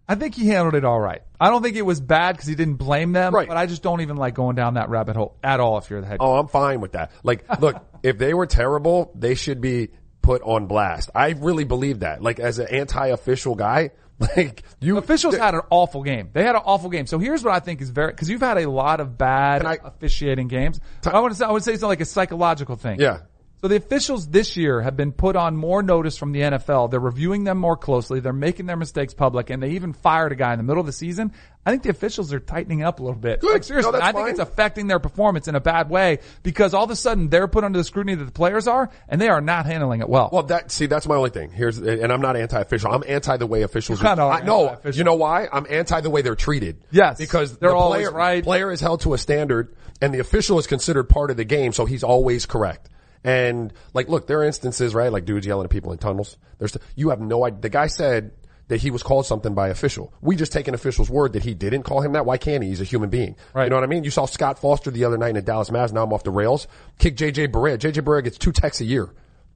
I 0.08 0.16
think 0.16 0.36
he 0.36 0.48
handled 0.48 0.76
it 0.76 0.84
all 0.84 1.00
right. 1.00 1.22
I 1.40 1.50
don't 1.50 1.64
think 1.64 1.78
it 1.78 1.86
was 1.86 2.02
bad 2.02 2.34
because 2.34 2.48
he 2.48 2.56
didn't 2.56 2.76
blame 2.76 3.14
them. 3.14 3.34
Right. 3.34 3.48
But 3.48 3.56
I 3.56 3.68
just 3.68 3.82
don't 3.84 4.02
even 4.02 4.18
like 4.18 4.34
going 4.34 4.56
down 4.58 4.74
that 4.74 4.90
rabbit 4.90 5.16
hole 5.16 5.38
at 5.42 5.62
all. 5.62 5.78
If 5.78 5.90
you're 5.90 6.02
the 6.02 6.08
head. 6.08 6.18
Oh, 6.20 6.34
I'm 6.36 6.48
fine 6.50 6.82
with 6.82 6.92
that. 6.92 7.12
Like, 7.24 7.46
look, 7.62 7.78
if 8.04 8.18
they 8.18 8.34
were 8.34 8.46
terrible, 8.46 9.12
they 9.16 9.34
should 9.36 9.62
be 9.62 9.90
put 10.22 10.42
on 10.42 10.68
blast. 10.68 11.10
I 11.16 11.30
really 11.30 11.64
believe 11.64 12.00
that. 12.02 12.22
Like, 12.22 12.40
as 12.40 12.60
an 12.60 12.68
anti-official 12.68 13.56
guy, 13.56 13.92
like 14.38 14.64
you 14.80 14.98
Officials 14.98 15.36
had 15.36 15.56
an 15.56 15.62
awful 15.70 16.04
game. 16.04 16.30
They 16.34 16.44
had 16.44 16.56
an 16.56 16.62
awful 16.66 16.90
game. 16.90 17.08
So 17.08 17.20
here's 17.20 17.44
what 17.44 17.54
I 17.54 17.60
think 17.60 17.82
is 17.82 17.90
very 17.90 18.12
because 18.12 18.30
you've 18.30 18.42
had 18.42 18.58
a 18.58 18.70
lot 18.70 19.00
of 19.00 19.18
bad 19.18 19.66
I- 19.66 19.80
officiating 19.84 20.48
games. 20.48 20.80
I 21.06 21.20
want 21.20 21.34
to 21.34 21.40
say 21.40 21.46
I 21.46 21.52
would 21.52 21.64
say 21.64 21.74
something 21.74 21.90
like 21.90 22.02
a 22.02 22.06
psychological 22.06 22.76
thing. 22.76 23.00
Yeah. 23.00 23.20
So 23.64 23.70
the 23.70 23.78
officials 23.78 24.28
this 24.28 24.58
year 24.58 24.82
have 24.82 24.98
been 24.98 25.14
put 25.14 25.38
on 25.38 25.56
more 25.56 25.82
notice 25.82 26.18
from 26.18 26.34
the 26.34 26.42
NFL. 26.42 26.92
They're 26.92 27.00
reviewing 27.00 27.46
them 27.46 27.60
more 27.60 27.78
closely. 27.78 28.20
They're 28.20 28.34
making 28.34 28.66
their 28.66 28.76
mistakes 28.76 29.14
public, 29.14 29.50
and 29.50 29.64
they 29.64 29.70
even 29.70 29.94
fired 29.94 30.34
a 30.34 30.36
guy 30.36 30.52
in 30.52 30.58
the 30.58 30.64
middle 30.64 30.82
of 30.82 30.86
the 30.86 30.92
season. 30.92 31.32
I 31.66 31.72
think 31.72 31.84
the 31.84 31.90
officials 31.90 32.34
are 32.34 32.42
tightening 32.42 32.84
up 32.84 33.00
a 33.00 33.04
little 33.04 33.18
bit. 33.18 33.40
Good. 33.40 33.54
Like 33.54 33.64
seriously, 33.64 33.94
No, 33.94 34.00
I 34.00 34.12
think 34.12 34.18
fine. 34.18 34.30
it's 34.32 34.40
affecting 34.40 34.88
their 34.88 35.00
performance 35.00 35.48
in 35.48 35.56
a 35.56 35.62
bad 35.62 35.90
way 35.90 36.20
because 36.44 36.74
all 36.74 36.84
of 36.84 36.92
a 36.92 36.96
sudden 36.98 37.30
they're 37.30 37.48
put 37.48 37.64
under 37.64 37.78
the 37.78 37.86
scrutiny 37.86 38.16
that 38.16 38.26
the 38.26 38.34
players 38.34 38.68
are, 38.68 38.90
and 39.08 39.22
they 39.22 39.30
are 39.30 39.40
not 39.40 39.66
handling 39.66 40.02
it 40.02 40.10
well. 40.10 40.30
Well, 40.34 40.44
that 40.44 40.70
see, 40.70 40.88
that's 40.88 41.08
my 41.08 41.16
only 41.16 41.30
thing. 41.30 41.50
Here's, 41.50 41.78
and 41.78 42.12
I'm 42.12 42.20
not 42.20 42.36
anti-official. 42.36 42.92
I'm 42.92 43.06
anti 43.08 43.38
the 43.38 43.48
way 43.48 43.62
officials. 43.62 44.04
Are, 44.04 44.20
I, 44.30 44.42
no, 44.42 44.78
you 44.92 45.06
know 45.06 45.16
why? 45.16 45.48
I'm 45.50 45.66
anti 45.70 46.02
the 46.02 46.10
way 46.10 46.22
they're 46.22 46.36
treated. 46.36 46.84
Yes, 46.92 47.18
because 47.18 47.58
they're 47.60 47.70
the 47.70 47.78
always 47.78 48.10
player, 48.10 48.12
right. 48.12 48.44
Player 48.44 48.74
is 48.74 48.82
held 48.82 49.00
to 49.04 49.14
a 49.14 49.18
standard, 49.18 49.74
and 50.02 50.14
the 50.14 50.20
official 50.20 50.60
is 50.60 50.68
considered 50.68 51.06
part 51.08 51.32
of 51.32 51.38
the 51.38 51.46
game, 51.46 51.72
so 51.72 51.86
he's 51.86 52.04
always 52.04 52.46
correct. 52.46 52.90
And 53.24 53.74
like, 53.94 54.10
look, 54.10 54.28
there 54.28 54.40
are 54.40 54.44
instances, 54.44 54.94
right? 54.94 55.12
Like 55.12 55.26
dudes 55.26 55.46
yelling 55.46 55.66
at 55.66 55.72
people 55.72 55.92
in 55.92 55.98
tunnels. 55.98 56.38
There's, 56.60 56.78
you 56.96 57.10
have 57.10 57.22
no 57.22 57.46
idea. 57.46 57.62
The 57.62 57.70
guy 57.70 57.88
said 57.88 58.32
that 58.68 58.78
he 58.78 58.92
was 58.92 59.04
called 59.04 59.26
something 59.26 59.54
by 59.54 59.70
official. 59.70 60.14
We 60.22 60.36
just 60.36 60.52
take 60.52 60.68
an 60.68 60.74
official's 60.74 61.10
word 61.10 61.34
that 61.34 61.44
he 61.44 61.54
didn't 61.54 61.84
call 61.84 62.02
him 62.02 62.14
that. 62.14 62.26
Why 62.26 62.38
can't 62.38 62.64
he? 62.64 62.70
He's 62.70 62.82
a 62.82 62.86
human 62.86 63.10
being. 63.10 63.36
Right. 63.54 63.66
You 63.66 63.70
know 63.70 63.76
what 63.76 63.84
I 63.84 63.88
mean? 63.88 64.04
You 64.04 64.12
saw 64.12 64.26
Scott 64.26 64.60
Foster 64.60 64.92
the 64.92 65.06
other 65.06 65.18
night 65.18 65.30
in 65.30 65.36
the 65.36 65.42
Dallas 65.42 65.70
Mavs. 65.70 65.94
Now 65.94 66.04
I'm 66.04 66.14
off 66.14 66.24
the 66.24 66.32
rails. 66.32 66.68
Kick 66.98 67.16
JJ 67.16 67.50
Barea. 67.50 67.78
JJ 67.78 68.04
Barea 68.04 68.24
gets 68.24 68.38
two 68.38 68.52
texts 68.52 68.82
a 68.82 68.86
year. 68.86 69.10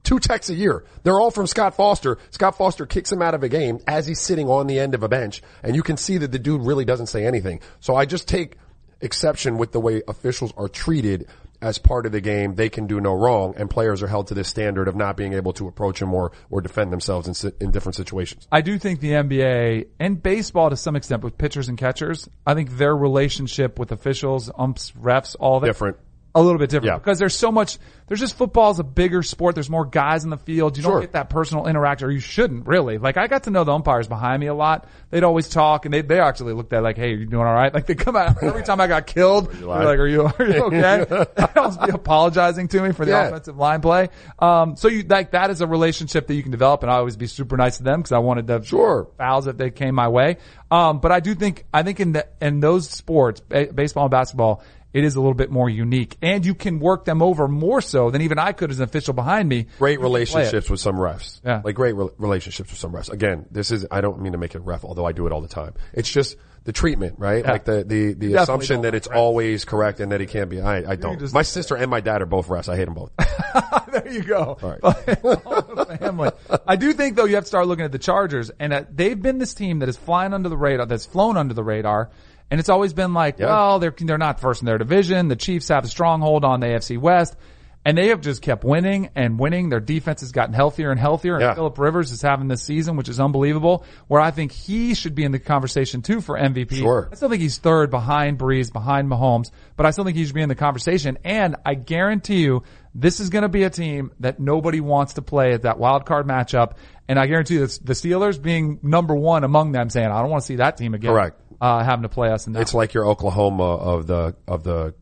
Two 0.04 0.20
texts 0.20 0.50
a 0.50 0.54
year. 0.54 0.84
They're 1.02 1.18
all 1.18 1.30
from 1.30 1.46
Scott 1.46 1.74
Foster. 1.74 2.18
Scott 2.30 2.56
Foster 2.56 2.86
kicks 2.86 3.10
him 3.10 3.20
out 3.20 3.34
of 3.34 3.42
a 3.42 3.48
game 3.48 3.80
as 3.86 4.06
he's 4.06 4.20
sitting 4.20 4.48
on 4.48 4.66
the 4.66 4.78
end 4.78 4.94
of 4.94 5.02
a 5.02 5.08
bench, 5.08 5.42
and 5.62 5.74
you 5.74 5.82
can 5.82 5.96
see 5.96 6.18
that 6.18 6.32
the 6.32 6.38
dude 6.38 6.62
really 6.62 6.84
doesn't 6.84 7.08
say 7.08 7.26
anything. 7.26 7.60
So 7.80 7.94
I 7.94 8.06
just 8.06 8.28
take 8.28 8.56
exception 9.00 9.58
with 9.58 9.72
the 9.72 9.80
way 9.80 10.02
officials 10.08 10.52
are 10.56 10.68
treated 10.68 11.26
as 11.60 11.78
part 11.78 12.06
of 12.06 12.12
the 12.12 12.20
game. 12.20 12.54
They 12.54 12.68
can 12.68 12.86
do 12.86 13.00
no 13.00 13.14
wrong, 13.14 13.54
and 13.56 13.68
players 13.68 14.02
are 14.02 14.06
held 14.06 14.28
to 14.28 14.34
this 14.34 14.48
standard 14.48 14.88
of 14.88 14.96
not 14.96 15.16
being 15.16 15.32
able 15.32 15.52
to 15.54 15.68
approach 15.68 16.00
him 16.00 16.14
or, 16.14 16.32
or 16.50 16.60
defend 16.60 16.92
themselves 16.92 17.28
in, 17.28 17.34
si- 17.34 17.52
in 17.60 17.70
different 17.70 17.96
situations. 17.96 18.46
I 18.50 18.60
do 18.60 18.78
think 18.78 19.00
the 19.00 19.12
NBA 19.12 19.88
and 19.98 20.22
baseball 20.22 20.70
to 20.70 20.76
some 20.76 20.96
extent 20.96 21.22
with 21.22 21.38
pitchers 21.38 21.68
and 21.68 21.76
catchers, 21.76 22.28
I 22.46 22.54
think 22.54 22.76
their 22.76 22.96
relationship 22.96 23.78
with 23.78 23.92
officials, 23.92 24.50
umps, 24.56 24.92
refs, 24.92 25.36
all 25.38 25.60
that 25.60 25.66
Different. 25.66 25.96
A 26.34 26.42
little 26.42 26.58
bit 26.58 26.70
different 26.70 26.92
Yeah. 26.92 26.98
because 26.98 27.18
there's 27.18 27.34
so 27.34 27.50
much. 27.50 27.78
There's 28.06 28.20
just 28.20 28.36
football 28.36 28.70
is 28.70 28.78
a 28.78 28.84
bigger 28.84 29.22
sport. 29.22 29.54
There's 29.54 29.68
more 29.68 29.84
guys 29.84 30.24
in 30.24 30.30
the 30.30 30.36
field. 30.38 30.76
You 30.76 30.82
Sure. 30.82 30.92
don't 30.92 31.00
get 31.02 31.12
that 31.12 31.28
personal 31.30 31.66
interaction, 31.66 32.08
or 32.08 32.10
you 32.10 32.20
shouldn't 32.20 32.66
really. 32.66 32.96
Like 32.98 33.16
I 33.16 33.26
got 33.26 33.42
to 33.44 33.50
know 33.50 33.64
the 33.64 33.72
umpires 33.72 34.08
behind 34.08 34.40
me 34.40 34.46
a 34.46 34.54
lot. 34.54 34.86
They'd 35.10 35.24
always 35.24 35.48
talk, 35.48 35.84
and 35.84 35.92
they 35.92 36.02
they 36.02 36.20
actually 36.20 36.52
looked 36.54 36.72
at 36.72 36.82
like, 36.82 36.96
"Hey, 36.96 37.10
you 37.14 37.26
doing 37.26 37.46
all 37.46 37.52
right?" 37.54 37.72
Like 37.72 37.86
they 37.86 37.94
come 37.94 38.16
out 38.16 38.36
every 38.42 38.62
time 38.62 38.80
I 38.80 38.86
got 38.86 39.06
killed. 39.06 39.52
They're 39.52 39.66
like, 39.66 39.98
"Are 39.98 40.06
you 40.06 40.22
are 40.38 40.44
you 40.46 40.62
okay?" 40.64 41.04
I'd 41.38 41.56
always 41.56 41.76
be 41.76 41.90
apologizing 41.90 42.68
to 42.68 42.80
me 42.82 42.92
for 42.92 43.04
the 43.04 43.12
Yeah. 43.12 43.26
offensive 43.28 43.56
line 43.56 43.80
play. 43.80 44.08
Um, 44.38 44.76
so 44.76 44.88
you 44.88 45.02
like 45.08 45.32
that 45.32 45.50
is 45.50 45.60
a 45.60 45.66
relationship 45.66 46.26
that 46.28 46.34
you 46.34 46.42
can 46.42 46.52
develop, 46.52 46.82
and 46.82 46.90
I 46.92 46.96
always 46.96 47.16
be 47.16 47.26
super 47.26 47.56
nice 47.56 47.78
to 47.78 47.82
them 47.82 48.00
because 48.00 48.12
I 48.12 48.18
wanted 48.18 48.46
to 48.48 48.62
Sure. 48.62 49.08
fouls 49.18 49.46
if 49.46 49.56
they 49.56 49.70
came 49.70 49.94
my 49.94 50.08
way. 50.08 50.36
Um, 50.70 50.98
but 51.00 51.10
I 51.12 51.20
do 51.20 51.34
think 51.34 51.64
I 51.72 51.82
think 51.82 52.00
in 52.00 52.12
the, 52.12 52.26
in 52.40 52.60
those 52.60 52.88
sports, 52.90 53.40
baseball 53.40 54.04
and 54.04 54.10
basketball, 54.10 54.62
it 54.98 55.04
is 55.04 55.14
a 55.16 55.20
little 55.20 55.34
bit 55.34 55.50
more 55.50 55.70
unique, 55.70 56.16
and 56.20 56.44
you 56.44 56.54
can 56.54 56.80
work 56.80 57.04
them 57.04 57.22
over 57.22 57.46
more 57.48 57.80
so 57.80 58.10
than 58.10 58.22
even 58.22 58.38
I 58.38 58.52
could 58.52 58.70
as 58.70 58.78
an 58.80 58.84
official 58.84 59.14
behind 59.14 59.48
me. 59.48 59.66
Great 59.78 59.92
You 59.92 59.98
can 59.98 60.06
play 60.10 60.20
it. 60.20 60.24
relationships 60.26 60.68
with 60.70 60.80
some 60.80 60.96
refs. 60.96 61.40
Yeah. 61.44 61.62
Like 61.64 61.74
great 61.76 61.94
re- 61.94 62.08
relationships 62.18 62.70
with 62.70 62.78
some 62.78 62.92
refs. 62.92 63.10
Again, 63.10 63.46
this 63.50 63.70
is, 63.70 63.86
I 63.90 64.00
don't 64.00 64.20
mean 64.20 64.32
to 64.32 64.38
make 64.38 64.54
it 64.54 64.60
ref, 64.60 64.84
although 64.84 65.04
I 65.06 65.12
do 65.12 65.26
it 65.26 65.32
all 65.32 65.40
the 65.40 65.48
time. 65.48 65.74
It's 65.94 66.10
just 66.10 66.36
the 66.64 66.72
treatment, 66.72 67.14
right? 67.18 67.44
Yeah. 67.44 67.52
Like 67.52 67.64
the, 67.64 67.84
the, 67.84 68.12
the 68.12 68.34
assumption 68.34 68.82
that 68.82 68.94
it's 68.94 69.08
refs. 69.08 69.16
always 69.16 69.64
correct 69.64 70.00
and 70.00 70.12
that 70.12 70.20
he 70.20 70.26
can't 70.26 70.50
be. 70.50 70.60
I, 70.60 70.90
I 70.92 70.96
don't. 70.96 71.18
just- 71.18 71.32
My 71.32 71.42
sister 71.42 71.76
and 71.76 71.90
my 71.90 72.00
dad 72.00 72.20
are 72.20 72.26
both 72.26 72.48
refs. 72.48 72.68
I 72.68 72.76
hate 72.76 72.84
them 72.86 72.94
both. 72.94 73.10
there 73.92 74.08
you 74.12 74.22
go. 74.22 74.58
All 74.62 74.70
right. 74.70 74.80
All 75.46 75.84
family. 75.96 76.30
I 76.66 76.76
do 76.76 76.92
think 76.92 77.16
though 77.16 77.24
you 77.24 77.36
have 77.36 77.44
to 77.44 77.48
start 77.48 77.66
looking 77.66 77.84
at 77.84 77.92
the 77.92 77.98
Chargers, 77.98 78.50
and 78.58 78.72
uh, 78.72 78.84
they've 78.92 79.20
been 79.20 79.38
this 79.38 79.54
team 79.54 79.78
that 79.78 79.88
is 79.88 79.96
flying 79.96 80.34
under 80.34 80.48
the 80.48 80.56
radar, 80.56 80.86
that's 80.86 81.06
flown 81.06 81.36
under 81.36 81.54
the 81.54 81.64
radar, 81.64 82.10
and 82.50 82.58
it's 82.60 82.68
always 82.68 82.92
been 82.92 83.14
like, 83.14 83.38
Yeah. 83.38 83.46
well, 83.46 83.78
they're 83.78 83.94
they're 83.98 84.18
not 84.18 84.40
first 84.40 84.62
in 84.62 84.66
their 84.66 84.78
division. 84.78 85.28
The 85.28 85.36
Chiefs 85.36 85.68
have 85.68 85.84
a 85.84 85.88
stronghold 85.88 86.44
on 86.44 86.60
the 86.60 86.66
AFC 86.66 86.98
West. 86.98 87.36
And 87.84 87.96
they 87.96 88.08
have 88.08 88.20
just 88.20 88.42
kept 88.42 88.64
winning 88.64 89.08
and 89.14 89.38
winning. 89.38 89.70
Their 89.70 89.80
defense 89.80 90.20
has 90.20 90.32
gotten 90.32 90.52
healthier 90.52 90.90
and 90.90 91.00
healthier. 91.00 91.34
And 91.36 91.42
Yeah. 91.42 91.54
Philip 91.54 91.78
Rivers 91.78 92.10
is 92.10 92.20
having 92.20 92.48
this 92.48 92.60
season, 92.62 92.96
which 92.96 93.08
is 93.08 93.18
unbelievable. 93.18 93.84
Where 94.08 94.20
I 94.20 94.30
think 94.30 94.52
he 94.52 94.92
should 94.94 95.14
be 95.14 95.24
in 95.24 95.32
the 95.32 95.38
conversation 95.38 96.02
too 96.02 96.20
for 96.20 96.36
MVP. 96.36 96.74
Sure. 96.76 97.08
I 97.10 97.14
still 97.14 97.30
think 97.30 97.40
he's 97.40 97.56
third 97.56 97.90
behind 97.90 98.38
Brees, 98.38 98.70
behind 98.70 99.08
Mahomes, 99.08 99.50
but 99.76 99.86
I 99.86 99.90
still 99.92 100.04
think 100.04 100.18
he 100.18 100.24
should 100.26 100.34
be 100.34 100.42
in 100.42 100.50
the 100.50 100.54
conversation. 100.54 101.18
And 101.24 101.56
I 101.64 101.74
guarantee 101.74 102.42
you, 102.42 102.62
this 102.94 103.20
is 103.20 103.30
going 103.30 103.42
to 103.42 103.48
be 103.48 103.62
a 103.62 103.70
team 103.70 104.10
that 104.20 104.38
nobody 104.38 104.80
wants 104.80 105.14
to 105.14 105.22
play 105.22 105.52
at 105.54 105.62
that 105.62 105.78
wild 105.78 106.04
card 106.04 106.26
matchup. 106.26 106.72
And 107.08 107.18
I 107.18 107.26
guarantee 107.26 107.54
you, 107.54 107.60
the 107.68 107.94
Steelers 107.94 108.42
being 108.42 108.80
number 108.82 109.14
one 109.14 109.44
among 109.44 109.72
them, 109.72 109.88
saying, 109.88 110.08
"I 110.10 110.20
don't 110.20 110.30
want 110.30 110.42
to 110.42 110.46
see 110.46 110.56
that 110.56 110.76
team 110.76 110.92
again." 110.94 111.10
Correct. 111.12 111.40
Uh, 111.60 111.82
having 111.82 112.04
to 112.04 112.08
play 112.08 112.30
us 112.30 112.46
in 112.46 112.52
that. 112.52 112.60
It's 112.60 112.74
like 112.74 112.94
your 112.94 113.06
Oklahoma 113.06 113.74
of 113.74 114.06
the, 114.06 114.36
of 114.46 114.62
the, 114.62 114.94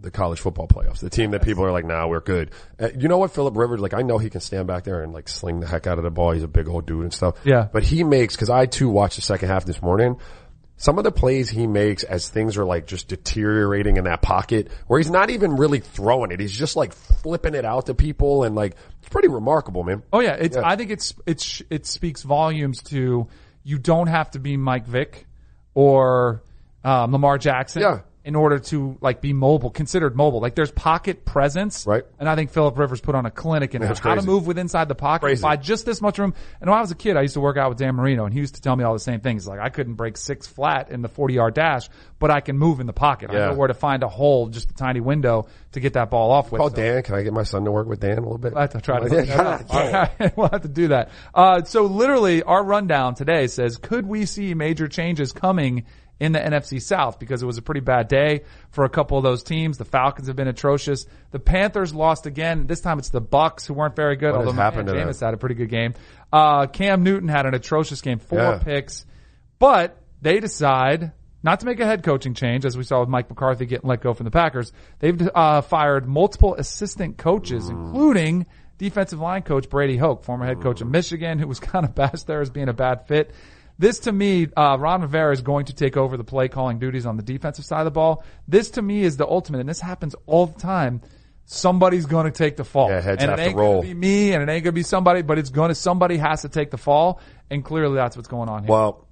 the 0.00 0.10
college 0.10 0.40
football 0.40 0.68
playoffs. 0.68 1.00
The 1.00 1.10
team 1.10 1.32
that 1.32 1.42
people 1.42 1.64
are 1.64 1.72
like, 1.72 1.84
nah, 1.84 2.06
we're 2.06 2.20
good. 2.20 2.52
Uh, 2.78 2.88
you 2.96 3.08
know 3.08 3.18
what, 3.18 3.32
Philip 3.32 3.56
Rivers, 3.56 3.80
like 3.80 3.94
I 3.94 4.02
know 4.02 4.18
he 4.18 4.30
can 4.30 4.40
stand 4.40 4.66
back 4.66 4.84
there 4.84 5.02
and 5.02 5.12
like 5.12 5.28
sling 5.28 5.60
the 5.60 5.66
heck 5.66 5.86
out 5.86 5.98
of 5.98 6.04
the 6.04 6.10
ball. 6.10 6.32
He's 6.32 6.42
a 6.42 6.48
big 6.48 6.68
old 6.68 6.86
dude 6.86 7.02
and 7.02 7.12
stuff. 7.12 7.36
Yeah. 7.44 7.68
But 7.72 7.82
he 7.82 8.04
makes, 8.04 8.36
cause 8.36 8.50
I 8.50 8.66
too 8.66 8.88
watched 8.88 9.16
the 9.16 9.22
second 9.22 9.48
half 9.48 9.64
this 9.64 9.82
morning. 9.82 10.18
Some 10.80 10.98
of 10.98 11.02
the 11.02 11.10
plays 11.10 11.50
he 11.50 11.66
makes 11.66 12.04
as 12.04 12.28
things 12.28 12.56
are 12.56 12.64
like 12.64 12.86
just 12.86 13.08
deteriorating 13.08 13.96
in 13.96 14.04
that 14.04 14.22
pocket 14.22 14.68
where 14.86 15.00
he's 15.00 15.10
not 15.10 15.30
even 15.30 15.56
really 15.56 15.80
throwing 15.80 16.30
it. 16.30 16.38
He's 16.38 16.56
just 16.56 16.76
like 16.76 16.92
flipping 16.92 17.56
it 17.56 17.64
out 17.64 17.86
to 17.86 17.94
people 17.94 18.44
and 18.44 18.54
like, 18.54 18.76
it's 19.00 19.08
pretty 19.08 19.26
remarkable, 19.26 19.82
man. 19.82 20.04
Oh 20.12 20.20
yeah, 20.20 20.34
it's. 20.34 20.54
Yeah. 20.54 20.62
I 20.64 20.76
think 20.76 20.92
it's 20.92 21.14
it's 21.26 21.62
it 21.68 21.86
speaks 21.86 22.22
volumes 22.22 22.82
to 22.84 23.26
you 23.64 23.78
don't 23.78 24.06
have 24.06 24.30
to 24.30 24.38
be 24.38 24.56
Mike 24.56 24.86
Vick 24.86 25.26
or 25.78 26.42
um, 26.82 27.12
Lamar 27.12 27.38
Jackson. 27.38 27.82
Yeah. 27.82 28.00
In 28.28 28.36
order 28.36 28.58
to 28.58 28.98
like 29.00 29.22
be 29.22 29.32
mobile, 29.32 29.70
considered 29.70 30.14
mobile, 30.14 30.40
like 30.40 30.54
there's 30.54 30.70
pocket 30.70 31.24
presence, 31.24 31.86
Right. 31.86 32.04
And 32.20 32.28
I 32.28 32.34
think 32.34 32.50
Philip 32.50 32.76
Rivers 32.78 33.00
put 33.00 33.14
on 33.14 33.24
a 33.24 33.30
clinic 33.30 33.74
in 33.74 33.80
how 33.80 34.14
to 34.14 34.20
move 34.20 34.46
with 34.46 34.58
inside 34.58 34.86
the 34.88 34.94
pocket 34.94 35.24
Crazy. 35.24 35.40
by 35.42 35.56
just 35.56 35.86
this 35.86 36.02
much 36.02 36.18
room. 36.18 36.34
And 36.60 36.68
when 36.68 36.76
I 36.78 36.82
was 36.82 36.90
a 36.90 36.94
kid, 36.94 37.16
I 37.16 37.22
used 37.22 37.32
to 37.34 37.40
work 37.40 37.56
out 37.56 37.70
with 37.70 37.78
Dan 37.78 37.94
Marino, 37.94 38.26
and 38.26 38.34
he 38.34 38.40
used 38.40 38.56
to 38.56 38.60
tell 38.60 38.76
me 38.76 38.84
all 38.84 38.92
the 38.92 38.98
same 39.00 39.20
things. 39.20 39.48
Like 39.48 39.60
I 39.60 39.70
couldn't 39.70 39.94
break 39.94 40.18
six 40.18 40.46
flat 40.46 40.90
in 40.90 41.00
the 41.00 41.08
40 41.08 41.32
yard 41.32 41.54
dash, 41.54 41.88
but 42.18 42.30
I 42.30 42.40
can 42.40 42.58
move 42.58 42.80
in 42.80 42.86
the 42.86 42.92
pocket. 42.92 43.30
I 43.30 43.34
Yeah. 43.34 43.46
know 43.46 43.54
where 43.54 43.68
to 43.68 43.72
find 43.74 44.02
a 44.02 44.08
hole, 44.08 44.48
just 44.48 44.70
a 44.70 44.74
tiny 44.74 45.00
window 45.00 45.46
to 45.72 45.80
get 45.80 45.94
that 45.94 46.10
ball 46.10 46.30
off 46.30 46.52
with. 46.52 46.60
Call 46.60 46.68
So- 46.68 46.76
Dan. 46.76 47.02
Can 47.02 47.14
I 47.14 47.22
get 47.22 47.32
my 47.32 47.44
son 47.44 47.64
to 47.64 47.72
work 47.72 47.88
with 47.88 48.00
Dan 48.00 48.18
a 48.18 48.20
little 48.20 48.36
bit? 48.36 48.52
i'll 48.54 48.60
have 48.60 48.70
to 48.72 48.80
try 48.82 49.00
to 49.00 49.06
Yeah, 49.10 49.20
look 49.20 49.26
that 49.28 49.40
up. 49.46 49.68
God, 49.68 49.70
All 49.70 49.92
right. 50.20 50.36
we'll 50.36 50.48
have 50.50 50.62
to 50.62 50.68
do 50.68 50.88
that. 50.88 51.08
Uh, 51.34 51.62
so 51.64 51.84
literally 51.84 52.42
our 52.42 52.62
rundown 52.62 53.14
today 53.14 53.46
says, 53.46 53.78
could 53.78 54.06
we 54.06 54.26
see 54.26 54.52
major 54.52 54.86
changes 54.86 55.32
coming 55.32 55.84
in 56.20 56.32
the 56.32 56.38
NFC 56.38 56.80
South? 56.82 57.18
Because 57.18 57.42
it 57.42 57.46
was 57.46 57.58
a 57.58 57.62
pretty 57.62 57.80
bad 57.80 58.08
day 58.08 58.42
for 58.70 58.84
a 58.84 58.88
couple 58.88 59.18
of 59.18 59.24
those 59.24 59.42
teams. 59.42 59.78
The 59.78 59.84
Falcons 59.84 60.26
have 60.28 60.36
been 60.36 60.48
atrocious. 60.48 61.06
The 61.30 61.38
Panthers 61.38 61.94
lost 61.94 62.26
again. 62.26 62.66
This 62.66 62.80
time 62.80 62.98
it's 62.98 63.10
the 63.10 63.20
Bucks 63.20 63.66
who 63.66 63.74
weren't 63.74 63.96
very 63.96 64.16
good, 64.16 64.32
What 64.32 64.38
although 64.46 64.52
happened 64.52 64.88
them? 64.88 64.96
Jameis 64.96 65.20
had 65.20 65.34
a 65.34 65.36
pretty 65.36 65.54
good 65.54 65.70
game. 65.70 65.94
Uh, 66.32 66.66
Cam 66.66 67.02
Newton 67.02 67.28
had 67.28 67.46
an 67.46 67.54
atrocious 67.54 68.00
game, 68.00 68.18
four 68.18 68.38
Yeah. 68.38 68.58
picks, 68.58 69.06
but 69.58 69.96
they 70.20 70.40
decide 70.40 71.12
not 71.42 71.60
to 71.60 71.66
make 71.66 71.78
a 71.80 71.86
head 71.86 72.02
coaching 72.02 72.34
change, 72.34 72.64
as 72.66 72.76
we 72.76 72.82
saw 72.82 73.00
with 73.00 73.08
Mike 73.08 73.28
McCarthy 73.30 73.64
getting 73.64 73.88
let 73.88 74.00
go 74.00 74.12
from 74.12 74.24
the 74.24 74.30
Packers. 74.30 74.72
They've 74.98 75.30
uh, 75.34 75.60
fired 75.62 76.06
multiple 76.08 76.54
assistant 76.56 77.16
coaches, 77.16 77.68
including 77.68 78.46
defensive 78.76 79.20
line 79.20 79.42
coach 79.42 79.68
Brady 79.70 79.96
Hoke, 79.96 80.24
former 80.24 80.44
head 80.46 80.60
coach 80.60 80.80
of 80.80 80.88
Michigan, 80.88 81.38
who 81.38 81.46
was 81.46 81.60
kind 81.60 81.84
of 81.84 81.94
bashed 81.94 82.26
there 82.26 82.40
as 82.40 82.50
being 82.50 82.68
a 82.68 82.72
bad 82.72 83.06
fit. 83.06 83.30
This 83.78 84.00
to 84.00 84.12
me, 84.12 84.48
uh, 84.56 84.76
Ron 84.78 85.02
Rivera 85.02 85.32
is 85.32 85.40
going 85.40 85.66
to 85.66 85.72
take 85.72 85.96
over 85.96 86.16
the 86.16 86.24
play 86.24 86.48
calling 86.48 86.78
duties 86.80 87.06
on 87.06 87.16
the 87.16 87.22
defensive 87.22 87.64
side 87.64 87.80
of 87.80 87.84
the 87.84 87.90
ball. 87.92 88.24
This 88.48 88.70
to 88.72 88.82
me 88.82 89.02
is 89.02 89.16
the 89.16 89.26
ultimate, 89.26 89.60
and 89.60 89.68
this 89.68 89.80
happens 89.80 90.16
all 90.26 90.46
the 90.46 90.58
time. 90.58 91.00
Somebody's 91.44 92.06
going 92.06 92.26
to 92.26 92.32
take 92.32 92.56
the 92.56 92.64
fall. 92.64 92.90
Yeah, 92.90 93.00
heads 93.00 93.22
and 93.22 93.30
have 93.30 93.38
it 93.38 93.42
to 93.42 93.48
ain't 93.50 93.58
roll. 93.58 93.82
Gonna 93.82 93.94
be 93.94 93.94
me, 93.94 94.32
and 94.32 94.42
it 94.42 94.52
ain't 94.52 94.64
going 94.64 94.72
to 94.72 94.72
be 94.72 94.82
somebody, 94.82 95.22
but 95.22 95.38
it's 95.38 95.50
going 95.50 95.68
to 95.68 95.74
somebody 95.74 96.16
has 96.16 96.42
to 96.42 96.48
take 96.48 96.70
the 96.70 96.76
fall, 96.76 97.20
and 97.50 97.64
clearly 97.64 97.94
that's 97.94 98.16
what's 98.16 98.28
going 98.28 98.48
on 98.48 98.64
here. 98.64 98.72
Well, 98.72 99.06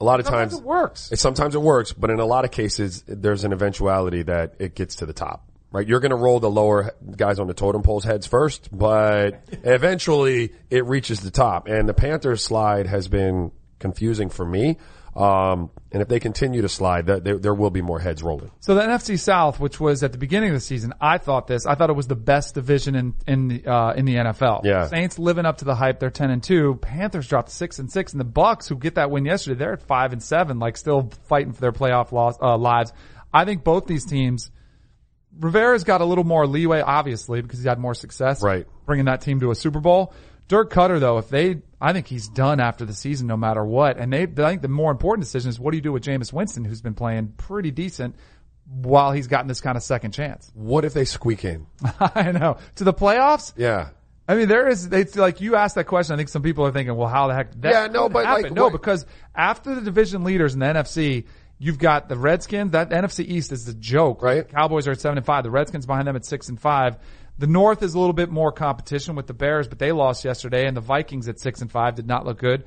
a 0.00 0.04
lot 0.04 0.20
of 0.20 0.26
Sometimes 0.26 0.52
times 0.52 0.60
it 0.60 0.66
works. 0.66 1.12
It, 1.12 1.18
sometimes 1.18 1.54
it 1.54 1.62
works, 1.62 1.92
but 1.92 2.10
in 2.10 2.20
a 2.20 2.26
lot 2.26 2.44
of 2.44 2.50
cases, 2.50 3.02
there's 3.08 3.44
an 3.44 3.52
eventuality 3.52 4.22
that 4.22 4.56
it 4.58 4.74
gets 4.74 4.96
to 4.96 5.06
the 5.06 5.14
top. 5.14 5.50
Right? 5.72 5.88
You're 5.88 5.98
going 5.98 6.10
to 6.10 6.16
roll 6.16 6.38
the 6.38 6.50
lower 6.50 6.92
guys 7.16 7.40
on 7.40 7.48
the 7.48 7.54
totem 7.54 7.82
poles 7.82 8.04
heads 8.04 8.28
first, 8.28 8.68
but 8.70 9.42
eventually 9.64 10.52
it 10.70 10.84
reaches 10.86 11.20
the 11.20 11.32
top. 11.32 11.66
And 11.66 11.88
the 11.88 11.94
Panthers 11.94 12.44
slide 12.44 12.86
has 12.86 13.08
been 13.08 13.50
confusing 13.78 14.30
for 14.30 14.44
me. 14.44 14.78
Um, 15.16 15.70
and 15.92 16.02
if 16.02 16.08
they 16.08 16.18
continue 16.18 16.62
to 16.62 16.68
slide, 16.68 17.06
that 17.06 17.22
there, 17.22 17.38
there 17.38 17.54
will 17.54 17.70
be 17.70 17.82
more 17.82 18.00
heads 18.00 18.22
rolling. 18.22 18.50
So 18.58 18.74
the 18.74 18.80
NFC 18.80 19.18
South, 19.18 19.60
which 19.60 19.78
was 19.78 20.02
at 20.02 20.10
the 20.10 20.18
beginning 20.18 20.48
of 20.48 20.56
the 20.56 20.60
season, 20.60 20.92
I 21.00 21.18
thought 21.18 21.46
this. 21.46 21.66
I 21.66 21.76
thought 21.76 21.88
it 21.88 21.94
was 21.94 22.08
the 22.08 22.16
best 22.16 22.56
division 22.56 22.96
in 22.96 23.14
in 23.26 23.48
the 23.48 23.66
uh, 23.66 23.92
in 23.92 24.06
the 24.06 24.16
NFL. 24.16 24.64
Yeah. 24.64 24.88
Saints 24.88 25.18
living 25.18 25.46
up 25.46 25.58
to 25.58 25.64
the 25.64 25.74
hype. 25.76 26.00
They're 26.00 26.10
ten 26.10 26.30
and 26.30 26.42
two. 26.42 26.74
Panthers 26.82 27.28
dropped 27.28 27.50
six 27.50 27.78
and 27.78 27.90
six, 27.92 28.12
and 28.12 28.20
the 28.20 28.24
Bucks, 28.24 28.66
who 28.66 28.74
get 28.74 28.96
that 28.96 29.10
win 29.10 29.24
yesterday, 29.24 29.56
they're 29.56 29.74
at 29.74 29.82
five 29.82 30.12
and 30.12 30.22
seven, 30.22 30.58
like 30.58 30.76
still 30.76 31.10
fighting 31.28 31.52
for 31.52 31.60
their 31.60 31.72
playoff 31.72 32.10
loss, 32.10 32.36
uh, 32.42 32.56
lives. 32.56 32.92
I 33.32 33.44
think 33.44 33.62
both 33.64 33.86
these 33.86 34.04
teams. 34.04 34.50
Rivera's 35.36 35.82
got 35.82 36.00
a 36.00 36.04
little 36.04 36.22
more 36.22 36.46
leeway, 36.46 36.80
obviously, 36.80 37.42
because 37.42 37.60
he 37.60 37.68
had 37.68 37.80
more 37.80 37.94
success. 37.94 38.40
Right. 38.40 38.68
Bringing 38.86 39.06
that 39.06 39.20
team 39.20 39.40
to 39.40 39.50
a 39.50 39.56
Super 39.56 39.80
Bowl. 39.80 40.14
Dirk 40.48 40.70
Koetter, 40.72 41.00
though, 41.00 41.18
if 41.18 41.28
they, 41.28 41.62
I 41.80 41.92
think 41.92 42.06
he's 42.06 42.28
done 42.28 42.60
after 42.60 42.84
the 42.84 42.92
season, 42.94 43.26
no 43.26 43.36
matter 43.36 43.64
what. 43.64 43.96
And 43.98 44.12
they, 44.12 44.22
I 44.24 44.26
think 44.26 44.62
the 44.62 44.68
more 44.68 44.90
important 44.90 45.24
decision 45.24 45.48
is 45.48 45.58
what 45.58 45.70
do 45.70 45.76
you 45.78 45.82
do 45.82 45.92
with 45.92 46.02
Jameis 46.04 46.32
Winston, 46.32 46.64
who's 46.64 46.82
been 46.82 46.94
playing 46.94 47.34
pretty 47.36 47.70
decent 47.70 48.16
while 48.66 49.12
he's 49.12 49.26
gotten 49.26 49.48
this 49.48 49.60
kind 49.60 49.76
of 49.76 49.82
second 49.82 50.12
chance. 50.12 50.50
What 50.54 50.84
if 50.84 50.92
they 50.94 51.04
squeak 51.04 51.44
in? 51.44 51.66
I 52.00 52.32
know 52.32 52.58
to 52.76 52.84
the 52.84 52.94
playoffs. 52.94 53.52
Yeah. 53.56 53.90
I 54.26 54.36
mean, 54.36 54.48
there 54.48 54.68
is. 54.68 54.86
It's 54.90 55.16
like 55.16 55.40
you 55.42 55.54
asked 55.56 55.74
that 55.74 55.84
question. 55.84 56.14
I 56.14 56.16
think 56.16 56.30
some 56.30 56.42
people 56.42 56.64
are 56.66 56.72
thinking, 56.72 56.96
well, 56.96 57.08
how 57.08 57.26
the 57.28 57.34
heck? 57.34 57.52
That 57.60 57.72
Yeah, 57.72 57.86
no, 57.88 58.08
but, 58.08 58.24
happen? 58.24 58.42
like, 58.44 58.52
no, 58.52 58.64
what- 58.64 58.72
because 58.72 59.04
after 59.34 59.74
the 59.74 59.82
division 59.82 60.24
leaders 60.24 60.54
in 60.54 60.60
the 60.60 60.66
NFC, 60.66 61.24
you've 61.58 61.78
got 61.78 62.08
the 62.08 62.16
Redskins. 62.16 62.72
That 62.72 62.88
NFC 62.90 63.24
East 63.26 63.52
is 63.52 63.68
a 63.68 63.74
joke. 63.74 64.22
Right. 64.22 64.48
Cowboys 64.48 64.88
are 64.88 64.92
at 64.92 65.00
seven 65.00 65.18
and 65.18 65.26
five. 65.26 65.44
The 65.44 65.50
Redskins 65.50 65.84
behind 65.84 66.08
them 66.08 66.16
at 66.16 66.24
six 66.24 66.48
and 66.48 66.58
five. 66.58 66.96
The 67.38 67.46
North 67.46 67.82
is 67.82 67.94
a 67.94 67.98
little 67.98 68.12
bit 68.12 68.30
more 68.30 68.52
competition 68.52 69.16
with 69.16 69.26
the 69.26 69.34
Bears, 69.34 69.66
but 69.66 69.78
they 69.78 69.92
lost 69.92 70.24
yesterday, 70.24 70.66
and 70.66 70.76
the 70.76 70.80
Vikings 70.80 71.28
at 71.28 71.40
six 71.40 71.60
and 71.60 71.70
five 71.70 71.96
did 71.96 72.06
not 72.06 72.24
look 72.24 72.38
good. 72.38 72.64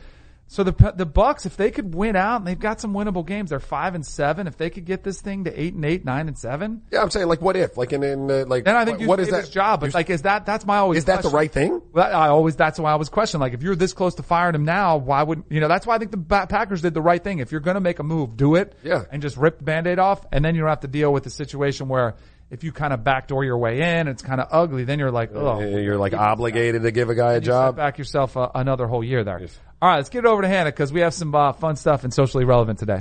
So 0.50 0.64
the 0.64 0.94
the 0.96 1.06
Bucks, 1.06 1.46
if 1.46 1.58
they 1.58 1.72
could 1.72 1.94
win 1.94 2.16
out, 2.16 2.38
and 2.38 2.48
they've 2.48 2.58
got 2.58 2.80
some 2.80 2.94
winnable 2.94 3.26
games, 3.26 3.50
they're 3.50 3.60
five 3.60 3.96
and 3.96 4.06
seven. 4.06 4.48
If 4.48 4.56
they 4.56 4.70
could 4.70 4.86
get 4.86 5.04
this 5.04 5.20
thing 5.20 5.44
to 5.44 5.62
eight 5.62 5.74
and 5.74 5.84
eight, 5.84 6.06
nine 6.06 6.30
and 6.30 6.38
seven, 6.38 6.84
Yeah, 6.90 7.02
I'm 7.02 7.10
saying 7.10 7.28
like, 7.28 7.42
what 7.42 7.58
if? 7.58 7.76
Like, 7.76 7.92
in, 7.92 8.02
in 8.02 8.32
uh, 8.32 8.46
like, 8.48 8.64
then 8.64 8.78
I 8.78 8.86
think 8.86 9.00
what, 9.00 9.08
what 9.10 9.20
is 9.20 9.30
that 9.30 9.52
job. 9.52 9.82
But 9.82 9.94
like, 9.94 10.10
is 10.10 10.22
that 10.22 10.46
that's 10.46 10.66
my 10.66 10.78
always 10.78 11.00
Is 11.00 11.06
that 11.06 11.22
the 11.22 11.30
right 11.30 11.52
thing? 11.52 11.82
I 11.96 12.30
always 12.30 12.56
that's 12.56 12.80
why 12.80 12.94
I 12.94 12.96
was 12.96 13.10
questioning. 13.10 13.42
Like, 13.42 13.54
if 13.54 13.62
you're 13.62 13.76
this 13.76 13.92
close 13.92 14.16
to 14.16 14.24
firing 14.24 14.56
him 14.56 14.64
now, 14.64 14.96
why 14.96 15.22
would 15.22 15.44
you 15.50 15.60
know? 15.60 15.68
That's 15.68 15.86
why 15.86 15.96
I 15.96 15.98
think 15.98 16.12
the 16.12 16.46
Packers 16.48 16.82
did 16.82 16.94
the 16.94 17.02
right 17.02 17.22
thing. 17.22 17.40
If 17.40 17.52
you're 17.52 17.60
going 17.60 17.76
to 17.76 17.82
make 17.82 18.00
a 18.00 18.04
move, 18.04 18.38
do 18.38 18.56
it. 18.56 18.74
Yeah. 18.84 19.04
and 19.12 19.22
just 19.22 19.36
rip 19.36 19.58
the 19.58 19.66
band-aid 19.66 20.00
off, 20.00 20.26
and 20.32 20.46
then 20.46 20.56
you 20.56 20.62
don't 20.62 20.70
have 20.70 20.80
to 20.82 20.88
deal 20.88 21.12
with 21.12 21.26
the 21.26 21.30
situation 21.30 21.90
where 21.90 22.16
if 22.50 22.64
you 22.64 22.72
kind 22.72 22.94
of 22.94 23.04
backdoor 23.04 23.44
your 23.44 23.58
way 23.58 24.00
in, 24.00 24.08
it's 24.08 24.22
kind 24.22 24.40
of 24.40 24.48
ugly. 24.52 24.84
Then 24.86 25.00
you're 25.00 25.12
like, 25.12 25.32
oh, 25.36 25.60
You're 25.60 25.98
like 25.98 26.14
obligated 26.14 26.84
to 26.84 26.92
give 26.92 27.10
a 27.10 27.16
guy 27.16 27.34
a 27.34 27.36
you 27.36 27.42
job. 27.42 27.76
back 27.76 27.98
yourself 27.98 28.38
uh, 28.38 28.50
another 28.56 28.88
whole 28.88 29.04
year 29.04 29.24
there. 29.24 29.40
All 29.82 29.90
right, 29.90 29.98
let's 29.98 30.10
get 30.10 30.20
it 30.20 30.26
over 30.28 30.42
to 30.42 30.48
Hannah 30.48 30.72
because 30.72 30.92
we 30.92 31.02
have 31.02 31.14
some 31.14 31.34
uh, 31.36 31.54
fun 31.54 31.76
stuff 31.76 32.04
and 32.04 32.14
socially 32.14 32.46
relevant 32.46 32.80
today. 32.80 32.98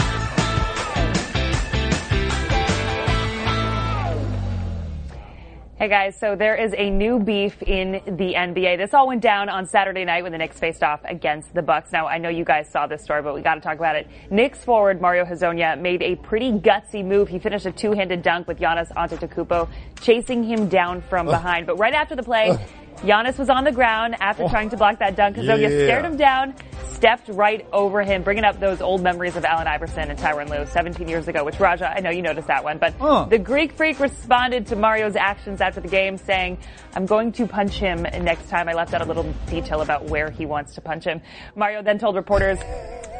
Hey 5.79 5.89
guys, 5.89 6.19
so 6.19 6.35
there 6.35 6.57
is 6.57 6.75
a 6.79 6.89
new 6.89 7.19
beef 7.19 7.63
in 7.63 8.01
the 8.07 8.33
NBA. 8.33 8.79
This 8.79 8.95
all 8.95 9.07
went 9.07 9.21
down 9.21 9.51
on 9.51 9.67
Saturday 9.67 10.07
night 10.07 10.23
when 10.23 10.33
the 10.33 10.39
Knicks 10.39 10.59
faced 10.59 10.83
off 10.83 11.01
against 11.05 11.53
the 11.53 11.61
Bucks. 11.61 11.93
Now, 11.93 12.07
I 12.07 12.17
know 12.17 12.31
you 12.31 12.47
guys 12.47 12.67
saw 12.67 12.87
this 12.87 13.03
story, 13.03 13.21
but 13.21 13.35
we 13.35 13.43
got 13.43 13.57
to 13.57 13.61
talk 13.61 13.77
about 13.77 13.95
it. 13.95 14.09
Knicks 14.31 14.65
forward 14.65 15.03
Mario 15.03 15.27
Hezonja 15.27 15.79
made 15.79 16.01
a 16.01 16.17
pretty 16.17 16.51
gutsy 16.51 17.05
move. 17.05 17.29
He 17.29 17.39
finished 17.39 17.67
a 17.67 17.73
two-handed 17.73 18.23
dunk 18.23 18.49
with 18.49 18.59
Giannis 18.59 18.91
Antetokounmpo 18.95 19.69
chasing 20.01 20.43
him 20.45 20.67
down 20.71 21.03
from 21.03 21.27
behind. 21.27 21.67
But 21.67 21.79
right 21.79 21.93
after 21.93 22.17
the 22.17 22.23
play, 22.23 22.57
Giannis 23.03 23.39
was 23.39 23.49
on 23.51 23.65
the 23.65 23.73
ground 23.73 24.17
after 24.21 24.45
oh. 24.45 24.49
trying 24.49 24.71
to 24.71 24.77
block 24.77 24.99
that 24.99 25.17
dunk. 25.17 25.37
Hezonja 25.37 25.61
Yeah. 25.63 25.69
stared 25.69 26.05
him 26.05 26.17
down, 26.17 26.55
stepped 26.93 27.29
right 27.29 27.67
over 27.73 28.03
him, 28.03 28.23
bringing 28.23 28.45
up 28.45 28.59
those 28.59 28.81
old 28.81 29.03
memories 29.03 29.37
of 29.37 29.45
Allen 29.45 29.67
Iverson 29.67 30.11
and 30.11 30.19
Tyronn 30.19 30.49
Lue 30.49 30.65
17 30.67 31.07
years 31.07 31.29
ago, 31.29 31.45
which 31.45 31.61
Raja, 31.61 31.93
I 31.95 32.01
know 32.01 32.11
you 32.11 32.23
noticed 32.23 32.49
that 32.49 32.65
one, 32.65 32.79
but 32.79 32.95
Huh. 32.99 33.27
the 33.29 33.39
Greek 33.39 33.73
freak 33.73 34.01
responded 34.01 34.67
to 34.69 34.77
Mario's 34.77 35.15
actions 35.17 35.61
after 35.61 35.81
the 35.81 35.89
game 35.89 36.17
saying, 36.17 36.59
I'm 36.95 37.07
going 37.07 37.33
to 37.33 37.47
punch 37.47 37.75
him 37.75 38.03
next 38.03 38.49
time. 38.49 38.69
I 38.69 38.73
left 38.73 38.95
out 38.95 39.03
a 39.03 39.05
little 39.05 39.31
detail 39.47 39.83
about 39.83 40.05
where 40.05 40.31
he 40.31 40.47
wants 40.47 40.75
to 40.77 40.81
punch 40.81 41.05
him. 41.05 41.21
Mario 41.55 41.83
then 41.83 41.99
told 41.99 42.17
reporters, 42.17 42.59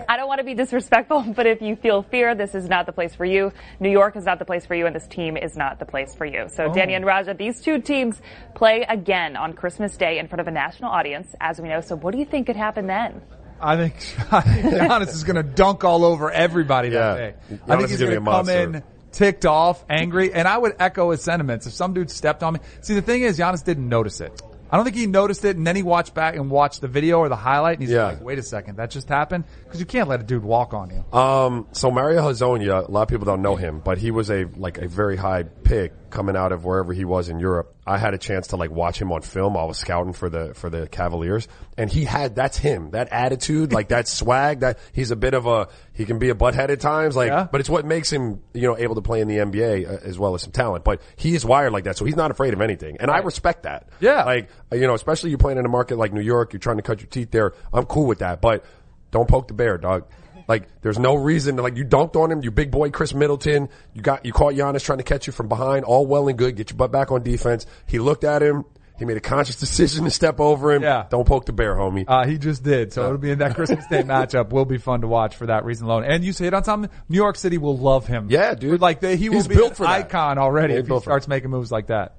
I 0.09 0.17
don't 0.17 0.29
want 0.29 0.39
to 0.39 0.45
be 0.45 0.55
disrespectful, 0.55 1.23
but 1.37 1.47
if 1.47 1.61
you 1.61 1.77
feel 1.77 2.03
fear, 2.03 2.35
this 2.35 2.55
is 2.55 2.69
not 2.69 2.87
the 2.87 2.93
place 2.93 3.15
for 3.15 3.25
you. 3.25 3.53
New 3.81 3.91
York 3.91 4.17
is 4.17 4.25
not 4.25 4.39
the 4.39 4.45
place 4.45 4.67
for 4.67 4.75
you, 4.75 4.87
and 4.87 4.95
this 4.95 5.07
team 5.07 5.37
is 5.37 5.57
not 5.57 5.79
the 5.79 5.87
place 5.87 6.15
for 6.15 6.25
you. 6.25 6.47
So, 6.49 6.73
Danny 6.73 6.95
oh. 6.95 6.97
and 6.97 7.07
Raja, 7.07 7.35
these 7.35 7.61
two 7.61 7.81
teams 7.81 8.21
play 8.55 8.85
again 8.89 9.37
on 9.37 9.53
Christmas 9.53 9.97
Day 9.97 10.19
in 10.19 10.29
front 10.29 10.41
of 10.41 10.49
a 10.49 10.53
national 10.53 10.91
audience, 10.91 11.35
as 11.41 11.61
we 11.61 11.69
know. 11.69 11.81
So, 11.81 11.97
what 11.97 12.13
do 12.13 12.19
you 12.19 12.25
think 12.25 12.47
could 12.47 12.57
happen 12.57 12.87
then? 12.87 13.23
I 13.61 13.77
think, 13.77 13.95
I 14.33 14.41
think 14.43 14.67
Giannis 14.75 15.09
is 15.09 15.25
going 15.25 15.37
to 15.37 15.43
dunk 15.43 15.85
all 15.85 16.05
over 16.05 16.31
everybody 16.31 16.89
Yeah. 16.91 17.15
that 17.15 17.49
day. 17.51 17.59
I 17.69 17.77
think 17.77 17.91
he's 17.91 17.99
gonna 18.01 18.11
going 18.11 18.11
be 18.11 18.15
to 18.15 18.15
a 18.15 18.17
come 18.17 18.25
monster. 18.25 18.63
in 18.63 18.83
ticked 19.13 19.47
off, 19.47 19.83
angry, 19.89 20.33
and 20.33 20.47
I 20.47 20.59
would 20.59 20.77
echo 20.79 21.11
his 21.11 21.23
sentiments. 21.23 21.67
If 21.67 21.73
some 21.73 21.95
dude 21.95 22.11
stepped 22.11 22.43
on 22.43 22.55
me, 22.55 22.61
see 22.83 22.95
the 22.95 23.01
thing 23.03 23.23
is, 23.23 23.39
Giannis 23.39 23.65
didn't 23.65 23.89
notice 23.89 24.21
it. 24.21 24.43
I 24.71 24.77
don't 24.77 24.85
think 24.85 24.97
he 24.97 25.07
noticed 25.07 25.45
it, 25.45 25.57
and 25.57 25.67
then 25.67 25.77
he 25.77 25.83
watched 25.83 26.13
back 26.15 26.35
and 26.37 26.51
watched 26.51 26.81
the 26.81 26.89
video 26.89 27.19
or 27.19 27.29
the 27.29 27.37
highlight, 27.37 27.79
and 27.79 27.83
he's 27.87 27.95
Yeah. 27.95 28.07
like, 28.07 28.25
"Wait 28.25 28.39
a 28.39 28.43
second, 28.43 28.77
that 28.77 28.91
just 28.91 29.09
happened," 29.09 29.45
because 29.65 29.79
you 29.81 29.87
can't 29.87 30.09
let 30.09 30.21
a 30.21 30.25
dude 30.25 30.43
walk 30.43 30.75
on 30.75 30.91
you. 30.91 31.19
Um, 31.19 31.67
so 31.73 31.91
Mario 31.91 32.23
Hezonja, 32.23 32.89
a 32.89 32.91
lot 32.91 33.03
of 33.03 33.09
people 33.09 33.27
don't 33.27 33.43
know 33.43 33.57
him, 33.57 33.81
but 33.85 33.99
he 33.99 34.11
was 34.11 34.31
a 34.31 34.47
like 34.57 34.79
a 34.79 34.89
very 34.89 35.17
high 35.17 35.45
pick 35.45 35.93
coming 36.11 36.37
out 36.37 36.53
of 36.53 36.65
wherever 36.65 36.93
he 36.93 37.05
was 37.05 37.29
in 37.29 37.39
Europe. 37.39 37.75
I 37.87 37.99
had 37.99 38.15
a 38.15 38.19
chance 38.19 38.49
to 38.49 38.57
like 38.57 38.71
watch 38.71 39.01
him 39.01 39.13
on 39.13 39.21
film. 39.23 39.57
I 39.57 39.65
was 39.65 39.79
scouting 39.79 40.13
for 40.13 40.29
the 40.29 40.53
for 40.55 40.69
the 40.69 40.89
Cavaliers, 40.89 41.47
and 41.79 41.89
he 41.91 42.05
had 42.05 42.35
that's 42.35 42.59
him, 42.59 42.91
that 42.91 43.09
attitude, 43.13 43.73
like 43.73 43.89
that 43.89 44.09
swag. 44.19 44.61
That 44.61 44.79
he's 44.93 45.11
a 45.13 45.17
bit 45.17 45.35
of 45.35 45.47
a 45.47 45.69
he 45.97 46.05
can 46.05 46.19
be 46.19 46.29
a 46.31 46.35
butthead 46.35 46.69
at 46.69 46.79
times, 46.81 47.17
like, 47.17 47.29
Yeah. 47.29 47.49
but 47.51 47.61
it's 47.61 47.71
what 47.71 47.85
makes 47.85 48.13
him 48.13 48.41
you 48.55 48.63
know 48.63 48.77
able 48.77 48.95
to 48.97 49.01
play 49.03 49.21
in 49.21 49.29
the 49.29 49.39
NBA 49.39 49.89
uh, 49.89 49.99
as 50.05 50.19
well 50.19 50.35
as 50.35 50.43
some 50.43 50.53
talent. 50.53 50.85
But 50.85 51.01
he 51.17 51.35
is 51.35 51.45
wired 51.45 51.73
like 51.73 51.85
that, 51.85 51.97
so 51.97 52.05
he's 52.05 52.17
not 52.17 52.31
afraid 52.31 52.53
of 52.55 52.61
anything, 52.61 52.99
and 53.01 53.11
I 53.11 53.19
respect 53.19 53.65
that. 53.65 53.89
Yeah. 54.01 54.25
like 54.25 54.49
uh, 54.71 54.77
you 54.77 54.87
know, 54.87 54.95
especially 54.95 55.31
you 55.31 55.39
playing 55.39 55.59
in 55.59 55.65
a 55.65 55.69
market 55.69 55.97
like 55.97 56.13
New 56.13 56.21
York, 56.21 56.53
you're 56.53 56.61
trying 56.61 56.77
to 56.77 56.83
cut 56.83 57.01
your 57.01 57.09
teeth 57.09 57.31
there. 57.31 57.55
I'm 57.73 57.87
cool 57.87 58.07
with 58.07 58.19
that, 58.21 58.41
but 58.41 58.65
don't 59.11 59.29
poke 59.29 59.49
the 59.49 59.55
bear, 59.55 59.79
dog. 59.79 60.05
Like, 60.49 60.69
there's 60.83 60.99
no 60.99 61.17
reason 61.17 61.57
to, 61.57 61.63
like, 61.63 61.77
you 61.77 61.85
dunked 61.85 62.15
on 62.15 62.31
him, 62.31 62.41
you 62.41 62.53
big 62.53 62.71
boy 62.71 62.91
Khris 62.91 63.13
Middleton, 63.13 63.69
you 63.95 64.01
got, 64.03 64.25
you 64.25 64.33
caught 64.33 64.55
Giannis 64.55 64.85
trying 64.85 64.99
to 64.99 65.05
catch 65.05 65.27
you 65.27 65.33
from 65.33 65.49
behind, 65.49 65.85
all 65.85 66.07
well 66.07 66.29
and 66.29 66.39
good, 66.39 66.55
get 66.55 66.71
your 66.71 66.77
butt 66.77 66.93
back 66.93 67.11
on 67.11 67.25
defense. 67.25 67.67
He 67.87 67.99
looked 67.99 68.23
at 68.23 68.43
him, 68.43 68.65
he 68.99 69.05
made 69.05 69.17
a 69.17 69.21
conscious 69.21 69.57
decision 69.57 70.05
to 70.05 70.11
step 70.11 70.41
over 70.41 70.73
him. 70.73 70.83
Yeah. 70.83 71.07
Don't 71.11 71.27
poke 71.27 71.47
the 71.47 71.53
bear, 71.53 71.75
homie. 71.75 72.05
Uh, 72.07 72.27
he 72.27 72.39
just 72.39 72.63
did. 72.63 72.93
So 72.93 73.05
it'll 73.05 73.19
be 73.19 73.31
in 73.31 73.39
that 73.39 73.55
Christmas 73.55 73.87
Day 73.87 74.03
matchup. 74.05 74.51
Will 74.51 74.65
be 74.65 74.79
fun 74.79 75.03
to 75.03 75.07
watch 75.09 75.37
for 75.37 75.47
that 75.47 75.65
reason 75.65 75.87
alone. 75.87 76.05
And 76.05 76.25
you 76.25 76.33
hit 76.33 76.55
on 76.55 76.65
something. 76.65 76.91
New 77.09 77.17
York 77.17 77.37
City 77.37 77.59
will 77.59 77.77
love 77.77 78.07
him. 78.07 78.29
Yeah, 78.31 78.55
dude. 78.55 78.81
Like 78.81 79.01
they, 79.01 79.17
he 79.17 79.29
will 79.29 79.37
He's 79.37 79.49
be 79.49 79.55
built 79.55 79.71
an 79.71 79.77
for 79.77 79.83
that. 79.85 79.91
icon 80.07 80.39
already 80.39 80.75
Yeah, 80.75 80.81
if 80.81 80.87
he 80.87 80.89
built 80.89 81.05
for 81.05 81.11
starts 81.11 81.29
making 81.29 81.51
moves 81.51 81.71
like 81.73 81.89
that. 81.89 82.17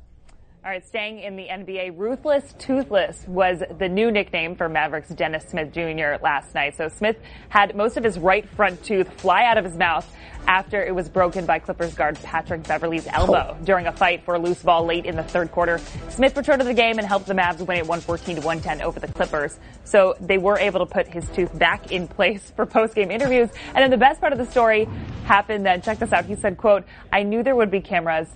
All 0.65 0.73
right, 0.73 0.85
staying 0.85 1.19
in 1.21 1.37
the 1.37 1.47
NBA, 1.47 1.97
Ruthless 1.97 2.53
Toothless 2.59 3.25
was 3.25 3.63
the 3.79 3.87
new 3.87 4.11
nickname 4.11 4.53
for 4.57 4.67
Mavericks 4.67 5.07
Dennis 5.07 5.45
Smith 5.45 5.71
Jr. 5.71 6.21
last 6.21 6.53
night. 6.53 6.75
So 6.75 6.89
Smith 6.89 7.15
had 7.47 7.73
most 7.73 7.95
of 7.95 8.03
his 8.03 8.19
right 8.19 8.45
front 8.49 8.83
tooth 8.83 9.09
fly 9.21 9.45
out 9.45 9.57
of 9.57 9.63
his 9.63 9.77
mouth 9.77 10.05
after 10.47 10.81
it 10.81 10.95
was 10.95 11.09
broken 11.09 11.45
by 11.45 11.59
Clippers 11.59 11.93
guard 11.93 12.17
Patrick 12.23 12.63
Beverley's 12.63 13.05
elbow 13.07 13.57
oh. 13.59 13.65
during 13.65 13.85
a 13.85 13.91
fight 13.91 14.23
for 14.23 14.35
a 14.35 14.39
loose 14.39 14.63
ball 14.63 14.85
late 14.85 15.05
in 15.05 15.15
the 15.15 15.23
third 15.23 15.51
quarter. 15.51 15.79
Smith 16.09 16.35
returned 16.35 16.61
to 16.61 16.65
the 16.65 16.73
game 16.73 16.97
and 16.97 17.07
helped 17.07 17.27
the 17.27 17.33
Mavs 17.33 17.59
win 17.59 17.77
it 17.77 17.85
114 17.85 18.37
to 18.37 18.41
110 18.41 18.81
over 18.81 18.99
the 18.99 19.07
Clippers. 19.07 19.59
So 19.83 20.15
they 20.21 20.37
were 20.37 20.57
able 20.57 20.79
to 20.79 20.85
put 20.85 21.07
his 21.07 21.29
tooth 21.29 21.57
back 21.57 21.91
in 21.91 22.07
place 22.07 22.51
for 22.55 22.65
post-game 22.65 23.11
interviews. 23.11 23.49
And 23.67 23.77
then 23.77 23.91
the 23.91 23.97
best 23.97 24.21
part 24.21 24.31
of 24.31 24.39
the 24.39 24.45
story 24.45 24.87
happened 25.25 25.65
then. 25.65 25.81
Check 25.81 25.99
this 25.99 26.13
out. 26.13 26.25
He 26.25 26.35
said, 26.35 26.57
quote, 26.57 26.85
I 27.11 27.23
knew 27.23 27.43
there 27.43 27.55
would 27.55 27.71
be 27.71 27.81
cameras. 27.81 28.27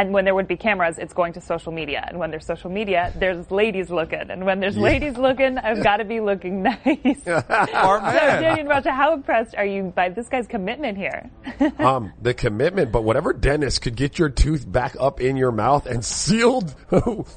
And 0.00 0.14
when 0.14 0.24
there 0.24 0.34
would 0.34 0.48
be 0.48 0.56
cameras, 0.56 0.96
it's 0.96 1.12
going 1.12 1.34
to 1.34 1.42
social 1.42 1.72
media. 1.72 2.02
And 2.08 2.18
when 2.18 2.30
there's 2.30 2.46
social 2.46 2.70
media, 2.70 3.12
there's 3.18 3.50
ladies 3.50 3.90
looking. 3.90 4.30
And 4.30 4.46
when 4.46 4.58
there's 4.58 4.78
ladies 4.78 5.18
looking, 5.18 5.58
I've 5.58 5.82
got 5.82 5.98
to 5.98 6.06
be 6.06 6.20
looking 6.20 6.62
nice. 6.62 6.78
so, 7.22 7.44
Smart 7.46 8.02
man. 8.04 8.42
Danny 8.42 8.60
and 8.60 8.68
Raja, 8.70 8.92
how 8.92 9.12
impressed 9.12 9.54
are 9.56 9.66
you 9.66 9.92
by 9.94 10.08
this 10.08 10.26
guy's 10.28 10.46
commitment 10.46 10.96
here? 10.96 11.28
um, 11.78 12.14
the 12.22 12.32
commitment, 12.32 12.92
but 12.92 13.04
whatever 13.04 13.34
dentist 13.34 13.82
could 13.82 13.94
get 13.94 14.18
your 14.18 14.30
tooth 14.30 14.64
back 14.66 14.96
up 14.98 15.20
in 15.20 15.36
your 15.36 15.52
mouth 15.52 15.84
and 15.84 16.02
sealed 16.02 16.74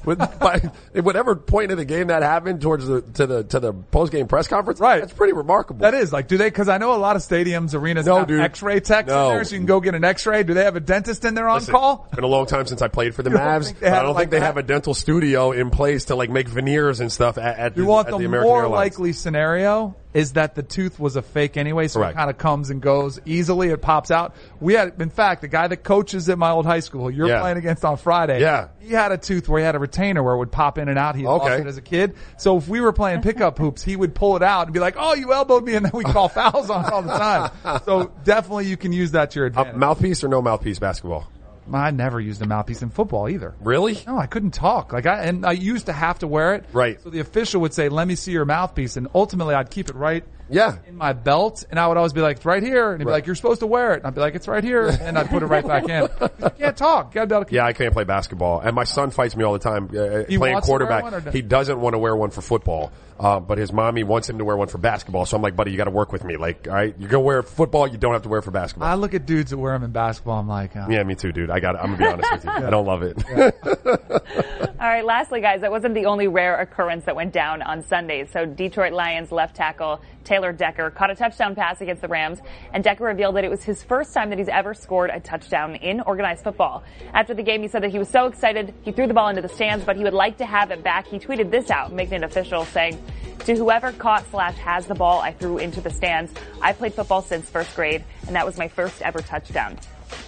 with 0.06 0.18
by 0.40 0.62
at 0.94 1.04
whatever 1.04 1.36
point 1.36 1.70
of 1.70 1.76
the 1.76 1.84
game 1.84 2.06
that 2.06 2.22
happened 2.22 2.62
towards 2.62 2.86
the 2.86 3.02
to 3.02 3.26
the 3.26 3.44
to 3.44 3.60
the 3.60 3.74
post 3.74 4.10
game 4.10 4.26
press 4.26 4.48
conference. 4.48 4.80
Right. 4.80 5.00
That's 5.00 5.12
pretty 5.12 5.34
remarkable. 5.34 5.80
That 5.80 5.92
is 5.92 6.14
like, 6.14 6.28
do 6.28 6.38
they? 6.38 6.48
Because 6.48 6.70
I 6.70 6.78
know 6.78 6.94
a 6.94 6.96
lot 6.96 7.14
of 7.14 7.20
stadiums, 7.20 7.74
arenas 7.74 8.06
No, 8.06 8.20
have 8.20 8.28
dude. 8.28 8.40
X-ray 8.40 8.80
techs 8.80 9.08
No. 9.08 9.28
in 9.28 9.34
there, 9.34 9.44
so 9.44 9.54
you 9.54 9.58
can 9.58 9.66
go 9.66 9.80
get 9.80 9.94
an 9.94 10.04
X-ray. 10.04 10.44
Do 10.44 10.54
they 10.54 10.64
have 10.64 10.76
a 10.76 10.80
dentist 10.80 11.26
in 11.26 11.34
there 11.34 11.46
on 11.46 11.56
Listen, 11.58 11.72
call? 11.72 12.06
It's 12.06 12.14
been 12.14 12.24
a 12.24 12.28
long 12.28 12.46
time 12.46 12.53
since 12.66 12.80
I 12.82 12.88
played 12.88 13.14
for 13.14 13.22
the 13.22 13.30
You 13.34 13.36
don't 13.36 13.46
Mavs. 13.46 13.64
think 13.66 13.78
they 13.80 13.90
but 13.90 13.98
I 13.98 14.02
don't 14.02 14.14
like 14.14 14.22
think 14.22 14.30
they 14.32 14.38
that? 14.40 14.46
have 14.46 14.56
a 14.56 14.62
dental 14.62 14.94
studio 14.94 15.52
in 15.52 15.70
place 15.70 16.06
to 16.06 16.14
like 16.14 16.30
make 16.30 16.48
veneers 16.48 17.00
and 17.00 17.10
stuff 17.12 17.36
at, 17.38 17.58
at, 17.58 17.76
You 17.76 17.82
the, 17.84 17.88
want 17.88 18.08
at 18.08 18.12
the, 18.12 18.18
the 18.18 18.24
American 18.26 18.48
more 18.50 18.62
Airlines. 18.62 18.76
likely 18.92 19.12
scenario 19.12 19.96
is 20.14 20.34
that 20.34 20.54
the 20.54 20.62
tooth 20.62 21.00
was 21.00 21.16
a 21.16 21.22
fake 21.22 21.56
anyway, 21.56 21.88
so 21.88 21.98
Correct. 21.98 22.14
it 22.14 22.16
kind 22.18 22.30
of 22.30 22.38
comes 22.38 22.70
and 22.70 22.80
goes 22.80 23.18
easily. 23.26 23.70
It 23.70 23.82
pops 23.82 24.12
out. 24.12 24.36
We 24.60 24.74
had, 24.74 25.00
in 25.02 25.10
fact, 25.10 25.40
the 25.40 25.48
guy 25.48 25.66
that 25.66 25.78
coaches 25.78 26.28
at 26.28 26.38
my 26.38 26.50
old 26.52 26.66
high 26.66 26.78
school, 26.78 27.10
you're 27.10 27.26
Yeah. 27.26 27.40
playing 27.40 27.56
against 27.56 27.84
on 27.84 27.96
Friday. 27.96 28.40
Yeah. 28.40 28.68
He 28.78 28.90
had 28.92 29.10
a 29.10 29.18
tooth 29.18 29.48
where 29.48 29.58
he 29.58 29.64
had 29.66 29.74
a 29.74 29.80
retainer 29.80 30.22
where 30.22 30.34
it 30.34 30.38
would 30.38 30.52
pop 30.52 30.78
in 30.78 30.88
and 30.88 30.96
out. 31.00 31.16
He 31.16 31.24
lost 31.24 31.50
it 31.50 31.66
as 31.66 31.78
a 31.78 31.82
kid. 31.82 32.14
So 32.38 32.56
if 32.58 32.68
we 32.68 32.80
were 32.80 32.92
playing 32.92 33.22
pickup 33.22 33.58
hoops, 33.58 33.82
he 33.82 33.96
would 33.96 34.14
pull 34.14 34.36
it 34.36 34.42
out 34.44 34.68
and 34.68 34.72
be 34.72 34.78
like, 34.78 34.94
"Oh, 34.96 35.14
you 35.14 35.32
elbowed 35.32 35.64
me," 35.64 35.74
and 35.74 35.84
then 35.84 35.92
we 35.92 36.04
call 36.04 36.28
fouls 36.40 36.70
on 36.70 36.84
it 36.84 36.92
all 36.92 37.02
the 37.02 37.18
time. 37.18 37.50
So 37.84 38.12
definitely 38.22 38.66
you 38.66 38.76
can 38.76 38.92
use 38.92 39.10
that 39.12 39.32
to 39.32 39.40
your 39.40 39.46
Uh, 39.46 39.48
advantage. 39.48 39.74
mouthpiece 39.74 40.22
or 40.22 40.28
no 40.28 40.40
mouthpiece 40.40 40.78
basketball? 40.78 41.26
I 41.72 41.90
never 41.90 42.20
used 42.20 42.42
a 42.42 42.46
mouthpiece 42.46 42.82
in 42.82 42.90
football 42.90 43.28
either. 43.28 43.54
Really? 43.60 43.98
No, 44.06 44.18
I 44.18 44.26
couldn't 44.26 44.52
talk. 44.52 44.92
Like 44.92 45.06
I 45.06 45.24
and 45.24 45.46
I 45.46 45.52
used 45.52 45.86
to 45.86 45.92
have 45.92 46.18
to 46.20 46.26
wear 46.26 46.54
it. 46.54 46.64
Right. 46.72 47.00
So 47.02 47.10
the 47.10 47.20
official 47.20 47.60
would 47.62 47.72
say, 47.72 47.88
"Let 47.88 48.06
me 48.06 48.14
see 48.16 48.32
your 48.32 48.44
mouthpiece," 48.44 48.96
and 48.96 49.08
ultimately 49.14 49.54
I'd 49.54 49.70
keep 49.70 49.88
it 49.88 49.96
right 49.96 50.24
Yeah. 50.50 50.76
in 50.86 50.96
my 50.96 51.12
belt, 51.14 51.64
and 51.70 51.78
I 51.80 51.86
would 51.88 51.96
always 51.96 52.12
be 52.12 52.20
like, 52.20 52.36
"It's 52.36 52.44
right 52.46 52.62
here," 52.62 52.90
and 52.92 53.00
he'd 53.00 53.04
be 53.04 53.08
Right. 53.08 53.14
like, 53.18 53.26
"You're 53.26 53.34
supposed 53.34 53.60
to 53.60 53.66
wear 53.66 53.92
it," 53.94 53.98
and 53.98 54.06
I'd 54.06 54.14
be 54.14 54.20
like, 54.20 54.34
"It's 54.34 54.46
right 54.48 54.62
here," 54.62 54.88
and 55.00 55.18
I'd 55.18 55.28
put 55.30 55.42
it 55.42 55.46
right 55.46 55.66
back 55.66 55.88
in. 55.88 56.08
You 56.44 56.50
can't 56.58 56.76
talk. 56.76 57.14
You 57.14 57.20
gotta 57.20 57.26
be 57.26 57.34
able 57.34 57.44
to. 57.46 57.54
Yeah, 57.54 57.64
I 57.66 57.72
can't 57.72 57.92
play 57.92 58.04
basketball, 58.04 58.60
and 58.60 58.74
my 58.74 58.84
son 58.84 59.10
fights 59.10 59.34
me 59.36 59.44
all 59.44 59.52
the 59.54 59.58
time 59.58 59.84
uh, 59.96 60.24
He 60.28 60.36
playing 60.38 60.54
wants 60.54 60.66
to 60.68 60.72
wear 60.72 60.78
quarterback. 60.80 61.02
one 61.02 61.14
or 61.14 61.20
no? 61.20 61.30
He 61.30 61.42
doesn't 61.42 61.80
want 61.80 61.94
to 61.94 61.98
wear 61.98 62.14
one 62.14 62.30
for 62.30 62.42
football, 62.42 62.92
uh, 63.18 63.40
but 63.40 63.58
his 63.58 63.72
mommy 63.72 64.02
wants 64.04 64.28
him 64.28 64.38
to 64.38 64.44
wear 64.44 64.56
one 64.56 64.68
for 64.68 64.78
basketball. 64.78 65.24
So 65.26 65.36
I'm 65.36 65.42
like, 65.42 65.56
buddy, 65.56 65.70
you 65.70 65.76
got 65.76 65.84
to 65.84 65.90
work 65.90 66.12
with 66.12 66.24
me. 66.24 66.36
Like, 66.36 66.68
all 66.68 66.74
right, 66.74 66.94
you're 66.98 67.08
gonna 67.10 67.22
wear 67.22 67.42
football, 67.42 67.86
you 67.86 67.96
don't 67.98 68.12
have 68.12 68.22
to 68.22 68.28
wear 68.28 68.40
it 68.40 68.42
for 68.44 68.50
basketball. 68.50 68.88
I 68.88 68.94
look 68.94 69.14
at 69.14 69.24
dudes 69.26 69.50
that 69.50 69.58
wear 69.58 69.72
them 69.72 69.82
in 69.84 69.90
basketball. 69.92 70.38
I'm 70.40 70.48
like, 70.48 70.76
oh. 70.76 70.86
yeah, 70.90 71.02
me 71.02 71.14
too, 71.14 71.32
dude. 71.32 71.50
I 71.50 71.60
got. 71.60 71.76
I'm 71.76 71.96
gonna 71.96 71.98
be 71.98 72.06
honest 72.06 72.32
with 72.32 72.44
you. 72.44 72.50
I 72.66 72.70
don't 72.70 72.86
love 72.86 73.02
it. 73.02 73.16
All 74.84 74.90
right, 74.90 75.02
lastly, 75.02 75.40
guys, 75.40 75.62
that 75.62 75.70
wasn't 75.70 75.94
the 75.94 76.04
only 76.04 76.28
rare 76.28 76.60
occurrence 76.60 77.06
that 77.06 77.16
went 77.16 77.32
down 77.32 77.62
on 77.62 77.82
Sunday. 77.84 78.26
So 78.26 78.44
Detroit 78.44 78.92
Lions 78.92 79.32
left 79.32 79.56
tackle 79.56 80.02
Taylor 80.24 80.52
Decker 80.52 80.90
caught 80.90 81.10
a 81.10 81.14
touchdown 81.14 81.54
pass 81.54 81.80
against 81.80 82.02
the 82.02 82.08
Rams, 82.08 82.40
and 82.70 82.84
Decker 82.84 83.04
revealed 83.04 83.36
that 83.36 83.44
it 83.44 83.50
was 83.50 83.62
his 83.62 83.82
first 83.82 84.12
time 84.12 84.28
that 84.28 84.38
he's 84.38 84.50
ever 84.50 84.74
scored 84.74 85.08
a 85.08 85.20
touchdown 85.20 85.76
in 85.76 86.02
organized 86.02 86.44
football. 86.44 86.84
After 87.14 87.32
the 87.32 87.42
game, 87.42 87.62
he 87.62 87.68
said 87.68 87.82
that 87.82 87.92
he 87.92 87.98
was 87.98 88.10
so 88.10 88.26
excited, 88.26 88.74
he 88.82 88.92
threw 88.92 89.06
the 89.06 89.14
ball 89.14 89.30
into 89.30 89.40
the 89.40 89.48
stands, 89.48 89.86
but 89.86 89.96
he 89.96 90.04
would 90.04 90.12
like 90.12 90.36
to 90.36 90.44
have 90.44 90.70
it 90.70 90.84
back. 90.84 91.06
He 91.06 91.18
tweeted 91.18 91.50
this 91.50 91.70
out, 91.70 91.90
making 91.90 92.16
it 92.16 92.22
official, 92.22 92.66
saying, 92.66 93.02
To 93.46 93.56
whoever 93.56 93.90
caught 93.90 94.30
slash 94.30 94.56
has 94.56 94.84
the 94.84 94.94
ball 94.94 95.18
I 95.18 95.32
threw 95.32 95.56
into 95.56 95.80
the 95.80 95.88
stands, 95.88 96.30
I 96.60 96.74
played 96.74 96.92
football 96.92 97.22
since 97.22 97.48
first 97.48 97.74
grade, 97.74 98.04
and 98.26 98.36
that 98.36 98.44
was 98.44 98.58
my 98.58 98.68
first 98.68 99.00
ever 99.00 99.20
touchdown. 99.20 99.78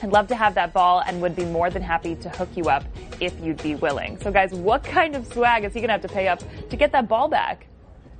I'd 0.02 0.10
love 0.12 0.28
to 0.28 0.36
have 0.36 0.54
that 0.54 0.72
ball 0.72 1.02
and 1.06 1.20
would 1.22 1.34
be 1.36 1.44
more 1.44 1.70
than 1.70 1.82
happy 1.82 2.14
to 2.16 2.28
hook 2.30 2.50
you 2.54 2.64
up 2.64 2.84
if 3.20 3.38
you'd 3.40 3.62
be 3.62 3.74
willing. 3.74 4.18
So 4.20 4.30
guys, 4.30 4.52
what 4.52 4.84
kind 4.84 5.16
of 5.16 5.26
swag 5.26 5.64
is 5.64 5.72
he 5.74 5.80
gonna 5.80 5.92
have 5.92 6.02
to 6.02 6.08
pay 6.08 6.28
up 6.28 6.40
to 6.70 6.76
get 6.76 6.92
that 6.92 7.08
ball 7.08 7.28
back? 7.28 7.66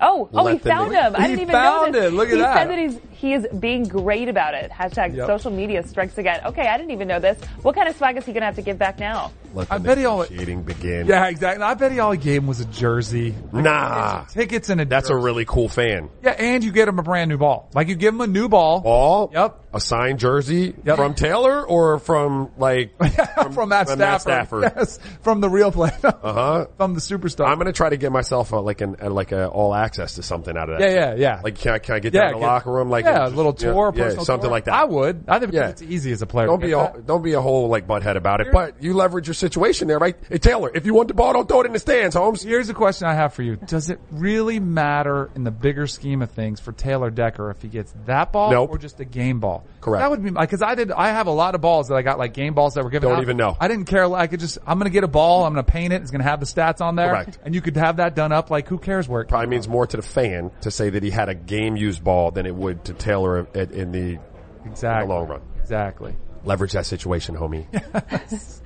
Oh, 0.01 0.29
oh, 0.35 0.43
Let 0.43 0.53
he 0.55 0.59
found 0.59 0.93
him. 0.93 1.17
I 1.17 1.23
He 1.23 1.29
didn't 1.29 1.43
even 1.43 1.53
know 1.53 1.91
this. 1.91 2.05
it. 2.05 2.13
Look 2.13 2.29
at 2.29 2.35
he 2.35 2.41
that. 2.41 2.55
said 2.55 2.69
that 2.71 2.79
he's 2.79 2.99
he 3.17 3.33
is 3.33 3.47
being 3.59 3.85
great 3.85 4.29
about 4.29 4.55
it. 4.55 4.71
Hashtag 4.71 5.15
Yep. 5.17 5.27
social 5.27 5.51
media 5.51 5.83
strikes 5.87 6.19
again. 6.19 6.41
Okay, 6.47 6.67
I 6.67 6.77
didn't 6.77 6.93
even 6.93 7.09
know 7.09 7.19
this. 7.21 7.39
What 7.63 7.75
kind 7.75 7.89
of 7.89 7.97
swag 7.97 8.17
is 8.17 8.25
he 8.25 8.33
gonna 8.33 8.47
have 8.47 8.57
to 8.57 8.63
give 8.63 8.79
back 8.79 8.99
now? 8.99 9.33
Let 9.55 9.73
I 9.73 9.79
bet 9.79 9.97
he 9.99 10.05
all- 10.05 10.19
negotiating 10.19 10.63
begin. 10.63 11.07
Yeah, 11.07 11.27
exactly. 11.29 11.65
I 11.65 11.75
bet 11.75 11.93
he 11.93 11.99
all 11.99 12.13
he 12.13 12.19
gave 12.19 12.43
him 12.43 12.47
was 12.47 12.61
a 12.61 12.67
jersey. 12.67 13.35
Nah. 13.53 14.25
Tickets 14.25 14.69
and 14.69 14.81
a 14.81 14.85
That's 14.85 15.09
a 15.11 15.17
really 15.17 15.45
cool 15.45 15.69
fan. 15.69 16.11
Yeah, 16.23 16.33
and 16.39 16.63
you 16.63 16.73
get 16.73 16.89
him 16.89 16.99
a 16.99 17.03
brand 17.03 17.29
new 17.31 17.39
ball. 17.39 17.69
Like 17.75 17.89
you 17.89 17.95
give 17.95 18.13
him 18.15 18.21
a 18.21 18.27
new 18.27 18.49
ball. 18.49 18.81
Ball? 18.81 19.31
Yep. 19.33 19.61
A 19.75 19.81
signed 19.81 20.19
jersey 20.19 20.75
Yep. 20.85 20.97
from 20.97 21.15
Taylor 21.15 21.63
or 21.67 21.99
from 21.99 22.51
like 22.59 22.97
from, 23.53 23.69
Matt 23.69 23.89
Stafford. 23.89 24.73
Yes, 24.77 24.99
from 25.23 25.41
the 25.41 25.49
real 25.51 25.73
play. 25.73 25.91
Uh 26.07 26.33
huh. 26.33 26.67
from 26.77 26.95
the 26.95 27.01
superstar. 27.01 27.47
I'm 27.49 27.59
gonna 27.59 27.73
try 27.73 27.89
to 27.91 27.97
get 27.97 28.11
myself 28.13 28.53
a, 28.53 28.57
like 28.57 28.81
an 28.81 28.97
a, 29.01 29.09
like 29.11 29.33
a 29.33 29.49
all 29.49 29.75
access 29.75 30.15
to 30.17 30.23
something 30.23 30.57
out 30.57 30.69
of 30.71 30.79
that. 30.79 30.91
Yeah, 30.91 30.97
yeah, 30.97 31.15
yeah. 31.17 31.41
Like 31.43 31.59
can 31.59 31.73
I, 31.75 31.79
can 31.79 31.95
I 31.97 31.99
get 32.01 32.15
yeah, 32.15 32.23
down 32.23 32.33
to 32.35 32.39
the 32.41 32.45
locker 32.47 32.73
room? 32.73 32.91
Like 32.91 33.05
yeah, 33.07 33.27
a 33.27 33.29
little 33.29 33.53
tour, 33.53 33.93
yeah, 33.95 34.03
personal 34.05 34.25
something 34.25 34.43
tour. 34.49 34.51
like 34.51 34.65
that. 34.67 34.75
I 34.75 34.85
would. 34.85 35.25
I 35.29 35.39
think 35.39 35.53
Yeah. 35.53 35.69
it's 35.69 35.83
easy 35.83 36.13
as 36.13 36.23
a 36.23 36.27
player. 36.27 36.47
Don't 36.47 36.61
be 36.61 36.73
a 36.73 36.77
that. 36.77 37.07
don't 37.07 37.23
be 37.23 37.33
a 37.35 37.41
whole 37.41 37.69
like 37.69 37.87
butthead 37.87 38.17
about 38.17 38.41
it. 38.41 38.49
But 38.53 38.83
you 38.83 38.95
leverage 38.95 39.27
your 39.27 39.35
situation 39.35 39.89
there, 39.89 39.99
right? 39.99 40.17
Hey 40.29 40.39
Taylor, 40.39 40.71
if 40.75 40.87
you 40.87 40.95
want 40.95 41.09
the 41.09 41.15
ball, 41.15 41.33
don't 41.33 41.49
throw 41.49 41.61
it 41.63 41.67
in 41.67 41.73
the 41.73 41.79
stands, 41.79 42.15
Holmes. 42.15 42.43
Here's 42.43 42.69
a 42.69 42.75
question 42.75 43.07
I 43.09 43.15
have 43.15 43.33
for 43.35 43.43
you. 43.43 43.57
Does 43.57 43.91
it 43.91 44.01
really 44.11 44.59
matter 44.61 45.31
in 45.35 45.45
the 45.45 45.51
bigger 45.51 45.87
scheme 45.87 46.23
of 46.23 46.31
things 46.31 46.61
for 46.61 46.73
Taylor 46.73 47.11
Decker 47.11 47.51
if 47.51 47.63
he 47.63 47.69
gets 47.69 47.95
that 48.07 48.33
ball 48.33 48.51
Nope. 48.51 48.71
or 48.71 48.79
just 48.79 49.01
a 49.01 49.05
game 49.05 49.41
ball? 49.41 49.65
Correct. 49.81 50.01
That 50.03 50.11
would 50.11 50.23
be 50.23 50.31
because 50.31 50.63
I 50.63 50.75
did. 50.75 50.91
I 50.91 51.09
have 51.11 51.27
a 51.29 51.31
lot 51.33 51.55
of 51.55 51.61
balls 51.61 51.89
that 51.89 51.95
I 51.95 52.03
got 52.03 52.19
like 52.19 52.35
game 52.35 52.55
balls 52.55 52.75
that 52.75 52.83
were 52.85 52.91
given. 52.91 53.09
Don't 53.09 53.19
out. 53.19 53.23
even 53.23 53.37
know. 53.37 53.57
I 53.61 53.69
didn't 53.69 53.85
care. 53.87 54.13
I 54.13 54.27
could 54.27 54.41
just. 54.41 54.59
I'm 54.67 54.79
going 54.79 54.91
to 54.91 54.93
get 54.93 55.05
a 55.05 55.09
ball. 55.09 55.45
I'm 55.45 55.53
going 55.55 55.65
to 55.65 55.71
paint 55.71 55.93
it. 55.93 56.03
It's 56.03 56.11
going 56.11 56.23
to 56.23 56.29
have 56.29 56.41
the 56.41 56.47
stats 56.47 56.81
on 56.81 56.97
there. 56.97 57.11
Correct. 57.11 57.39
And 57.45 57.55
you 57.55 57.61
could 57.61 57.77
have 57.77 57.99
that 57.99 58.17
done 58.17 58.33
up. 58.33 58.51
Like 58.51 58.67
who 58.69 58.79
cares 58.79 59.09
where? 59.09 59.23
It 59.23 59.29
Probably 59.29 59.47
means 59.49 59.69
more 59.69 59.87
to 59.87 59.97
the 59.97 60.03
fan 60.03 60.51
to 60.63 60.71
say 60.73 60.91
that 60.91 61.03
he 61.05 61.11
had 61.11 61.29
a 61.29 61.35
game 61.35 61.77
used 61.77 62.03
ball 62.03 62.33
than 62.33 62.47
it 62.47 62.55
would 62.55 62.85
to 62.87 62.95
Taylor 62.99 63.47
in, 63.55 63.71
in 63.73 63.93
the 63.93 64.19
exactly. 64.65 65.03
in 65.03 65.09
the 65.09 65.15
long 65.15 65.29
run. 65.29 65.43
Exactly. 65.61 66.17
Leverage 66.45 66.73
that 66.73 66.87
situation, 66.87 67.35
homie. 67.35 67.67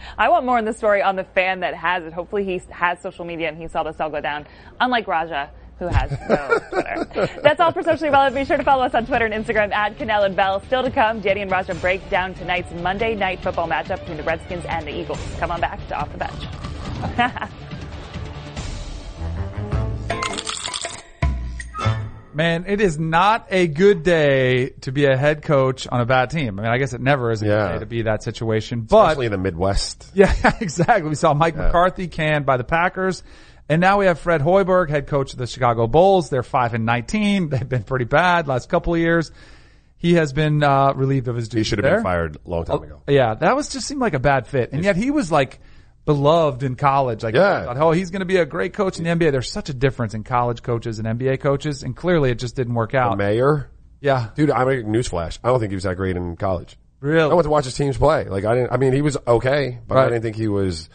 I 0.19 0.29
want 0.29 0.45
more 0.45 0.59
on 0.59 0.67
the 0.67 0.73
story 0.75 1.01
on 1.01 1.17
the 1.17 1.25
fan 1.25 1.61
that 1.61 1.75
has 1.75 2.05
it. 2.05 2.13
Hopefully 2.13 2.45
he 2.45 2.61
has 2.71 3.01
social 3.01 3.25
media 3.25 3.49
and 3.49 3.57
he 3.57 3.69
saw 3.69 3.83
this 3.83 3.99
all 3.99 4.11
go 4.11 4.21
down. 4.21 4.47
Unlike 4.81 5.07
Raja, 5.09 5.51
who 5.79 5.87
has 5.87 6.11
no 6.29 6.59
Twitter. 6.71 7.41
That's 7.43 7.59
all 7.59 7.73
for 7.73 7.83
socially 7.83 8.11
relevant. 8.11 8.37
Be 8.37 8.45
sure 8.45 8.59
to 8.59 8.65
follow 8.65 8.85
us 8.85 8.95
on 8.95 9.07
Twitter 9.07 9.25
and 9.25 9.33
Instagram 9.33 9.73
at 9.73 9.97
Kanell 9.97 10.27
and 10.27 10.37
Bell. 10.37 10.61
Still 10.67 10.83
to 10.83 10.91
come, 10.91 11.21
Danny 11.21 11.41
and 11.41 11.51
Raja 11.51 11.75
break 11.75 12.09
down 12.11 12.35
tonight's 12.35 12.71
Monday 12.75 13.15
night 13.15 13.41
football 13.41 13.67
matchup 13.67 14.01
between 14.01 14.19
the 14.19 14.25
Redskins 14.25 14.67
and 14.67 14.87
the 14.87 14.95
Eagles. 14.95 15.19
Come 15.39 15.51
on 15.51 15.61
back 15.61 15.85
to 15.89 15.99
Off 15.99 16.13
the 16.13 16.19
Bench. 16.19 17.51
Man, 22.33 22.65
it 22.69 22.81
is 22.81 22.99
not 22.99 23.47
a 23.51 23.67
good 23.67 24.03
day 24.03 24.71
to 24.83 24.93
be 24.93 25.05
a 25.07 25.17
head 25.17 25.43
coach 25.43 25.87
on 25.89 26.01
a 26.01 26.07
bad 26.07 26.31
team. 26.31 26.59
I 26.61 26.63
mean, 26.63 26.73
I 26.73 26.79
guess 26.79 26.93
it 26.93 27.01
never 27.01 27.31
is 27.31 27.43
a 27.43 27.47
Yeah. 27.47 27.67
good 27.67 27.73
day 27.75 27.79
to 27.81 27.87
be 27.87 28.03
that 28.03 28.23
situation, 28.23 28.83
but 28.83 29.05
Especially 29.09 29.27
in 29.27 29.33
the 29.33 29.39
Midwest. 29.39 30.11
Yeah, 30.15 30.33
exactly. 30.61 31.09
We 31.09 31.15
saw 31.17 31.35
Mike 31.35 31.57
McCarthy 31.57 32.09
canned 32.09 32.47
by 32.47 32.57
the 32.57 32.65
Packers. 32.65 33.23
And 33.69 33.81
now 33.81 33.99
we 33.99 34.07
have 34.07 34.19
Fred 34.19 34.41
Hoiberg, 34.41 34.91
head 34.91 35.07
coach 35.07 35.33
of 35.33 35.39
the 35.39 35.47
Chicago 35.47 35.87
Bulls. 35.87 36.29
They're 36.29 36.43
5 36.43 36.75
and 36.75 36.85
19. 36.87 37.49
They've 37.51 37.69
been 37.69 37.85
pretty 37.85 38.05
bad 38.05 38.49
last 38.49 38.69
couple 38.69 38.95
of 38.95 39.01
years. 39.01 39.31
He 39.97 40.15
has 40.15 40.33
been 40.33 40.63
uh, 40.63 40.93
relieved 40.95 41.29
of 41.29 41.37
his 41.37 41.49
duties. 41.49 41.67
He 41.67 41.71
should 41.71 41.79
have 41.79 41.85
there. 41.85 41.97
been 41.99 42.03
fired 42.05 42.37
a 42.45 42.51
long 42.51 42.65
time 42.65 42.83
ago. 42.83 43.03
Yeah, 43.07 43.35
that 43.35 43.55
was 43.55 43.69
just 43.69 43.87
seemed 43.87 44.01
like 44.01 44.15
a 44.15 44.19
bad 44.19 44.47
fit. 44.47 44.73
And 44.73 44.83
yet 44.83 44.97
he 44.97 45.11
was 45.11 45.31
like 45.31 45.61
beloved 46.05 46.63
in 46.63 46.77
college. 46.77 47.23
Like, 47.23 47.35
Yeah. 47.35 47.65
Thought, 47.65 47.77
oh, 47.79 47.93
he's 47.93 48.11
going 48.11 48.21
to 48.21 48.27
be 48.27 48.37
a 48.37 48.47
great 48.47 48.73
coach 48.73 48.99
in 48.99 49.05
the 49.05 49.11
NBA. 49.11 49.33
There's 49.33 49.51
such 49.51 49.69
a 49.69 49.75
difference 49.75 50.15
in 50.15 50.25
college 50.25 50.63
coaches 50.63 50.99
and 50.99 51.07
NBA 51.07 51.41
coaches. 51.41 51.83
And 51.83 51.97
clearly 51.97 52.31
it 52.31 52.39
just 52.39 52.57
didn't 52.57 52.75
work 52.75 52.93
The 52.93 52.99
out. 52.99 53.19
mayor, 53.19 53.71
Yeah. 54.01 54.29
dude. 54.35 54.51
I'm 54.51 54.69
a 54.69 54.73
newsflash. 54.83 55.39
I 55.45 55.49
don't 55.49 55.61
think 55.61 55.71
he 55.71 55.77
was 55.77 55.85
that 55.85 55.97
great 55.97 56.17
in 56.17 56.37
college. 56.37 56.77
Really? 57.01 57.31
I 57.31 57.35
went 57.35 57.45
to 57.45 57.51
watch 57.51 57.65
his 57.65 57.75
teams 57.75 57.97
play. 57.97 58.25
Like 58.29 58.45
I 58.45 58.55
didn't. 58.55 58.73
I 58.73 58.77
mean, 58.77 58.93
he 58.93 59.01
was 59.03 59.17
okay, 59.27 59.79
but 59.89 59.97
I 59.97 60.05
didn't 60.11 60.23
think 60.23 60.37
he 60.37 60.49
was. 60.49 60.91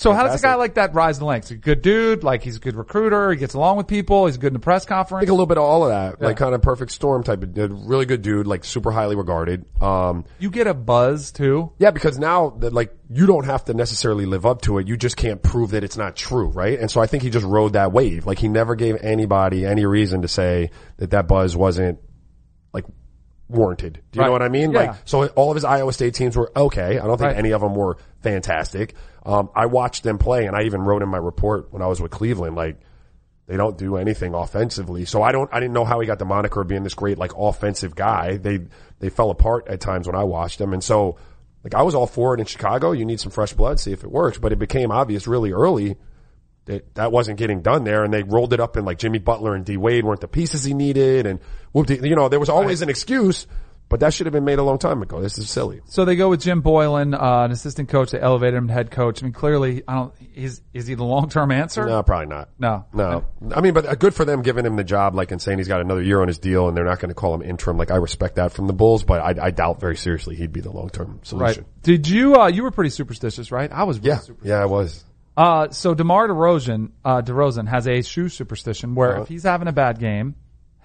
So 0.00 0.14
how 0.14 0.22
does 0.24 0.40
a 0.40 0.42
guy 0.42 0.54
like 0.54 0.74
that 0.74 0.94
rise 0.94 1.18
in 1.18 1.24
the 1.24 1.30
ranks? 1.30 1.50
He's 1.50 1.58
a 1.58 1.60
good 1.60 1.82
dude. 1.82 2.24
Like 2.24 2.42
he's 2.42 2.56
a 2.56 2.58
good 2.58 2.74
recruiter. 2.74 3.30
He 3.32 3.36
gets 3.36 3.52
along 3.52 3.76
with 3.76 3.86
people. 3.86 4.24
He's 4.26 4.38
good 4.38 4.46
in 4.46 4.52
the 4.54 4.58
press 4.58 4.86
I 4.86 4.88
conference. 4.88 5.20
think 5.20 5.28
a 5.28 5.34
little 5.34 5.44
bit 5.46 5.58
of 5.58 5.64
all 5.64 5.84
of 5.84 5.90
that, 5.90 6.22
like 6.24 6.38
kind 6.38 6.54
of 6.54 6.62
perfect 6.62 6.90
storm 6.92 7.22
type 7.22 7.42
of 7.42 7.52
dude. 7.52 7.70
really 7.70 8.06
good 8.06 8.22
dude, 8.22 8.46
like 8.46 8.64
super 8.64 8.90
highly 8.92 9.14
regarded. 9.14 9.66
Um, 9.82 10.24
You 10.38 10.50
get 10.50 10.66
a 10.66 10.72
buzz 10.72 11.32
too. 11.32 11.72
yeah, 11.78 11.90
because 11.90 12.18
now 12.18 12.48
that 12.60 12.72
like 12.72 12.96
you 13.10 13.26
don't 13.26 13.44
have 13.44 13.66
to 13.66 13.74
necessarily 13.74 14.24
live 14.24 14.46
up 14.46 14.62
to 14.62 14.78
it, 14.78 14.88
you 14.88 14.96
just 14.96 15.18
can't 15.18 15.42
prove 15.42 15.72
that 15.72 15.84
it's 15.84 15.98
not 15.98 16.16
true, 16.16 16.46
right? 16.48 16.78
And 16.80 16.90
so 16.90 17.02
I 17.02 17.06
think 17.06 17.22
he 17.22 17.28
just 17.28 17.44
rode 17.44 17.74
that 17.74 17.92
wave. 17.92 18.24
Like 18.24 18.38
he 18.38 18.48
never 18.48 18.76
gave 18.76 18.96
anybody 19.02 19.66
any 19.66 19.84
reason 19.84 20.22
to 20.22 20.28
say 20.28 20.70
that 20.96 21.10
that 21.10 21.28
buzz 21.28 21.54
wasn't 21.54 21.98
like 22.72 22.86
warranted. 23.50 24.00
Do 24.12 24.16
you 24.16 24.20
Right. 24.20 24.26
know 24.26 24.32
what 24.32 24.42
I 24.42 24.48
mean? 24.48 24.72
Yeah. 24.72 24.78
Like 24.78 24.96
so 25.04 25.26
all 25.28 25.50
of 25.50 25.54
his 25.56 25.64
Iowa 25.64 25.92
State 25.92 26.14
teams 26.14 26.36
were 26.36 26.50
okay. 26.56 26.98
I 26.98 27.06
don't 27.06 27.18
think 27.18 27.28
Right. 27.28 27.36
any 27.36 27.50
of 27.52 27.60
them 27.60 27.74
were 27.74 27.96
fantastic. 28.22 28.94
Um, 29.26 29.50
I 29.54 29.66
watched 29.66 30.02
them 30.02 30.18
play 30.18 30.46
and 30.46 30.56
I 30.56 30.62
even 30.62 30.82
wrote 30.82 31.02
in 31.02 31.08
my 31.08 31.18
report 31.18 31.68
when 31.72 31.82
I 31.82 31.86
was 31.86 32.00
with 32.00 32.10
Cleveland, 32.10 32.56
like, 32.56 32.76
they 33.46 33.56
don't 33.56 33.76
do 33.76 33.96
anything 33.96 34.32
offensively. 34.34 35.04
So 35.04 35.22
I 35.22 35.32
don't, 35.32 35.50
I 35.52 35.58
didn't 35.58 35.74
know 35.74 35.84
how 35.84 35.98
he 36.00 36.06
got 36.06 36.18
the 36.20 36.24
moniker 36.24 36.60
of 36.60 36.68
being 36.68 36.84
this 36.84 36.94
great, 36.94 37.18
like, 37.18 37.32
offensive 37.36 37.96
guy. 37.96 38.36
They, 38.36 38.60
they 39.00 39.08
fell 39.10 39.30
apart 39.30 39.66
at 39.68 39.80
times 39.80 40.06
when 40.06 40.14
I 40.14 40.22
watched 40.22 40.58
them. 40.58 40.72
And 40.72 40.82
so, 40.84 41.16
like, 41.64 41.74
I 41.74 41.82
was 41.82 41.94
all 41.96 42.06
for 42.06 42.32
it 42.34 42.38
in 42.40 42.46
Chicago. 42.46 42.92
You 42.92 43.04
need 43.04 43.18
some 43.18 43.32
fresh 43.32 43.52
blood, 43.52 43.80
see 43.80 43.90
if 43.92 44.04
it 44.04 44.10
works. 44.12 44.38
But 44.38 44.52
it 44.52 44.60
became 44.60 44.92
obvious 44.92 45.26
really 45.26 45.50
early 45.52 45.96
that 46.70 46.94
that 46.94 47.12
wasn't 47.12 47.38
getting 47.38 47.60
done 47.62 47.84
there. 47.84 48.04
And 48.04 48.12
they 48.12 48.22
rolled 48.22 48.52
it 48.52 48.60
up 48.60 48.76
in 48.76 48.84
like 48.84 48.98
Jimmy 48.98 49.18
Butler 49.18 49.54
and 49.54 49.64
D 49.64 49.76
Wade 49.76 50.04
weren't 50.04 50.20
the 50.20 50.28
pieces 50.28 50.64
he 50.64 50.74
needed. 50.74 51.26
And 51.26 51.40
whooped 51.72 51.90
you 51.90 52.16
know, 52.16 52.28
there 52.28 52.40
was 52.40 52.48
always 52.48 52.82
an 52.82 52.88
excuse, 52.88 53.46
but 53.88 54.00
that 54.00 54.14
should 54.14 54.26
have 54.26 54.32
been 54.32 54.44
made 54.44 54.60
a 54.60 54.62
long 54.62 54.78
time 54.78 55.02
ago. 55.02 55.20
This 55.20 55.36
is 55.36 55.50
silly. 55.50 55.80
So 55.86 56.04
they 56.04 56.14
go 56.14 56.28
with 56.30 56.40
Jim 56.42 56.60
Boylan, 56.60 57.12
uh, 57.12 57.42
an 57.42 57.50
assistant 57.50 57.88
coach. 57.88 58.12
They 58.12 58.20
elevated 58.20 58.54
him 58.54 58.68
to 58.68 58.72
head 58.72 58.90
coach. 58.92 59.20
I 59.20 59.24
mean, 59.26 59.32
clearly, 59.32 59.82
I 59.88 59.94
don't. 59.94 60.14
Is 60.32 60.62
is 60.72 60.86
he 60.86 60.94
the 60.94 61.02
long 61.04 61.28
term 61.28 61.50
answer? 61.50 61.84
No, 61.86 62.00
probably 62.04 62.26
not. 62.26 62.50
No. 62.58 62.86
No. 62.92 63.24
I 63.52 63.60
mean, 63.60 63.74
but 63.74 63.86
uh, 63.86 63.94
good 63.96 64.14
for 64.14 64.24
them 64.24 64.42
giving 64.42 64.64
him 64.64 64.76
the 64.76 64.84
job, 64.84 65.16
like, 65.16 65.32
and 65.32 65.42
saying 65.42 65.58
he's 65.58 65.66
got 65.68 65.80
another 65.80 66.02
year 66.02 66.20
on 66.22 66.28
his 66.28 66.38
deal 66.38 66.68
and 66.68 66.76
they're 66.76 66.84
not 66.84 67.00
going 67.00 67.08
to 67.08 67.14
call 67.16 67.34
him 67.34 67.42
interim. 67.42 67.76
Like, 67.78 67.90
I 67.90 67.96
respect 67.96 68.36
that 68.36 68.52
from 68.52 68.68
the 68.68 68.72
Bulls, 68.72 69.02
but 69.02 69.20
I, 69.20 69.46
I 69.46 69.50
doubt 69.50 69.80
very 69.80 69.96
seriously 69.96 70.36
he'd 70.36 70.52
be 70.52 70.60
the 70.60 70.70
long-term 70.70 71.08
Right. 71.16 71.26
solution. 71.26 71.64
Did 71.82 72.06
you? 72.08 72.36
Uh, 72.36 72.46
you 72.46 72.62
were 72.62 72.70
pretty 72.70 72.90
superstitious, 72.90 73.50
right? 73.50 73.70
I 73.72 73.82
was. 73.84 73.98
Really 73.98 74.08
Yeah. 74.10 74.34
Yeah, 74.44 74.62
I 74.62 74.66
was. 74.66 75.04
Uh, 75.40 75.70
so 75.70 75.94
DeMar 75.94 76.28
DeRozan, 76.28 76.90
uh, 77.04 77.22
DeRozan 77.22 77.66
has 77.68 77.88
a 77.88 78.02
shoe 78.02 78.28
superstition 78.28 78.94
where 78.94 79.12
Uh-huh. 79.12 79.22
if 79.22 79.28
he's 79.28 79.44
having 79.44 79.68
a 79.68 79.72
bad 79.72 79.98
game, 79.98 80.34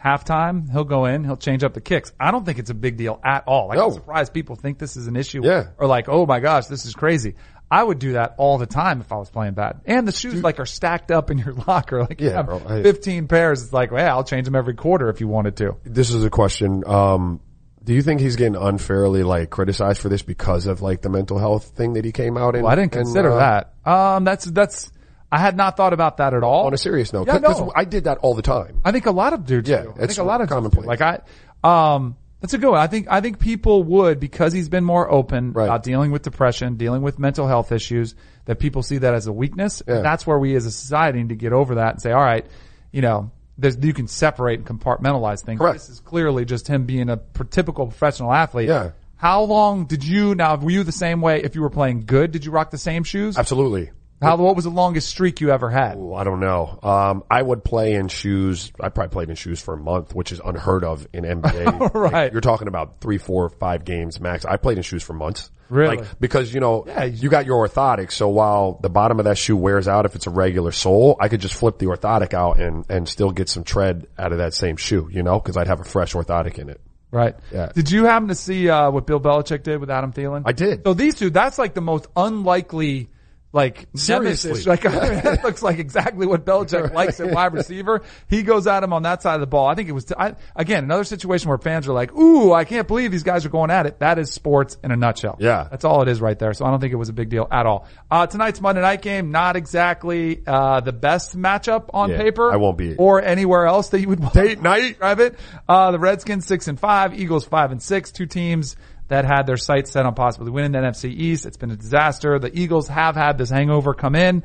halftime 0.03 0.69
he'll 0.71 0.83
go 0.83 1.05
in, 1.05 1.23
he'll 1.23 1.37
change 1.37 1.63
up 1.63 1.73
the 1.73 1.81
kicks. 1.81 2.11
I 2.19 2.31
don't 2.31 2.45
think 2.45 2.59
it's 2.59 2.69
a 2.69 2.73
big 2.75 2.97
deal 2.97 3.19
at 3.23 3.43
all. 3.47 3.67
Like, 3.69 3.79
I'm 3.79 3.91
surprised 3.91 4.33
people 4.33 4.55
think 4.55 4.77
this 4.77 4.95
is 4.97 5.07
an 5.07 5.15
issue. 5.15 5.41
Yeah. 5.43 5.67
Or 5.77 5.87
like, 5.87 6.07
oh 6.09 6.25
my 6.25 6.39
gosh, 6.39 6.67
this 6.67 6.85
is 6.85 6.93
crazy. 6.93 7.35
I 7.69 7.83
would 7.83 7.97
do 7.97 8.13
that 8.13 8.35
all 8.37 8.59
the 8.59 8.67
time 8.67 9.01
if 9.01 9.11
I 9.11 9.15
was 9.17 9.29
playing 9.31 9.55
bad. 9.55 9.81
And 9.85 10.07
the 10.07 10.11
shoes 10.11 10.43
like 10.43 10.59
are 10.59 10.67
stacked 10.67 11.09
up 11.11 11.31
in 11.31 11.39
your 11.39 11.53
locker. 11.67 12.01
Like 12.01 12.21
you 12.21 12.29
have 12.29 12.45
bro, 12.45 12.61
I- 12.67 12.83
15 12.83 13.27
pairs. 13.27 13.63
It's 13.63 13.73
like, 13.73 13.91
well, 13.91 14.07
I'll 14.17 14.23
change 14.23 14.45
them 14.45 14.55
every 14.55 14.75
quarter 14.75 15.09
if 15.09 15.19
you 15.19 15.27
wanted 15.27 15.57
to. 15.57 15.75
This 15.83 16.11
is 16.11 16.23
a 16.23 16.29
question. 16.29 16.83
Um, 16.85 17.39
do 17.85 17.93
you 17.93 18.01
think 18.01 18.19
he's 18.19 18.35
getting 18.35 18.55
unfairly, 18.55 19.23
like, 19.23 19.49
criticized 19.51 20.01
for 20.01 20.09
this 20.09 20.21
because 20.23 20.65
of, 20.67 20.81
like, 20.81 21.01
the 21.01 21.09
mental 21.09 21.37
health 21.39 21.65
thing 21.77 21.93
that 21.93 22.03
he 22.03 22.11
came 22.11 22.35
out 22.37 22.55
in? 22.55 22.63
Well, 22.63 22.71
I 22.71 22.75
didn't 22.75 22.93
And, 22.95 23.05
consider 23.05 23.31
uh, 23.31 23.37
that. 23.37 23.89
Um, 23.89 24.23
that's, 24.25 24.45
that's, 24.45 24.91
I 25.31 25.37
had 25.39 25.55
not 25.55 25.77
thought 25.77 25.93
about 25.93 26.17
that 26.17 26.33
at 26.33 26.43
all. 26.43 26.65
On 26.65 26.73
a 26.73 26.77
serious 26.77 27.13
note. 27.13 27.27
Yeah, 27.27 27.37
Because 27.39 27.61
no. 27.61 27.71
I 27.75 27.85
did 27.85 28.05
that 28.05 28.17
all 28.19 28.33
the 28.33 28.41
time. 28.41 28.81
I 28.83 28.91
think 28.91 29.05
a 29.05 29.11
lot 29.11 29.33
of 29.33 29.45
dudes 29.45 29.69
Yeah, 29.69 29.83
do. 29.83 29.89
I 29.99 30.03
it's 30.03 30.15
think 30.15 30.17
a 30.17 30.27
lot 30.27 30.41
of 30.41 30.49
commonplace. 30.49 30.85
Like 30.87 31.01
I, 31.01 31.19
um, 31.63 32.15
that's 32.41 32.53
a 32.53 32.57
good 32.57 32.69
one. 32.71 32.79
I 32.79 32.87
think, 32.87 33.07
I 33.09 33.21
think 33.21 33.39
people 33.39 33.83
would, 33.83 34.19
because 34.19 34.51
he's 34.53 34.69
been 34.69 34.83
more 34.83 35.09
open 35.11 35.53
Right. 35.53 35.65
about 35.65 35.83
dealing 35.83 36.11
with 36.11 36.21
depression, 36.23 36.75
dealing 36.77 37.01
with 37.01 37.17
mental 37.19 37.47
health 37.47 37.71
issues, 37.71 38.15
that 38.45 38.59
people 38.59 38.83
see 38.83 38.99
that 38.99 39.13
as 39.13 39.27
a 39.27 39.33
weakness. 39.33 39.81
Yeah. 39.87 39.95
And 39.97 40.05
that's 40.05 40.25
where 40.27 40.37
we 40.37 40.55
as 40.55 40.65
a 40.65 40.71
society 40.71 41.19
need 41.19 41.29
to 41.29 41.35
get 41.35 41.53
over 41.53 41.75
that 41.75 41.93
and 41.93 42.01
say, 42.01 42.11
all 42.11 42.21
right, 42.23 42.45
you 42.91 43.01
know, 43.01 43.31
there's, 43.57 43.77
you 43.77 43.93
can 43.93 44.07
separate 44.07 44.59
and 44.59 44.67
compartmentalize 44.67 45.43
things. 45.43 45.59
Correct. 45.59 45.75
This 45.75 45.89
is 45.89 45.99
clearly 45.99 46.45
just 46.45 46.67
him 46.67 46.85
being 46.85 47.09
a 47.09 47.17
pr- 47.17 47.43
typical 47.43 47.87
professional 47.87 48.33
athlete. 48.33 48.67
Yeah. 48.67 48.91
How 49.17 49.43
long 49.43 49.85
did 49.85 50.03
you, 50.03 50.35
now, 50.35 50.55
were 50.57 50.69
you 50.69 50.83
the 50.83 50.91
same 50.91 51.21
way 51.21 51.41
if 51.41 51.55
you 51.55 51.61
were 51.61 51.69
playing 51.69 52.05
good? 52.05 52.31
Did 52.31 52.45
you 52.45 52.51
rock 52.51 52.69
the 52.71 52.77
same 52.77 53.03
shoes? 53.03 53.37
Absolutely. 53.37 53.91
How, 54.21 54.37
what 54.37 54.55
was 54.55 54.65
the 54.65 54.71
longest 54.71 55.09
streak 55.09 55.41
you 55.41 55.51
ever 55.51 55.69
had? 55.69 55.97
Ooh, 55.97 56.13
I 56.13 56.23
don't 56.23 56.39
know. 56.39 56.79
Um, 56.81 57.23
I 57.29 57.41
would 57.41 57.63
play 57.63 57.93
in 57.93 58.07
shoes. 58.07 58.71
I 58.79 58.89
probably 58.89 59.11
played 59.11 59.29
in 59.29 59.35
shoes 59.35 59.61
for 59.61 59.73
a 59.73 59.77
month, 59.77 60.15
which 60.15 60.31
is 60.31 60.41
unheard 60.43 60.83
of 60.83 61.07
in 61.13 61.23
NBA. 61.23 61.93
Right. 61.95 62.11
Like, 62.11 62.31
you're 62.31 62.41
talking 62.41 62.67
about 62.67 63.01
three, 63.01 63.17
four, 63.17 63.49
five 63.49 63.85
games 63.85 64.19
max. 64.19 64.45
I 64.45 64.57
played 64.57 64.77
in 64.77 64.83
shoes 64.83 65.03
for 65.03 65.13
months. 65.13 65.49
Really? 65.69 65.97
Like, 65.97 66.19
because, 66.19 66.53
you 66.53 66.59
know, 66.59 66.85
Yeah, 66.87 67.05
you 67.05 67.29
got 67.29 67.45
your 67.45 67.67
orthotic. 67.67 68.11
So 68.11 68.29
while 68.29 68.79
the 68.81 68.89
bottom 68.89 69.19
of 69.19 69.25
that 69.25 69.37
shoe 69.37 69.57
wears 69.57 69.87
out, 69.87 70.05
if 70.05 70.15
it's 70.15 70.27
a 70.27 70.29
regular 70.29 70.71
sole, 70.71 71.17
I 71.19 71.27
could 71.27 71.41
just 71.41 71.55
flip 71.55 71.79
the 71.79 71.87
orthotic 71.87 72.33
out 72.33 72.59
and, 72.59 72.85
and 72.89 73.09
still 73.09 73.31
get 73.31 73.49
some 73.49 73.63
tread 73.63 74.07
out 74.17 74.31
of 74.31 74.37
that 74.39 74.53
same 74.53 74.77
shoe, 74.77 75.09
you 75.11 75.23
know, 75.23 75.39
cause 75.39 75.57
I'd 75.57 75.67
have 75.67 75.79
a 75.79 75.83
fresh 75.85 76.13
orthotic 76.13 76.59
in 76.59 76.69
it. 76.69 76.81
Right. 77.11 77.35
Yeah. 77.51 77.71
Did 77.73 77.91
you 77.91 78.03
happen 78.05 78.27
to 78.27 78.35
see 78.35 78.69
uh, 78.69 78.91
what 78.91 79.07
Bill 79.07 79.19
Belichick 79.21 79.63
did 79.63 79.79
with 79.79 79.89
Adam 79.89 80.11
Thielen? 80.11 80.43
I 80.45 80.51
did. 80.51 80.83
So 80.83 80.93
these 80.93 81.15
two, 81.15 81.29
that's 81.29 81.57
like 81.57 81.73
the 81.73 81.81
most 81.81 82.07
unlikely, 82.15 83.09
like 83.55 83.87
Seriously. 83.95 84.49
nemesis. 84.51 84.67
Like 84.67 84.81
that 85.23 85.43
looks 85.43 85.63
like 85.63 85.79
exactly 85.79 86.27
what 86.27 86.45
Belichick 86.45 86.93
likes 86.93 87.19
at 87.21 87.31
wide 87.31 87.53
receiver. 87.53 88.01
He 88.29 88.43
goes 88.43 88.67
at 88.67 88.83
him 88.83 88.91
on 88.91 89.03
that 89.03 89.21
side 89.23 89.35
of 89.35 89.39
the 89.39 89.47
ball. 89.47 89.65
I 89.65 89.75
think 89.75 89.87
it 89.87 89.93
was 89.93 90.11
I, 90.11 90.35
again 90.55 90.83
another 90.83 91.05
situation 91.05 91.47
where 91.47 91.57
fans 91.57 91.87
are 91.87 91.93
like, 91.93 92.13
"Ooh, 92.13 92.51
I 92.51 92.65
can't 92.65 92.85
believe 92.87 93.11
these 93.11 93.23
guys 93.23 93.45
are 93.45 93.49
going 93.49 93.71
at 93.71 93.85
it." 93.85 93.99
That 93.99 94.19
is 94.19 94.29
sports 94.31 94.77
in 94.83 94.91
a 94.91 94.97
nutshell. 94.97 95.37
Yeah. 95.39 95.67
that's 95.71 95.85
all 95.85 96.01
it 96.01 96.09
is 96.09 96.19
right 96.19 96.37
there. 96.37 96.53
So 96.53 96.65
I 96.65 96.69
don't 96.69 96.81
think 96.81 96.91
it 96.91 96.97
was 96.97 97.07
a 97.09 97.13
big 97.13 97.29
deal 97.29 97.47
at 97.49 97.65
all. 97.65 97.87
Uh, 98.11 98.27
tonight's 98.27 98.59
Monday 98.59 98.81
night 98.81 99.01
game, 99.01 99.31
not 99.31 99.55
exactly 99.55 100.41
uh, 100.45 100.81
the 100.81 100.91
best 100.93 101.37
matchup 101.37 101.89
on 101.93 102.09
Yeah, 102.09 102.17
paper. 102.17 102.51
I 102.51 102.57
won't 102.57 102.77
be. 102.77 102.95
or 102.97 103.21
anywhere 103.21 103.65
else 103.67 103.89
that 103.89 104.01
you 104.01 104.09
would 104.09 104.33
Date 104.33 104.61
night. 104.61 104.81
describe 104.89 105.19
it. 105.21 105.39
Uh, 105.67 105.91
the 105.91 105.99
Redskins 105.99 106.45
six 106.45 106.67
and 106.67 106.77
five, 106.79 107.17
Eagles 107.17 107.45
five 107.45 107.71
and 107.71 107.81
six, 107.81 108.11
two 108.11 108.25
teams 108.25 108.75
that 109.07 109.25
had 109.25 109.43
their 109.43 109.57
sights 109.57 109.91
set 109.91 110.05
on 110.05 110.15
possibly 110.15 110.51
winning 110.51 110.71
the 110.71 110.79
NFC 110.79 111.11
East. 111.11 111.45
It's 111.45 111.57
been 111.57 111.71
a 111.71 111.75
disaster. 111.75 112.39
The 112.39 112.57
Eagles 112.57 112.87
have 112.87 113.15
had 113.15 113.37
this 113.37 113.49
hangover 113.49 113.93
come 113.93 114.15
in. 114.15 114.43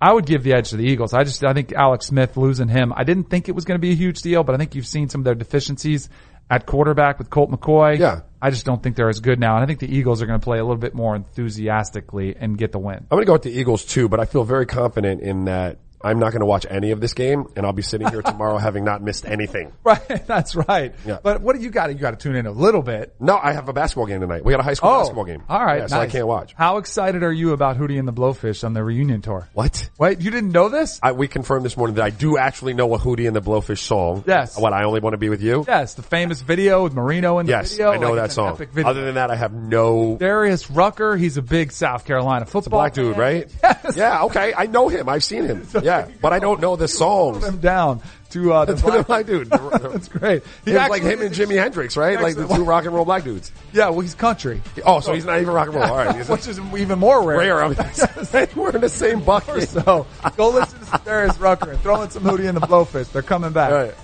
I 0.00 0.12
would 0.12 0.26
give 0.26 0.42
the 0.42 0.52
edge 0.52 0.70
to 0.70 0.76
the 0.76 0.84
Eagles. 0.84 1.14
I 1.14 1.22
just, 1.22 1.44
I 1.44 1.52
think 1.52 1.72
Alex 1.72 2.06
Smith 2.06 2.36
losing 2.36 2.68
him, 2.68 2.92
I 2.96 3.04
didn't 3.04 3.24
think 3.24 3.48
it 3.48 3.54
was 3.54 3.64
going 3.64 3.78
to 3.78 3.80
be 3.80 3.92
a 3.92 3.96
huge 3.96 4.20
deal, 4.20 4.42
but 4.42 4.54
I 4.54 4.58
think 4.58 4.74
you've 4.74 4.86
seen 4.86 5.08
some 5.08 5.20
of 5.20 5.24
their 5.24 5.36
deficiencies 5.36 6.08
at 6.50 6.66
quarterback 6.66 7.18
with 7.18 7.30
Colt 7.30 7.50
McCoy. 7.50 7.98
Yeah. 7.98 8.22
I 8.40 8.50
just 8.50 8.66
don't 8.66 8.82
think 8.82 8.96
they're 8.96 9.08
as 9.08 9.20
good 9.20 9.38
now. 9.38 9.54
And 9.54 9.62
I 9.62 9.66
think 9.66 9.78
the 9.78 9.94
Eagles 9.94 10.20
are 10.20 10.26
going 10.26 10.40
to 10.40 10.44
play 10.44 10.58
a 10.58 10.64
little 10.64 10.76
bit 10.76 10.94
more 10.94 11.14
enthusiastically 11.14 12.34
and 12.36 12.58
get 12.58 12.72
the 12.72 12.80
win. 12.80 12.96
I'm 12.96 13.06
going 13.10 13.22
to 13.22 13.26
go 13.26 13.34
with 13.34 13.42
the 13.42 13.52
Eagles 13.52 13.84
too, 13.84 14.08
but 14.08 14.18
I 14.18 14.24
feel 14.24 14.42
very 14.42 14.66
confident 14.66 15.22
in 15.22 15.44
that 15.44 15.78
I'm 16.04 16.18
not 16.18 16.32
going 16.32 16.40
to 16.40 16.46
watch 16.46 16.66
any 16.68 16.90
of 16.90 17.00
this 17.00 17.14
game 17.14 17.46
and 17.56 17.64
I'll 17.66 17.72
be 17.72 17.82
sitting 17.82 18.08
here 18.08 18.22
tomorrow 18.22 18.58
having 18.58 18.84
not 18.84 19.02
missed 19.02 19.24
anything. 19.26 19.72
Right. 19.84 20.00
That's 20.26 20.54
right. 20.54 20.94
Yeah. 21.06 21.18
But 21.22 21.40
what 21.40 21.56
do 21.56 21.62
you 21.62 21.70
got? 21.70 21.90
You 21.90 21.96
got 21.96 22.12
to 22.12 22.16
tune 22.16 22.36
in 22.36 22.46
a 22.46 22.50
little 22.52 22.82
bit. 22.82 23.14
No, 23.20 23.38
I 23.42 23.52
have 23.52 23.68
a 23.68 23.72
basketball 23.72 24.06
game 24.06 24.20
tonight. 24.20 24.44
We 24.44 24.52
got 24.52 24.60
a 24.60 24.64
high 24.64 24.74
school 24.74 24.90
oh, 24.90 24.98
basketball 25.00 25.24
game. 25.24 25.42
Oh, 25.48 25.54
All 25.56 25.64
right. 25.64 25.80
Yeah, 25.80 25.86
so 25.86 26.00
I 26.00 26.06
can't 26.06 26.26
watch. 26.26 26.54
How 26.54 26.78
excited 26.78 27.22
are 27.22 27.32
you 27.32 27.52
about 27.52 27.76
Hootie 27.78 27.98
and 27.98 28.06
the 28.08 28.12
Blowfish 28.12 28.64
on 28.64 28.72
the 28.72 28.82
reunion 28.82 29.22
tour? 29.22 29.48
What? 29.54 29.88
Wait, 29.98 30.20
you 30.20 30.30
didn't 30.30 30.52
know 30.52 30.68
this? 30.68 30.98
I, 31.02 31.12
we 31.12 31.28
confirmed 31.28 31.64
this 31.64 31.76
morning 31.76 31.96
that 31.96 32.04
I 32.04 32.10
do 32.10 32.38
actually 32.38 32.74
know 32.74 32.92
a 32.94 32.98
Hootie 32.98 33.26
and 33.26 33.34
the 33.36 33.42
Blowfish 33.42 33.78
song. 33.78 34.24
Yes. 34.26 34.58
What, 34.58 34.72
I 34.72 34.84
only 34.84 35.00
want 35.00 35.14
to 35.14 35.18
be 35.18 35.28
with 35.28 35.42
you? 35.42 35.64
Yes, 35.66 35.94
the 35.94 36.02
famous 36.02 36.40
video 36.40 36.84
with 36.84 36.94
Marino 36.94 37.38
in 37.38 37.46
the 37.46 37.52
Yes, 37.52 37.72
video. 37.72 37.90
I 37.90 37.96
know 37.98 38.12
Like, 38.12 38.22
that 38.22 38.32
song. 38.32 38.58
Other 38.84 39.04
than 39.04 39.14
that, 39.14 39.30
I 39.30 39.36
have 39.36 39.52
no. 39.52 40.16
Darius 40.18 40.70
Rucker, 40.70 41.16
he's 41.16 41.36
a 41.36 41.42
big 41.42 41.72
South 41.72 42.04
Carolina 42.04 42.46
football 42.46 42.80
Black 42.80 42.94
dude, 42.94 43.16
right? 43.16 43.50
Yes. 43.62 43.96
Yeah, 43.96 44.24
okay. 44.24 44.52
I 44.56 44.66
know 44.66 44.88
him. 44.88 45.08
I've 45.08 45.24
seen 45.24 45.44
him. 45.44 45.66
Yeah, 45.82 45.91
but 46.20 46.32
I 46.32 46.38
don't 46.38 46.60
know 46.60 46.76
the 46.76 46.88
songs. 46.88 47.44
Him 47.44 47.58
down 47.58 48.00
to 48.30 48.52
uh, 48.52 48.64
the 48.64 48.74
black. 48.82 49.06
black 49.06 49.26
dude. 49.26 49.48
That's 49.50 50.08
great. 50.08 50.42
He 50.64 50.72
like 50.74 51.02
him 51.02 51.20
and 51.20 51.34
Jimi 51.34 51.56
Hendrix, 51.60 51.96
right? 51.96 52.20
Like 52.20 52.36
the 52.36 52.46
two 52.46 52.64
rock 52.64 52.84
and 52.84 52.94
roll 52.94 53.04
black 53.04 53.24
dudes. 53.24 53.52
Yeah, 53.72 53.90
well, 53.90 54.00
he's 54.00 54.14
country, 54.14 54.60
Oh, 54.84 55.00
so 55.00 55.12
he's 55.12 55.24
not 55.24 55.40
even 55.40 55.52
rock 55.52 55.66
and 55.68 55.76
roll. 55.76 55.84
All 55.84 55.96
right. 55.96 56.16
He's 56.16 56.28
which 56.28 56.46
is 56.48 56.58
even 56.76 56.98
more 56.98 57.22
rare. 57.22 57.38
rare. 57.38 57.62
I 57.64 57.68
mean, 57.68 57.76
we're 58.56 58.70
in 58.70 58.80
the 58.80 58.88
same 58.88 59.22
bucket. 59.22 59.68
So 59.68 60.06
go 60.36 60.50
listen 60.50 60.78
to 60.80 61.00
Darius 61.04 61.38
Rucker 61.38 61.70
and 61.72 61.80
throw 61.80 62.02
in 62.02 62.10
some 62.10 62.22
Hootie 62.22 62.48
and 62.48 62.56
the 62.56 62.66
Blowfish. 62.66 63.12
They're 63.12 63.22
coming 63.22 63.52
back. 63.52 63.94